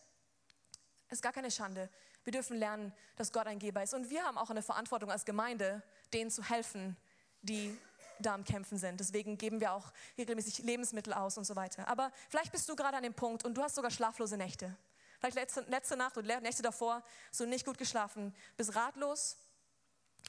Es 1.07 1.17
ist 1.17 1.21
gar 1.21 1.33
keine 1.33 1.49
Schande. 1.49 1.89
Wir 2.23 2.31
dürfen 2.31 2.57
lernen, 2.57 2.93
dass 3.15 3.31
Gott 3.31 3.47
ein 3.47 3.57
Geber 3.57 3.81
ist. 3.81 3.93
Und 3.93 4.09
wir 4.09 4.23
haben 4.23 4.37
auch 4.37 4.51
eine 4.51 4.61
Verantwortung 4.61 5.09
als 5.09 5.25
Gemeinde, 5.25 5.81
denen 6.13 6.29
zu 6.29 6.43
helfen, 6.43 6.95
die 7.41 7.75
da 8.19 8.35
am 8.35 8.43
Kämpfen 8.43 8.77
sind. 8.77 8.99
Deswegen 8.99 9.37
geben 9.37 9.59
wir 9.59 9.73
auch 9.73 9.91
regelmäßig 10.17 10.59
Lebensmittel 10.59 11.13
aus 11.13 11.37
und 11.37 11.45
so 11.45 11.55
weiter. 11.55 11.87
Aber 11.87 12.11
vielleicht 12.29 12.51
bist 12.51 12.69
du 12.69 12.75
gerade 12.75 12.97
an 12.97 13.03
dem 13.03 13.13
Punkt 13.13 13.45
und 13.45 13.55
du 13.55 13.63
hast 13.63 13.75
sogar 13.75 13.91
schlaflose 13.91 14.37
Nächte. 14.37 14.75
Vielleicht 15.19 15.35
letzte, 15.35 15.61
letzte 15.61 15.97
Nacht 15.97 16.17
oder 16.17 16.39
Nächte 16.41 16.61
davor 16.61 17.03
so 17.31 17.45
nicht 17.45 17.65
gut 17.65 17.77
geschlafen, 17.77 18.35
bist 18.55 18.75
ratlos 18.75 19.37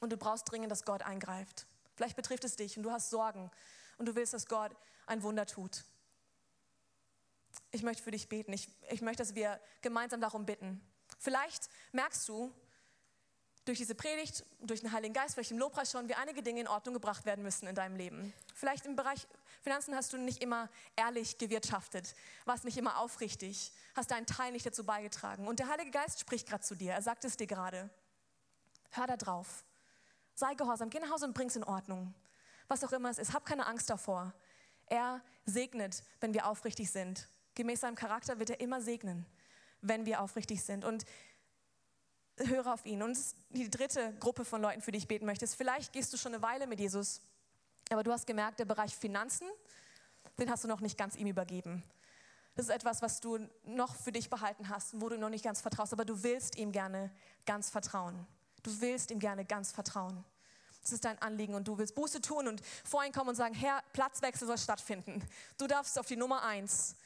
und 0.00 0.10
du 0.10 0.16
brauchst 0.16 0.50
dringend, 0.50 0.70
dass 0.70 0.84
Gott 0.84 1.02
eingreift. 1.02 1.66
Vielleicht 1.96 2.16
betrifft 2.16 2.44
es 2.44 2.56
dich 2.56 2.76
und 2.76 2.82
du 2.82 2.90
hast 2.90 3.10
Sorgen 3.10 3.50
und 3.98 4.06
du 4.06 4.14
willst, 4.14 4.32
dass 4.32 4.46
Gott 4.46 4.74
ein 5.06 5.22
Wunder 5.22 5.46
tut. 5.46 5.84
Ich 7.70 7.82
möchte 7.82 8.02
für 8.02 8.10
dich 8.10 8.28
beten. 8.28 8.52
Ich, 8.52 8.68
ich 8.90 9.02
möchte, 9.02 9.22
dass 9.22 9.34
wir 9.34 9.60
gemeinsam 9.82 10.20
darum 10.20 10.46
bitten. 10.46 10.80
Vielleicht 11.18 11.68
merkst 11.92 12.28
du, 12.28 12.52
durch 13.68 13.78
diese 13.78 13.94
Predigt, 13.94 14.44
durch 14.60 14.80
den 14.80 14.92
Heiligen 14.92 15.12
Geist, 15.12 15.34
vielleicht 15.34 15.50
im 15.50 15.58
Lobpreis 15.58 15.90
schon, 15.90 16.08
wie 16.08 16.14
einige 16.14 16.42
Dinge 16.42 16.60
in 16.60 16.68
Ordnung 16.68 16.94
gebracht 16.94 17.26
werden 17.26 17.44
müssen 17.44 17.66
in 17.68 17.74
deinem 17.74 17.96
Leben. 17.96 18.32
Vielleicht 18.54 18.86
im 18.86 18.96
Bereich 18.96 19.26
Finanzen 19.60 19.94
hast 19.94 20.12
du 20.12 20.16
nicht 20.16 20.42
immer 20.42 20.70
ehrlich 20.96 21.36
gewirtschaftet, 21.36 22.14
warst 22.46 22.64
nicht 22.64 22.78
immer 22.78 22.98
aufrichtig, 22.98 23.72
hast 23.94 24.10
deinen 24.10 24.26
Teil 24.26 24.52
nicht 24.52 24.64
dazu 24.64 24.84
beigetragen. 24.84 25.46
Und 25.46 25.58
der 25.58 25.68
Heilige 25.68 25.90
Geist 25.90 26.18
spricht 26.20 26.48
gerade 26.48 26.64
zu 26.64 26.74
dir, 26.74 26.92
er 26.92 27.02
sagt 27.02 27.24
es 27.24 27.36
dir 27.36 27.46
gerade. 27.46 27.90
Hör 28.90 29.06
da 29.06 29.16
drauf. 29.18 29.64
Sei 30.38 30.54
gehorsam, 30.54 30.88
geh 30.88 31.00
nach 31.00 31.10
Hause 31.10 31.24
und 31.24 31.34
bring 31.34 31.48
es 31.48 31.56
in 31.56 31.64
Ordnung. 31.64 32.14
Was 32.68 32.84
auch 32.84 32.92
immer 32.92 33.10
es 33.10 33.18
ist, 33.18 33.34
hab 33.34 33.44
keine 33.44 33.66
Angst 33.66 33.90
davor. 33.90 34.32
Er 34.86 35.20
segnet, 35.44 36.04
wenn 36.20 36.32
wir 36.32 36.46
aufrichtig 36.46 36.92
sind. 36.92 37.26
Gemäß 37.56 37.80
seinem 37.80 37.96
Charakter 37.96 38.38
wird 38.38 38.50
er 38.50 38.60
immer 38.60 38.80
segnen, 38.80 39.26
wenn 39.80 40.06
wir 40.06 40.20
aufrichtig 40.20 40.62
sind. 40.62 40.84
Und 40.84 41.04
höre 42.36 42.72
auf 42.72 42.86
ihn. 42.86 43.02
Und 43.02 43.18
die 43.50 43.68
dritte 43.68 44.14
Gruppe 44.20 44.44
von 44.44 44.62
Leuten, 44.62 44.80
für 44.80 44.92
die 44.92 44.98
ich 44.98 45.08
beten 45.08 45.26
möchte, 45.26 45.44
ist, 45.44 45.56
vielleicht 45.56 45.92
gehst 45.92 46.12
du 46.12 46.16
schon 46.16 46.32
eine 46.32 46.40
Weile 46.40 46.68
mit 46.68 46.78
Jesus, 46.78 47.20
aber 47.90 48.04
du 48.04 48.12
hast 48.12 48.24
gemerkt, 48.24 48.60
der 48.60 48.64
Bereich 48.64 48.94
Finanzen, 48.94 49.48
den 50.38 50.48
hast 50.48 50.62
du 50.62 50.68
noch 50.68 50.80
nicht 50.80 50.96
ganz 50.96 51.16
ihm 51.16 51.26
übergeben. 51.26 51.82
Das 52.54 52.66
ist 52.66 52.72
etwas, 52.72 53.02
was 53.02 53.18
du 53.18 53.40
noch 53.64 53.96
für 53.96 54.12
dich 54.12 54.30
behalten 54.30 54.68
hast, 54.68 55.00
wo 55.00 55.08
du 55.08 55.18
noch 55.18 55.30
nicht 55.30 55.42
ganz 55.42 55.60
vertraust, 55.60 55.92
aber 55.92 56.04
du 56.04 56.22
willst 56.22 56.56
ihm 56.56 56.70
gerne 56.70 57.10
ganz 57.44 57.70
vertrauen. 57.70 58.24
Du 58.62 58.80
willst 58.80 59.10
ihm 59.10 59.18
gerne 59.18 59.44
ganz 59.44 59.72
vertrauen. 59.72 60.24
Das 60.82 60.92
ist 60.92 61.04
dein 61.04 61.20
Anliegen 61.20 61.54
und 61.54 61.68
du 61.68 61.76
willst 61.76 61.94
Buße 61.94 62.20
tun 62.20 62.48
und 62.48 62.62
vor 62.84 63.04
ihn 63.04 63.12
kommen 63.12 63.30
und 63.30 63.34
sagen, 63.34 63.54
Herr, 63.54 63.82
Platzwechsel 63.92 64.46
soll 64.46 64.58
stattfinden. 64.58 65.22
Du 65.58 65.66
darfst 65.66 65.98
auf 65.98 66.06
die 66.06 66.16
Nummer 66.16 66.42
eins 66.42 66.96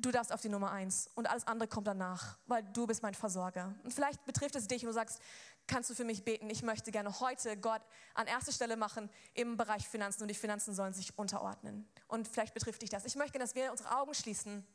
du 0.00 0.10
darfst 0.10 0.32
auf 0.32 0.40
die 0.40 0.48
Nummer 0.48 0.70
eins 0.70 1.08
und 1.14 1.28
alles 1.28 1.46
andere 1.46 1.68
kommt 1.68 1.86
danach, 1.86 2.38
weil 2.46 2.62
du 2.72 2.86
bist 2.86 3.02
mein 3.02 3.14
Versorger. 3.14 3.74
Und 3.84 3.92
vielleicht 3.92 4.24
betrifft 4.24 4.56
es 4.56 4.66
dich 4.66 4.82
und 4.82 4.88
du 4.88 4.94
sagst, 4.94 5.20
kannst 5.66 5.90
du 5.90 5.94
für 5.94 6.04
mich 6.04 6.24
beten? 6.24 6.48
Ich 6.50 6.62
möchte 6.62 6.90
gerne 6.90 7.20
heute 7.20 7.56
Gott 7.56 7.82
an 8.14 8.26
erste 8.26 8.52
Stelle 8.52 8.76
machen 8.76 9.10
im 9.34 9.56
Bereich 9.56 9.86
Finanzen 9.86 10.22
und 10.22 10.28
die 10.28 10.34
Finanzen 10.34 10.74
sollen 10.74 10.94
sich 10.94 11.16
unterordnen. 11.18 11.88
Und 12.08 12.28
vielleicht 12.28 12.54
betrifft 12.54 12.82
dich 12.82 12.90
das. 12.90 13.04
Ich 13.04 13.16
möchte, 13.16 13.38
dass 13.38 13.54
wir 13.54 13.70
unsere 13.70 13.96
Augen 13.96 14.14
schließen 14.14 14.66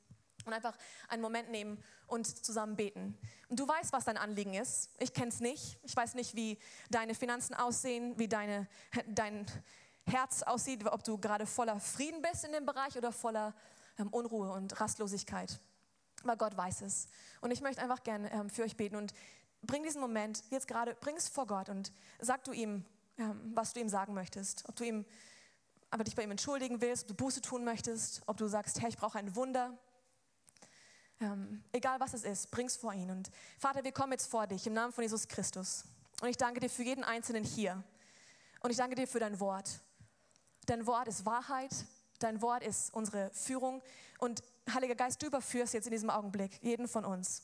und 0.45 0.53
einfach 0.53 0.77
einen 1.07 1.21
Moment 1.21 1.49
nehmen 1.51 1.83
und 2.07 2.25
zusammen 2.45 2.75
beten. 2.75 3.17
Und 3.49 3.59
du 3.59 3.67
weißt, 3.67 3.93
was 3.93 4.05
dein 4.05 4.17
Anliegen 4.17 4.53
ist. 4.53 4.89
Ich 4.99 5.13
kenne 5.13 5.29
es 5.29 5.39
nicht. 5.39 5.77
Ich 5.83 5.95
weiß 5.95 6.13
nicht, 6.15 6.35
wie 6.35 6.57
deine 6.89 7.15
Finanzen 7.15 7.53
aussehen, 7.53 8.17
wie 8.17 8.27
deine, 8.27 8.67
dein 9.07 9.45
Herz 10.05 10.43
aussieht, 10.43 10.85
ob 10.85 11.03
du 11.03 11.17
gerade 11.17 11.45
voller 11.45 11.79
Frieden 11.79 12.21
bist 12.21 12.45
in 12.45 12.51
dem 12.51 12.65
Bereich 12.65 12.97
oder 12.97 13.11
voller 13.11 13.53
ähm, 13.97 14.09
Unruhe 14.09 14.51
und 14.51 14.79
Rastlosigkeit. 14.79 15.59
Aber 16.23 16.37
Gott 16.37 16.57
weiß 16.57 16.81
es. 16.81 17.07
Und 17.41 17.51
ich 17.51 17.61
möchte 17.61 17.81
einfach 17.81 18.03
gerne 18.03 18.31
ähm, 18.31 18.49
für 18.49 18.63
euch 18.63 18.77
beten 18.77 18.95
und 18.95 19.13
bring 19.63 19.83
diesen 19.83 20.01
Moment 20.01 20.43
jetzt 20.49 20.67
gerade, 20.67 20.95
bring 20.95 21.15
es 21.15 21.27
vor 21.27 21.47
Gott 21.47 21.69
und 21.69 21.91
sag 22.19 22.43
du 22.43 22.51
ihm, 22.51 22.85
ähm, 23.17 23.51
was 23.53 23.73
du 23.73 23.79
ihm 23.79 23.89
sagen 23.89 24.13
möchtest. 24.13 24.67
Ob 24.67 24.75
du 24.75 24.83
ihm, 24.83 25.05
aber 25.89 26.03
dich 26.03 26.15
bei 26.15 26.23
ihm 26.23 26.31
entschuldigen 26.31 26.81
willst, 26.81 27.03
ob 27.03 27.09
du 27.09 27.15
Buße 27.15 27.41
tun 27.41 27.63
möchtest, 27.63 28.21
ob 28.27 28.37
du 28.37 28.47
sagst, 28.47 28.81
Herr, 28.81 28.89
ich 28.89 28.97
brauche 28.97 29.17
ein 29.17 29.35
Wunder. 29.35 29.77
Ähm, 31.22 31.63
egal 31.72 31.99
was 31.99 32.13
es 32.13 32.24
ist, 32.24 32.51
bring 32.51 32.68
es 32.68 32.76
vor 32.76 32.93
ihn. 32.93 33.09
Und 33.09 33.32
Vater, 33.57 33.84
wir 33.84 33.91
kommen 33.91 34.11
jetzt 34.11 34.30
vor 34.30 34.47
dich 34.47 34.68
im 34.68 34.74
Namen 34.74 34.91
von 34.91 35.03
Jesus 35.03 35.28
Christus. 35.28 35.86
Und 36.22 36.30
ich 36.30 36.38
danke 36.38 36.59
dir 36.59 36.70
für 36.70 36.84
jeden 36.84 37.03
Einzelnen 37.03 37.43
hier. 37.43 37.84
Und 38.61 38.72
ich 38.72 38.78
danke 38.78 38.95
dir 38.95 39.07
für 39.07 39.20
dein 39.20 39.39
Wort. 39.39 39.82
Dein 40.66 40.86
Wort 40.88 41.07
ist 41.07 41.26
Wahrheit. 41.26 41.72
Dein 42.20 42.41
Wort 42.41 42.63
ist 42.63 42.93
unsere 42.93 43.30
Führung. 43.32 43.82
Und 44.20 44.43
Heiliger 44.74 44.95
Geist, 44.95 45.22
du 45.22 45.28
überführst 45.28 45.74
jetzt 45.74 45.86
in 45.86 45.91
diesem 45.91 46.09
Augenblick 46.09 46.61
jeden 46.63 46.88
von 46.88 47.05
uns. 47.05 47.43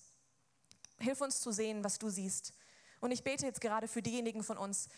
Hilf 0.98 1.22
uns 1.22 1.40
zu 1.40 1.52
sehen, 1.52 1.84
was 1.84 2.00
du 2.00 2.10
siehst. 2.10 2.54
Und 3.00 3.12
ich 3.12 3.24
bete 3.24 3.46
jetzt 3.46 3.62
gerade 3.62 3.88
für 3.88 4.02
diejenigen 4.02 4.44
von 4.44 4.58
uns, 4.58 4.90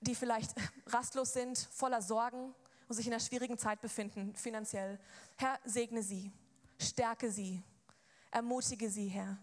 die 0.00 0.14
vielleicht 0.14 0.54
rastlos 0.86 1.32
sind, 1.32 1.58
voller 1.72 2.02
Sorgen 2.02 2.54
und 2.88 2.94
sich 2.94 3.06
in 3.06 3.12
einer 3.12 3.20
schwierigen 3.20 3.58
Zeit 3.58 3.80
befinden, 3.80 4.34
finanziell. 4.34 4.98
Herr, 5.36 5.58
segne 5.64 6.02
sie, 6.02 6.32
stärke 6.78 7.30
sie, 7.30 7.62
ermutige 8.36 8.90
sie, 8.90 9.08
Herr. 9.08 9.38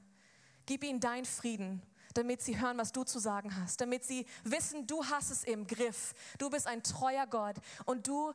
Gib 0.68 0.84
ihnen 0.84 1.00
deinen 1.00 1.26
Frieden, 1.26 1.82
damit 2.14 2.42
sie 2.42 2.62
hören, 2.62 2.78
was 2.78 2.92
du 2.92 3.04
zu 3.04 3.18
sagen 3.18 3.58
hast, 3.60 3.82
damit 3.82 4.06
sie 4.06 4.26
wissen, 4.44 4.86
du 4.86 5.04
hast 5.06 5.32
es 5.32 5.44
im 5.44 5.66
Griff. 5.66 6.14
Du 6.38 6.50
bist 6.50 6.68
ein 6.68 6.84
treuer 6.84 7.26
Gott 7.26 7.56
und 7.86 8.08
du 8.08 8.34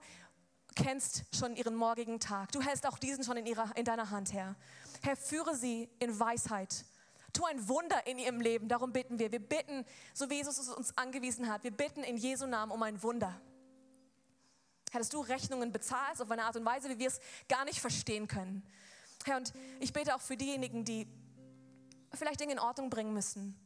kennst 0.75 1.25
schon 1.35 1.55
ihren 1.55 1.77
morgigen 1.77 2.19
Tag. 2.19 2.51
Du 2.53 2.61
hältst 2.61 2.87
auch 2.87 2.99
diesen 2.99 3.23
schon 3.23 3.37
in, 3.37 3.47
ihrer, 3.47 3.75
in 3.77 3.85
deiner 3.85 4.11
Hand, 4.11 4.33
Herr. 4.33 4.57
Herr, 5.03 5.17
führe 5.17 5.55
sie 5.55 5.89
in 6.01 6.19
Weisheit. 6.19 6.85
Tu 7.33 7.45
ein 7.45 7.69
Wunder 7.69 8.07
in 8.07 8.19
ihrem 8.19 8.41
Leben. 8.41 8.69
Darum 8.69 8.93
bitten 8.93 9.19
wir. 9.21 9.31
Wir 9.31 9.39
bitten, 9.39 9.85
so 10.13 10.29
wie 10.29 10.35
Jesus 10.35 10.59
es 10.59 10.69
uns 10.69 10.97
angewiesen 10.99 11.49
hat, 11.49 11.63
wir 11.63 11.71
bitten 11.71 12.03
in 12.03 12.17
Jesu 12.17 12.47
Namen 12.47 12.73
um 12.73 12.83
ein 12.83 13.01
Wunder. 13.03 13.41
Herr, 14.91 15.01
dass 15.01 15.09
du 15.09 15.21
Rechnungen 15.21 15.71
bezahlst 15.71 16.21
auf 16.21 16.31
eine 16.31 16.43
Art 16.43 16.57
und 16.57 16.65
Weise, 16.65 16.89
wie 16.89 16.99
wir 16.99 17.09
es 17.09 17.21
gar 17.49 17.65
nicht 17.65 17.81
verstehen 17.81 18.27
können. 18.27 18.65
Herr, 19.25 19.37
und 19.37 19.53
ich 19.81 19.93
bete 19.93 20.15
auch 20.15 20.21
für 20.21 20.37
diejenigen, 20.37 20.85
die 20.85 21.07
vielleicht 22.15 22.41
Dinge 22.41 22.53
in 22.53 22.59
Ordnung 22.59 22.91
bringen 22.91 23.13
müssen 23.13 23.57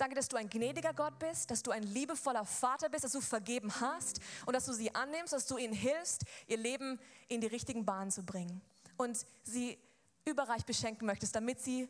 Danke, 0.00 0.14
dass 0.14 0.28
du 0.28 0.38
ein 0.38 0.48
gnädiger 0.48 0.94
Gott 0.94 1.18
bist, 1.18 1.50
dass 1.50 1.62
du 1.62 1.72
ein 1.72 1.82
liebevoller 1.82 2.46
Vater 2.46 2.88
bist, 2.88 3.04
dass 3.04 3.12
du 3.12 3.20
vergeben 3.20 3.70
hast 3.82 4.18
und 4.46 4.54
dass 4.54 4.64
du 4.64 4.72
sie 4.72 4.94
annimmst, 4.94 5.34
dass 5.34 5.46
du 5.46 5.58
ihnen 5.58 5.74
hilfst, 5.74 6.24
ihr 6.46 6.56
Leben 6.56 6.98
in 7.28 7.42
die 7.42 7.46
richtigen 7.46 7.84
Bahnen 7.84 8.10
zu 8.10 8.22
bringen 8.22 8.62
und 8.96 9.26
sie 9.42 9.76
überreich 10.24 10.64
beschenken 10.64 11.04
möchtest, 11.04 11.36
damit 11.36 11.60
sie 11.60 11.86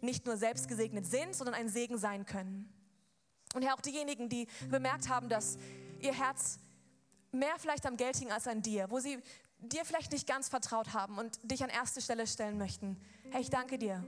nicht 0.00 0.26
nur 0.26 0.36
selbst 0.36 0.66
gesegnet 0.66 1.06
sind, 1.06 1.36
sondern 1.36 1.54
ein 1.54 1.68
Segen 1.68 1.96
sein 1.96 2.26
können. 2.26 2.68
Und 3.54 3.62
Herr, 3.62 3.74
auch 3.74 3.80
diejenigen, 3.80 4.28
die 4.28 4.48
bemerkt 4.68 5.08
haben, 5.08 5.28
dass 5.28 5.56
ihr 6.00 6.12
Herz 6.12 6.58
mehr 7.30 7.54
vielleicht 7.58 7.86
am 7.86 7.96
Geld 7.96 8.16
hing 8.16 8.32
als 8.32 8.48
an 8.48 8.62
dir, 8.62 8.90
wo 8.90 8.98
sie 8.98 9.22
dir 9.64 9.84
vielleicht 9.84 10.12
nicht 10.12 10.26
ganz 10.26 10.48
vertraut 10.48 10.92
haben 10.92 11.18
und 11.18 11.38
dich 11.42 11.62
an 11.62 11.70
erste 11.70 12.00
Stelle 12.00 12.26
stellen 12.26 12.58
möchten. 12.58 13.00
Herr, 13.30 13.40
ich 13.40 13.50
danke 13.50 13.78
dir 13.78 14.04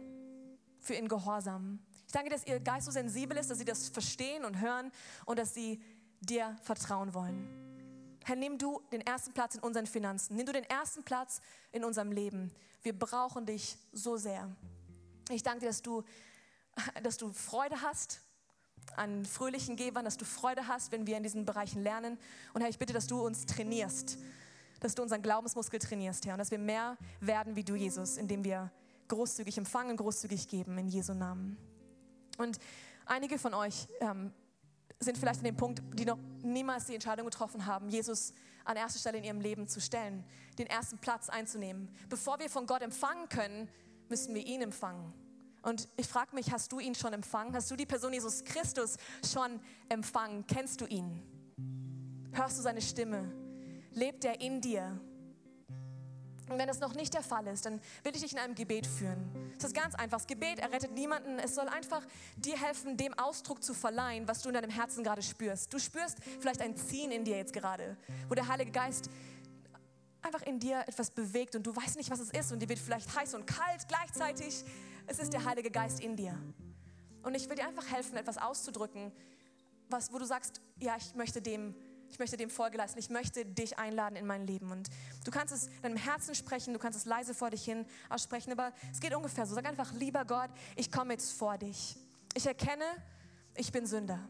für 0.80 0.94
ihren 0.94 1.08
Gehorsam. 1.08 1.80
Ich 2.06 2.12
danke, 2.12 2.30
dass 2.30 2.46
ihr 2.46 2.60
Geist 2.60 2.86
so 2.86 2.92
sensibel 2.92 3.36
ist, 3.36 3.50
dass 3.50 3.58
sie 3.58 3.64
das 3.64 3.88
verstehen 3.88 4.44
und 4.44 4.60
hören 4.60 4.92
und 5.24 5.38
dass 5.38 5.54
sie 5.54 5.82
dir 6.20 6.56
vertrauen 6.62 7.14
wollen. 7.14 7.66
Herr, 8.24 8.36
nimm 8.36 8.58
du 8.58 8.80
den 8.90 9.00
ersten 9.02 9.32
Platz 9.32 9.54
in 9.54 9.60
unseren 9.60 9.86
Finanzen. 9.86 10.36
Nimm 10.36 10.46
du 10.46 10.52
den 10.52 10.64
ersten 10.64 11.04
Platz 11.04 11.40
in 11.72 11.84
unserem 11.84 12.10
Leben. 12.10 12.50
Wir 12.82 12.96
brauchen 12.96 13.46
dich 13.46 13.76
so 13.92 14.16
sehr. 14.16 14.50
Ich 15.30 15.42
danke 15.42 15.60
dir, 15.60 15.66
dass 15.66 15.82
du, 15.82 16.04
dass 17.02 17.16
du 17.16 17.32
Freude 17.32 17.82
hast 17.82 18.20
an 18.96 19.24
fröhlichen 19.24 19.76
Gebern, 19.76 20.04
dass 20.04 20.16
du 20.16 20.24
Freude 20.24 20.68
hast, 20.68 20.92
wenn 20.92 21.06
wir 21.06 21.16
in 21.16 21.22
diesen 21.22 21.44
Bereichen 21.44 21.82
lernen. 21.82 22.18
Und 22.54 22.60
Herr, 22.60 22.68
ich 22.70 22.78
bitte, 22.78 22.92
dass 22.92 23.06
du 23.06 23.24
uns 23.24 23.46
trainierst, 23.46 24.18
dass 24.86 24.94
du 24.94 25.02
unseren 25.02 25.20
Glaubensmuskel 25.20 25.80
trainierst, 25.80 26.26
Herr, 26.26 26.34
und 26.34 26.38
dass 26.38 26.52
wir 26.52 26.60
mehr 26.60 26.96
werden 27.20 27.56
wie 27.56 27.64
du, 27.64 27.74
Jesus, 27.74 28.16
indem 28.16 28.44
wir 28.44 28.70
großzügig 29.08 29.58
empfangen, 29.58 29.96
großzügig 29.96 30.46
geben, 30.46 30.78
in 30.78 30.86
Jesu 30.86 31.12
Namen. 31.12 31.56
Und 32.38 32.60
einige 33.04 33.36
von 33.36 33.52
euch 33.52 33.88
ähm, 34.00 34.32
sind 35.00 35.18
vielleicht 35.18 35.40
an 35.40 35.44
dem 35.44 35.56
Punkt, 35.56 35.82
die 35.94 36.04
noch 36.04 36.18
niemals 36.44 36.86
die 36.86 36.94
Entscheidung 36.94 37.26
getroffen 37.26 37.66
haben, 37.66 37.88
Jesus 37.88 38.32
an 38.64 38.76
erster 38.76 39.00
Stelle 39.00 39.18
in 39.18 39.24
ihrem 39.24 39.40
Leben 39.40 39.66
zu 39.66 39.80
stellen, 39.80 40.24
den 40.56 40.68
ersten 40.68 40.98
Platz 40.98 41.28
einzunehmen. 41.28 41.88
Bevor 42.08 42.38
wir 42.38 42.48
von 42.48 42.66
Gott 42.66 42.82
empfangen 42.82 43.28
können, 43.28 43.68
müssen 44.08 44.36
wir 44.36 44.46
ihn 44.46 44.62
empfangen. 44.62 45.12
Und 45.62 45.88
ich 45.96 46.06
frage 46.06 46.32
mich, 46.32 46.52
hast 46.52 46.70
du 46.70 46.78
ihn 46.78 46.94
schon 46.94 47.12
empfangen? 47.12 47.52
Hast 47.56 47.68
du 47.72 47.74
die 47.74 47.86
Person 47.86 48.12
Jesus 48.12 48.44
Christus 48.44 48.98
schon 49.24 49.58
empfangen? 49.88 50.46
Kennst 50.46 50.80
du 50.80 50.86
ihn? 50.86 51.22
Hörst 52.32 52.58
du 52.58 52.62
seine 52.62 52.80
Stimme? 52.80 53.45
Lebt 53.96 54.26
er 54.26 54.42
in 54.42 54.60
dir? 54.60 55.00
Und 56.50 56.58
wenn 56.58 56.68
das 56.68 56.80
noch 56.80 56.92
nicht 56.92 57.14
der 57.14 57.22
Fall 57.22 57.46
ist, 57.46 57.64
dann 57.64 57.80
will 58.04 58.14
ich 58.14 58.20
dich 58.20 58.32
in 58.32 58.38
einem 58.38 58.54
Gebet 58.54 58.86
führen. 58.86 59.54
Es 59.56 59.64
ist 59.64 59.74
ganz 59.74 59.94
einfach. 59.94 60.18
Das 60.18 60.26
Gebet 60.26 60.58
errettet 60.58 60.92
niemanden. 60.92 61.38
Es 61.38 61.54
soll 61.54 61.66
einfach 61.66 62.02
dir 62.36 62.60
helfen, 62.60 62.98
dem 62.98 63.14
Ausdruck 63.14 63.64
zu 63.64 63.72
verleihen, 63.72 64.28
was 64.28 64.42
du 64.42 64.50
in 64.50 64.54
deinem 64.54 64.70
Herzen 64.70 65.02
gerade 65.02 65.22
spürst. 65.22 65.72
Du 65.72 65.78
spürst 65.78 66.18
vielleicht 66.40 66.60
ein 66.60 66.76
Ziehen 66.76 67.10
in 67.10 67.24
dir 67.24 67.38
jetzt 67.38 67.54
gerade, 67.54 67.96
wo 68.28 68.34
der 68.34 68.46
Heilige 68.48 68.70
Geist 68.70 69.08
einfach 70.20 70.42
in 70.42 70.60
dir 70.60 70.80
etwas 70.86 71.10
bewegt 71.10 71.56
und 71.56 71.66
du 71.66 71.74
weißt 71.74 71.96
nicht, 71.96 72.10
was 72.10 72.20
es 72.20 72.30
ist 72.30 72.52
und 72.52 72.60
dir 72.60 72.68
wird 72.68 72.78
vielleicht 72.78 73.16
heiß 73.16 73.34
und 73.34 73.46
kalt 73.46 73.88
gleichzeitig. 73.88 74.62
Es 75.06 75.18
ist 75.18 75.32
der 75.32 75.46
Heilige 75.46 75.70
Geist 75.70 76.00
in 76.00 76.16
dir. 76.16 76.38
Und 77.22 77.34
ich 77.34 77.48
will 77.48 77.56
dir 77.56 77.66
einfach 77.66 77.90
helfen, 77.90 78.18
etwas 78.18 78.36
auszudrücken, 78.36 79.10
was, 79.88 80.12
wo 80.12 80.18
du 80.18 80.26
sagst, 80.26 80.60
ja, 80.80 80.96
ich 80.98 81.14
möchte 81.14 81.40
dem 81.40 81.74
ich 82.10 82.18
möchte 82.18 82.36
dem 82.36 82.50
Folge 82.50 82.78
leisten. 82.78 82.98
Ich 82.98 83.10
möchte 83.10 83.44
dich 83.44 83.78
einladen 83.78 84.16
in 84.16 84.26
mein 84.26 84.46
Leben. 84.46 84.70
Und 84.70 84.88
du 85.24 85.30
kannst 85.30 85.52
es 85.52 85.66
in 85.66 85.82
deinem 85.82 85.96
Herzen 85.96 86.34
sprechen, 86.34 86.72
du 86.72 86.78
kannst 86.78 86.98
es 86.98 87.04
leise 87.04 87.34
vor 87.34 87.50
dich 87.50 87.64
hin 87.64 87.86
aussprechen, 88.08 88.52
aber 88.52 88.72
es 88.92 89.00
geht 89.00 89.14
ungefähr 89.14 89.46
so. 89.46 89.54
Sag 89.54 89.66
einfach, 89.66 89.92
lieber 89.92 90.24
Gott, 90.24 90.50
ich 90.76 90.90
komme 90.90 91.12
jetzt 91.12 91.32
vor 91.32 91.58
dich. 91.58 91.96
Ich 92.34 92.46
erkenne, 92.46 92.84
ich 93.54 93.72
bin 93.72 93.86
Sünder. 93.86 94.28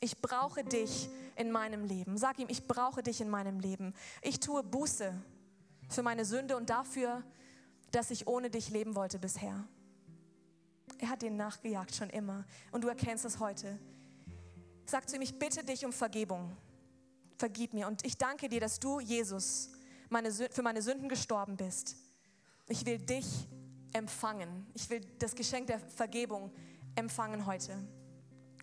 Ich 0.00 0.20
brauche 0.20 0.64
dich 0.64 1.08
in 1.36 1.50
meinem 1.50 1.84
Leben. 1.84 2.18
Sag 2.18 2.38
ihm, 2.38 2.48
ich 2.48 2.66
brauche 2.66 3.02
dich 3.02 3.20
in 3.20 3.30
meinem 3.30 3.60
Leben. 3.60 3.94
Ich 4.22 4.40
tue 4.40 4.62
Buße 4.62 5.12
für 5.88 6.02
meine 6.02 6.24
Sünde 6.24 6.56
und 6.56 6.70
dafür, 6.70 7.22
dass 7.90 8.10
ich 8.10 8.26
ohne 8.26 8.50
dich 8.50 8.70
leben 8.70 8.96
wollte 8.96 9.18
bisher. 9.18 9.64
Er 10.98 11.08
hat 11.08 11.22
dir 11.22 11.30
nachgejagt 11.30 11.94
schon 11.94 12.10
immer 12.10 12.44
und 12.72 12.84
du 12.84 12.88
erkennst 12.88 13.24
es 13.24 13.38
heute. 13.38 13.78
Sag 14.86 15.08
zu 15.08 15.16
ihm, 15.16 15.22
ich 15.22 15.38
bitte 15.38 15.64
dich 15.64 15.84
um 15.84 15.92
Vergebung. 15.92 16.56
Vergib 17.38 17.72
mir. 17.72 17.86
Und 17.86 18.04
ich 18.04 18.16
danke 18.16 18.48
dir, 18.48 18.60
dass 18.60 18.78
du, 18.78 19.00
Jesus, 19.00 19.70
meine, 20.08 20.30
für 20.32 20.62
meine 20.62 20.82
Sünden 20.82 21.08
gestorben 21.08 21.56
bist. 21.56 21.96
Ich 22.68 22.84
will 22.86 22.98
dich 22.98 23.26
empfangen. 23.92 24.66
Ich 24.74 24.88
will 24.90 25.00
das 25.18 25.34
Geschenk 25.34 25.66
der 25.68 25.80
Vergebung 25.80 26.52
empfangen 26.94 27.46
heute. 27.46 27.76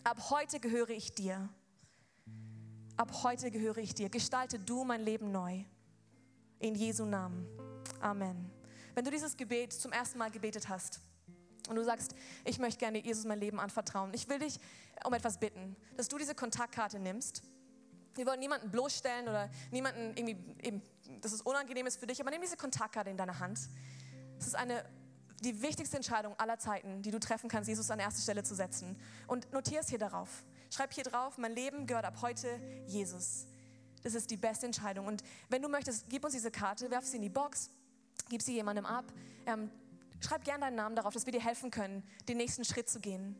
Ab 0.04 0.30
heute 0.30 0.60
gehöre 0.60 0.90
ich 0.90 1.14
dir. 1.14 1.48
Ab 2.96 3.22
heute 3.22 3.50
gehöre 3.50 3.78
ich 3.78 3.94
dir. 3.94 4.08
Gestalte 4.08 4.58
du 4.58 4.84
mein 4.84 5.02
Leben 5.02 5.32
neu. 5.32 5.64
In 6.60 6.74
Jesu 6.74 7.04
Namen. 7.04 7.46
Amen. 8.00 8.50
Wenn 8.94 9.04
du 9.04 9.10
dieses 9.10 9.36
Gebet 9.36 9.72
zum 9.72 9.92
ersten 9.92 10.18
Mal 10.18 10.30
gebetet 10.30 10.68
hast, 10.68 11.00
und 11.68 11.76
du 11.76 11.84
sagst, 11.84 12.14
ich 12.44 12.58
möchte 12.58 12.80
gerne 12.80 12.98
Jesus 12.98 13.24
mein 13.24 13.38
Leben 13.38 13.60
anvertrauen. 13.60 14.12
Ich 14.14 14.28
will 14.28 14.38
dich 14.38 14.58
um 15.04 15.12
etwas 15.14 15.38
bitten, 15.38 15.76
dass 15.96 16.08
du 16.08 16.18
diese 16.18 16.34
Kontaktkarte 16.34 16.98
nimmst. 16.98 17.42
Wir 18.14 18.26
wollen 18.26 18.40
niemanden 18.40 18.70
bloßstellen 18.70 19.28
oder 19.28 19.50
niemanden 19.70 20.16
irgendwie, 20.16 20.36
eben, 20.62 20.82
dass 21.20 21.32
es 21.32 21.40
unangenehm 21.42 21.86
ist 21.86 21.98
für 21.98 22.06
dich, 22.06 22.20
aber 22.20 22.30
nimm 22.30 22.42
diese 22.42 22.56
Kontaktkarte 22.56 23.10
in 23.10 23.16
deine 23.16 23.38
Hand. 23.38 23.58
Es 24.38 24.46
ist 24.46 24.54
eine, 24.54 24.84
die 25.40 25.62
wichtigste 25.62 25.96
Entscheidung 25.96 26.38
aller 26.38 26.58
Zeiten, 26.58 27.02
die 27.02 27.10
du 27.10 27.18
treffen 27.18 27.48
kannst, 27.48 27.68
Jesus 27.68 27.90
an 27.90 27.98
erste 27.98 28.20
Stelle 28.20 28.42
zu 28.42 28.54
setzen. 28.54 28.98
Und 29.26 29.50
notier 29.52 29.80
es 29.80 29.88
hier 29.88 29.98
darauf. 29.98 30.44
Schreib 30.70 30.92
hier 30.92 31.04
drauf, 31.04 31.38
mein 31.38 31.54
Leben 31.54 31.86
gehört 31.86 32.04
ab 32.04 32.18
heute 32.20 32.60
Jesus. 32.86 33.46
Das 34.02 34.14
ist 34.14 34.30
die 34.30 34.36
beste 34.36 34.66
Entscheidung. 34.66 35.06
Und 35.06 35.22
wenn 35.48 35.62
du 35.62 35.68
möchtest, 35.68 36.08
gib 36.08 36.24
uns 36.24 36.34
diese 36.34 36.50
Karte, 36.50 36.90
werf 36.90 37.06
sie 37.06 37.16
in 37.16 37.22
die 37.22 37.28
Box, 37.28 37.70
gib 38.28 38.42
sie 38.42 38.54
jemandem 38.54 38.84
ab. 38.84 39.04
Ähm, 39.46 39.70
Schreib 40.22 40.44
gerne 40.44 40.60
deinen 40.60 40.76
Namen 40.76 40.94
darauf, 40.94 41.12
dass 41.12 41.26
wir 41.26 41.32
dir 41.32 41.44
helfen 41.44 41.70
können, 41.70 42.04
den 42.28 42.36
nächsten 42.36 42.64
Schritt 42.64 42.88
zu 42.88 43.00
gehen. 43.00 43.36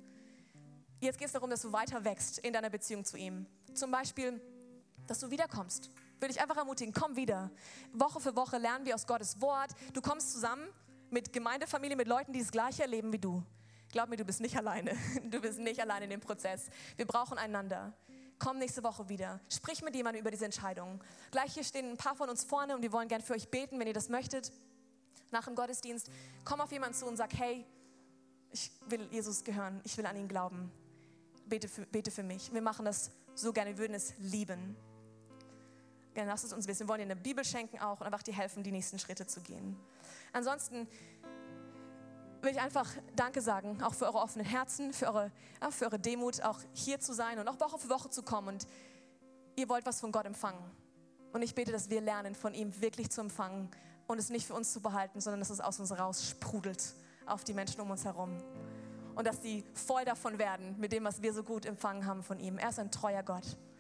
Jetzt 1.03 1.19
geht 1.19 1.27
es 1.27 1.33
darum, 1.33 1.51
dass 1.51 1.63
du 1.63 1.73
weiter 1.73 2.05
wächst 2.05 2.39
in 2.39 2.53
deiner 2.53 2.71
Beziehung 2.71 3.05
zu 3.05 3.17
ihm. 3.17 3.45
Zum 3.75 3.91
Beispiel, 3.91 4.41
dass 5.09 5.19
du 5.19 5.31
wiederkommst. 5.31 5.91
Will 6.21 6.31
ich 6.31 6.41
einfach 6.41 6.57
ermutigen, 6.57 6.95
komm 6.95 7.17
wieder. 7.17 7.51
Woche 7.93 8.21
für 8.21 8.37
Woche 8.37 8.57
lernen 8.57 8.87
wir 8.87 8.95
aus 8.95 9.05
Gottes 9.05 9.41
Wort. 9.41 9.73
Du 9.95 10.01
kommst 10.01 10.31
zusammen 10.31 10.65
mit 11.11 11.33
Gemeindefamilie, 11.33 11.97
mit 11.97 12.07
Leuten, 12.07 12.33
die 12.33 12.39
das 12.39 12.53
Gleiche 12.53 12.83
erleben 12.83 13.13
wie 13.13 13.19
du. 13.19 13.43
Glaub 13.91 14.11
mir, 14.11 14.17
du 14.17 14.25
bist 14.25 14.41
nicht 14.41 14.57
alleine. 14.57 14.97
Du 15.25 15.41
bist 15.41 15.59
nicht 15.59 15.81
alleine 15.81 16.05
in 16.05 16.11
dem 16.11 16.21
Prozess. 16.21 16.69
Wir 16.97 17.05
brauchen 17.05 17.37
einander. 17.37 17.93
Komm 18.39 18.59
nächste 18.59 18.85
Woche 18.85 19.09
wieder. 19.09 19.41
Sprich 19.49 19.83
mit 19.83 19.97
jemandem 19.97 20.21
über 20.21 20.31
diese 20.31 20.45
Entscheidung. 20.45 21.03
Gleich 21.33 21.55
hier 21.55 21.65
stehen 21.65 21.91
ein 21.91 21.97
paar 21.97 22.15
von 22.15 22.31
uns 22.31 22.45
vorne 22.45 22.77
und 22.77 22.83
wir 22.83 22.93
wollen 22.93 23.09
gern 23.09 23.23
für 23.23 23.35
euch 23.35 23.49
beten, 23.49 23.81
wenn 23.81 23.89
ihr 23.89 23.93
das 23.93 24.09
möchtet 24.09 24.53
nach 25.33 25.47
dem 25.47 25.57
Gottesdienst, 25.57 26.11
komm 26.45 26.61
auf 26.61 26.71
jemanden 26.71 26.95
zu 26.95 27.07
und 27.07 27.17
sag, 27.17 27.33
hey, 27.35 27.65
ich 28.53 28.71
will 28.87 29.09
Jesus 29.11 29.43
gehören, 29.43 29.81
ich 29.83 29.97
will 29.97 30.07
an 30.07 30.17
ihn 30.17 30.29
glauben. 30.29 30.71
Bete 31.53 31.69
für, 31.69 31.85
bete 31.85 32.11
für 32.11 32.23
mich. 32.23 32.51
Wir 32.55 32.63
machen 32.63 32.87
das 32.87 33.11
so 33.35 33.53
gerne, 33.53 33.73
wir 33.73 33.77
würden 33.77 33.93
es 33.93 34.15
lieben. 34.17 34.75
Gerne 36.15 36.31
lasst 36.31 36.47
es 36.47 36.55
uns 36.55 36.67
wissen. 36.67 36.81
Wir 36.81 36.89
wollen 36.89 37.01
dir 37.01 37.13
eine 37.13 37.17
Bibel 37.17 37.45
schenken 37.45 37.79
auch 37.79 38.01
und 38.01 38.07
einfach 38.07 38.23
dir 38.23 38.33
helfen, 38.33 38.63
die 38.63 38.73
nächsten 38.73 38.99
Schritte 38.99 39.27
zu 39.27 39.43
gehen. 39.43 39.77
Ansonsten 40.33 40.89
will 42.41 42.53
ich 42.53 42.59
einfach 42.59 42.89
Danke 43.15 43.43
sagen, 43.43 43.83
auch 43.83 43.93
für 43.93 44.07
eure 44.07 44.21
offenen 44.21 44.47
Herzen, 44.47 44.95
für 44.95 45.09
eure, 45.09 45.31
für 45.69 45.85
eure 45.85 45.99
Demut, 45.99 46.41
auch 46.41 46.59
hier 46.73 47.01
zu 47.01 47.13
sein 47.13 47.39
und 47.39 47.47
auch 47.49 47.61
Woche 47.61 47.79
für 47.79 47.91
Woche 47.91 48.09
zu 48.09 48.23
kommen. 48.23 48.49
Und 48.49 48.67
ihr 49.55 49.69
wollt 49.69 49.85
was 49.85 50.01
von 50.01 50.11
Gott 50.11 50.25
empfangen. 50.25 50.65
Und 51.35 51.43
ich 51.43 51.55
bete, 51.55 51.71
dass 51.71 51.91
wir 51.91 52.01
lernen, 52.01 52.35
von 52.35 52.55
ihm 52.55 52.81
wirklich 52.81 53.11
zu 53.11 53.21
empfangen 53.21 53.71
und 54.07 54.17
es 54.17 54.31
nicht 54.31 54.47
für 54.47 54.55
uns 54.55 54.73
zu 54.73 54.81
behalten, 54.81 55.21
sondern 55.21 55.41
dass 55.41 55.51
es 55.51 55.61
aus 55.61 55.79
uns 55.81 55.93
raus 55.99 56.27
sprudelt 56.27 56.95
auf 57.27 57.45
die 57.45 57.53
Menschen 57.53 57.83
um 57.83 57.91
uns 57.91 58.07
herum. 58.07 58.43
Und 59.15 59.27
dass 59.27 59.43
sie 59.43 59.65
voll 59.75 60.05
davon 60.05 60.39
werden 60.39 60.77
mit 60.79 60.93
dem, 60.93 61.05
was 61.05 61.23
wir 61.23 61.33
so 61.33 61.43
gut 61.43 61.67
empfangen 61.67 62.07
haben 62.07 62.23
von 62.23 62.39
ihm. 62.39 62.59
Er 62.59 62.71
ist 62.71 62.79
ein 62.79 62.91
treuer 62.91 63.23
Gott. 63.23 63.57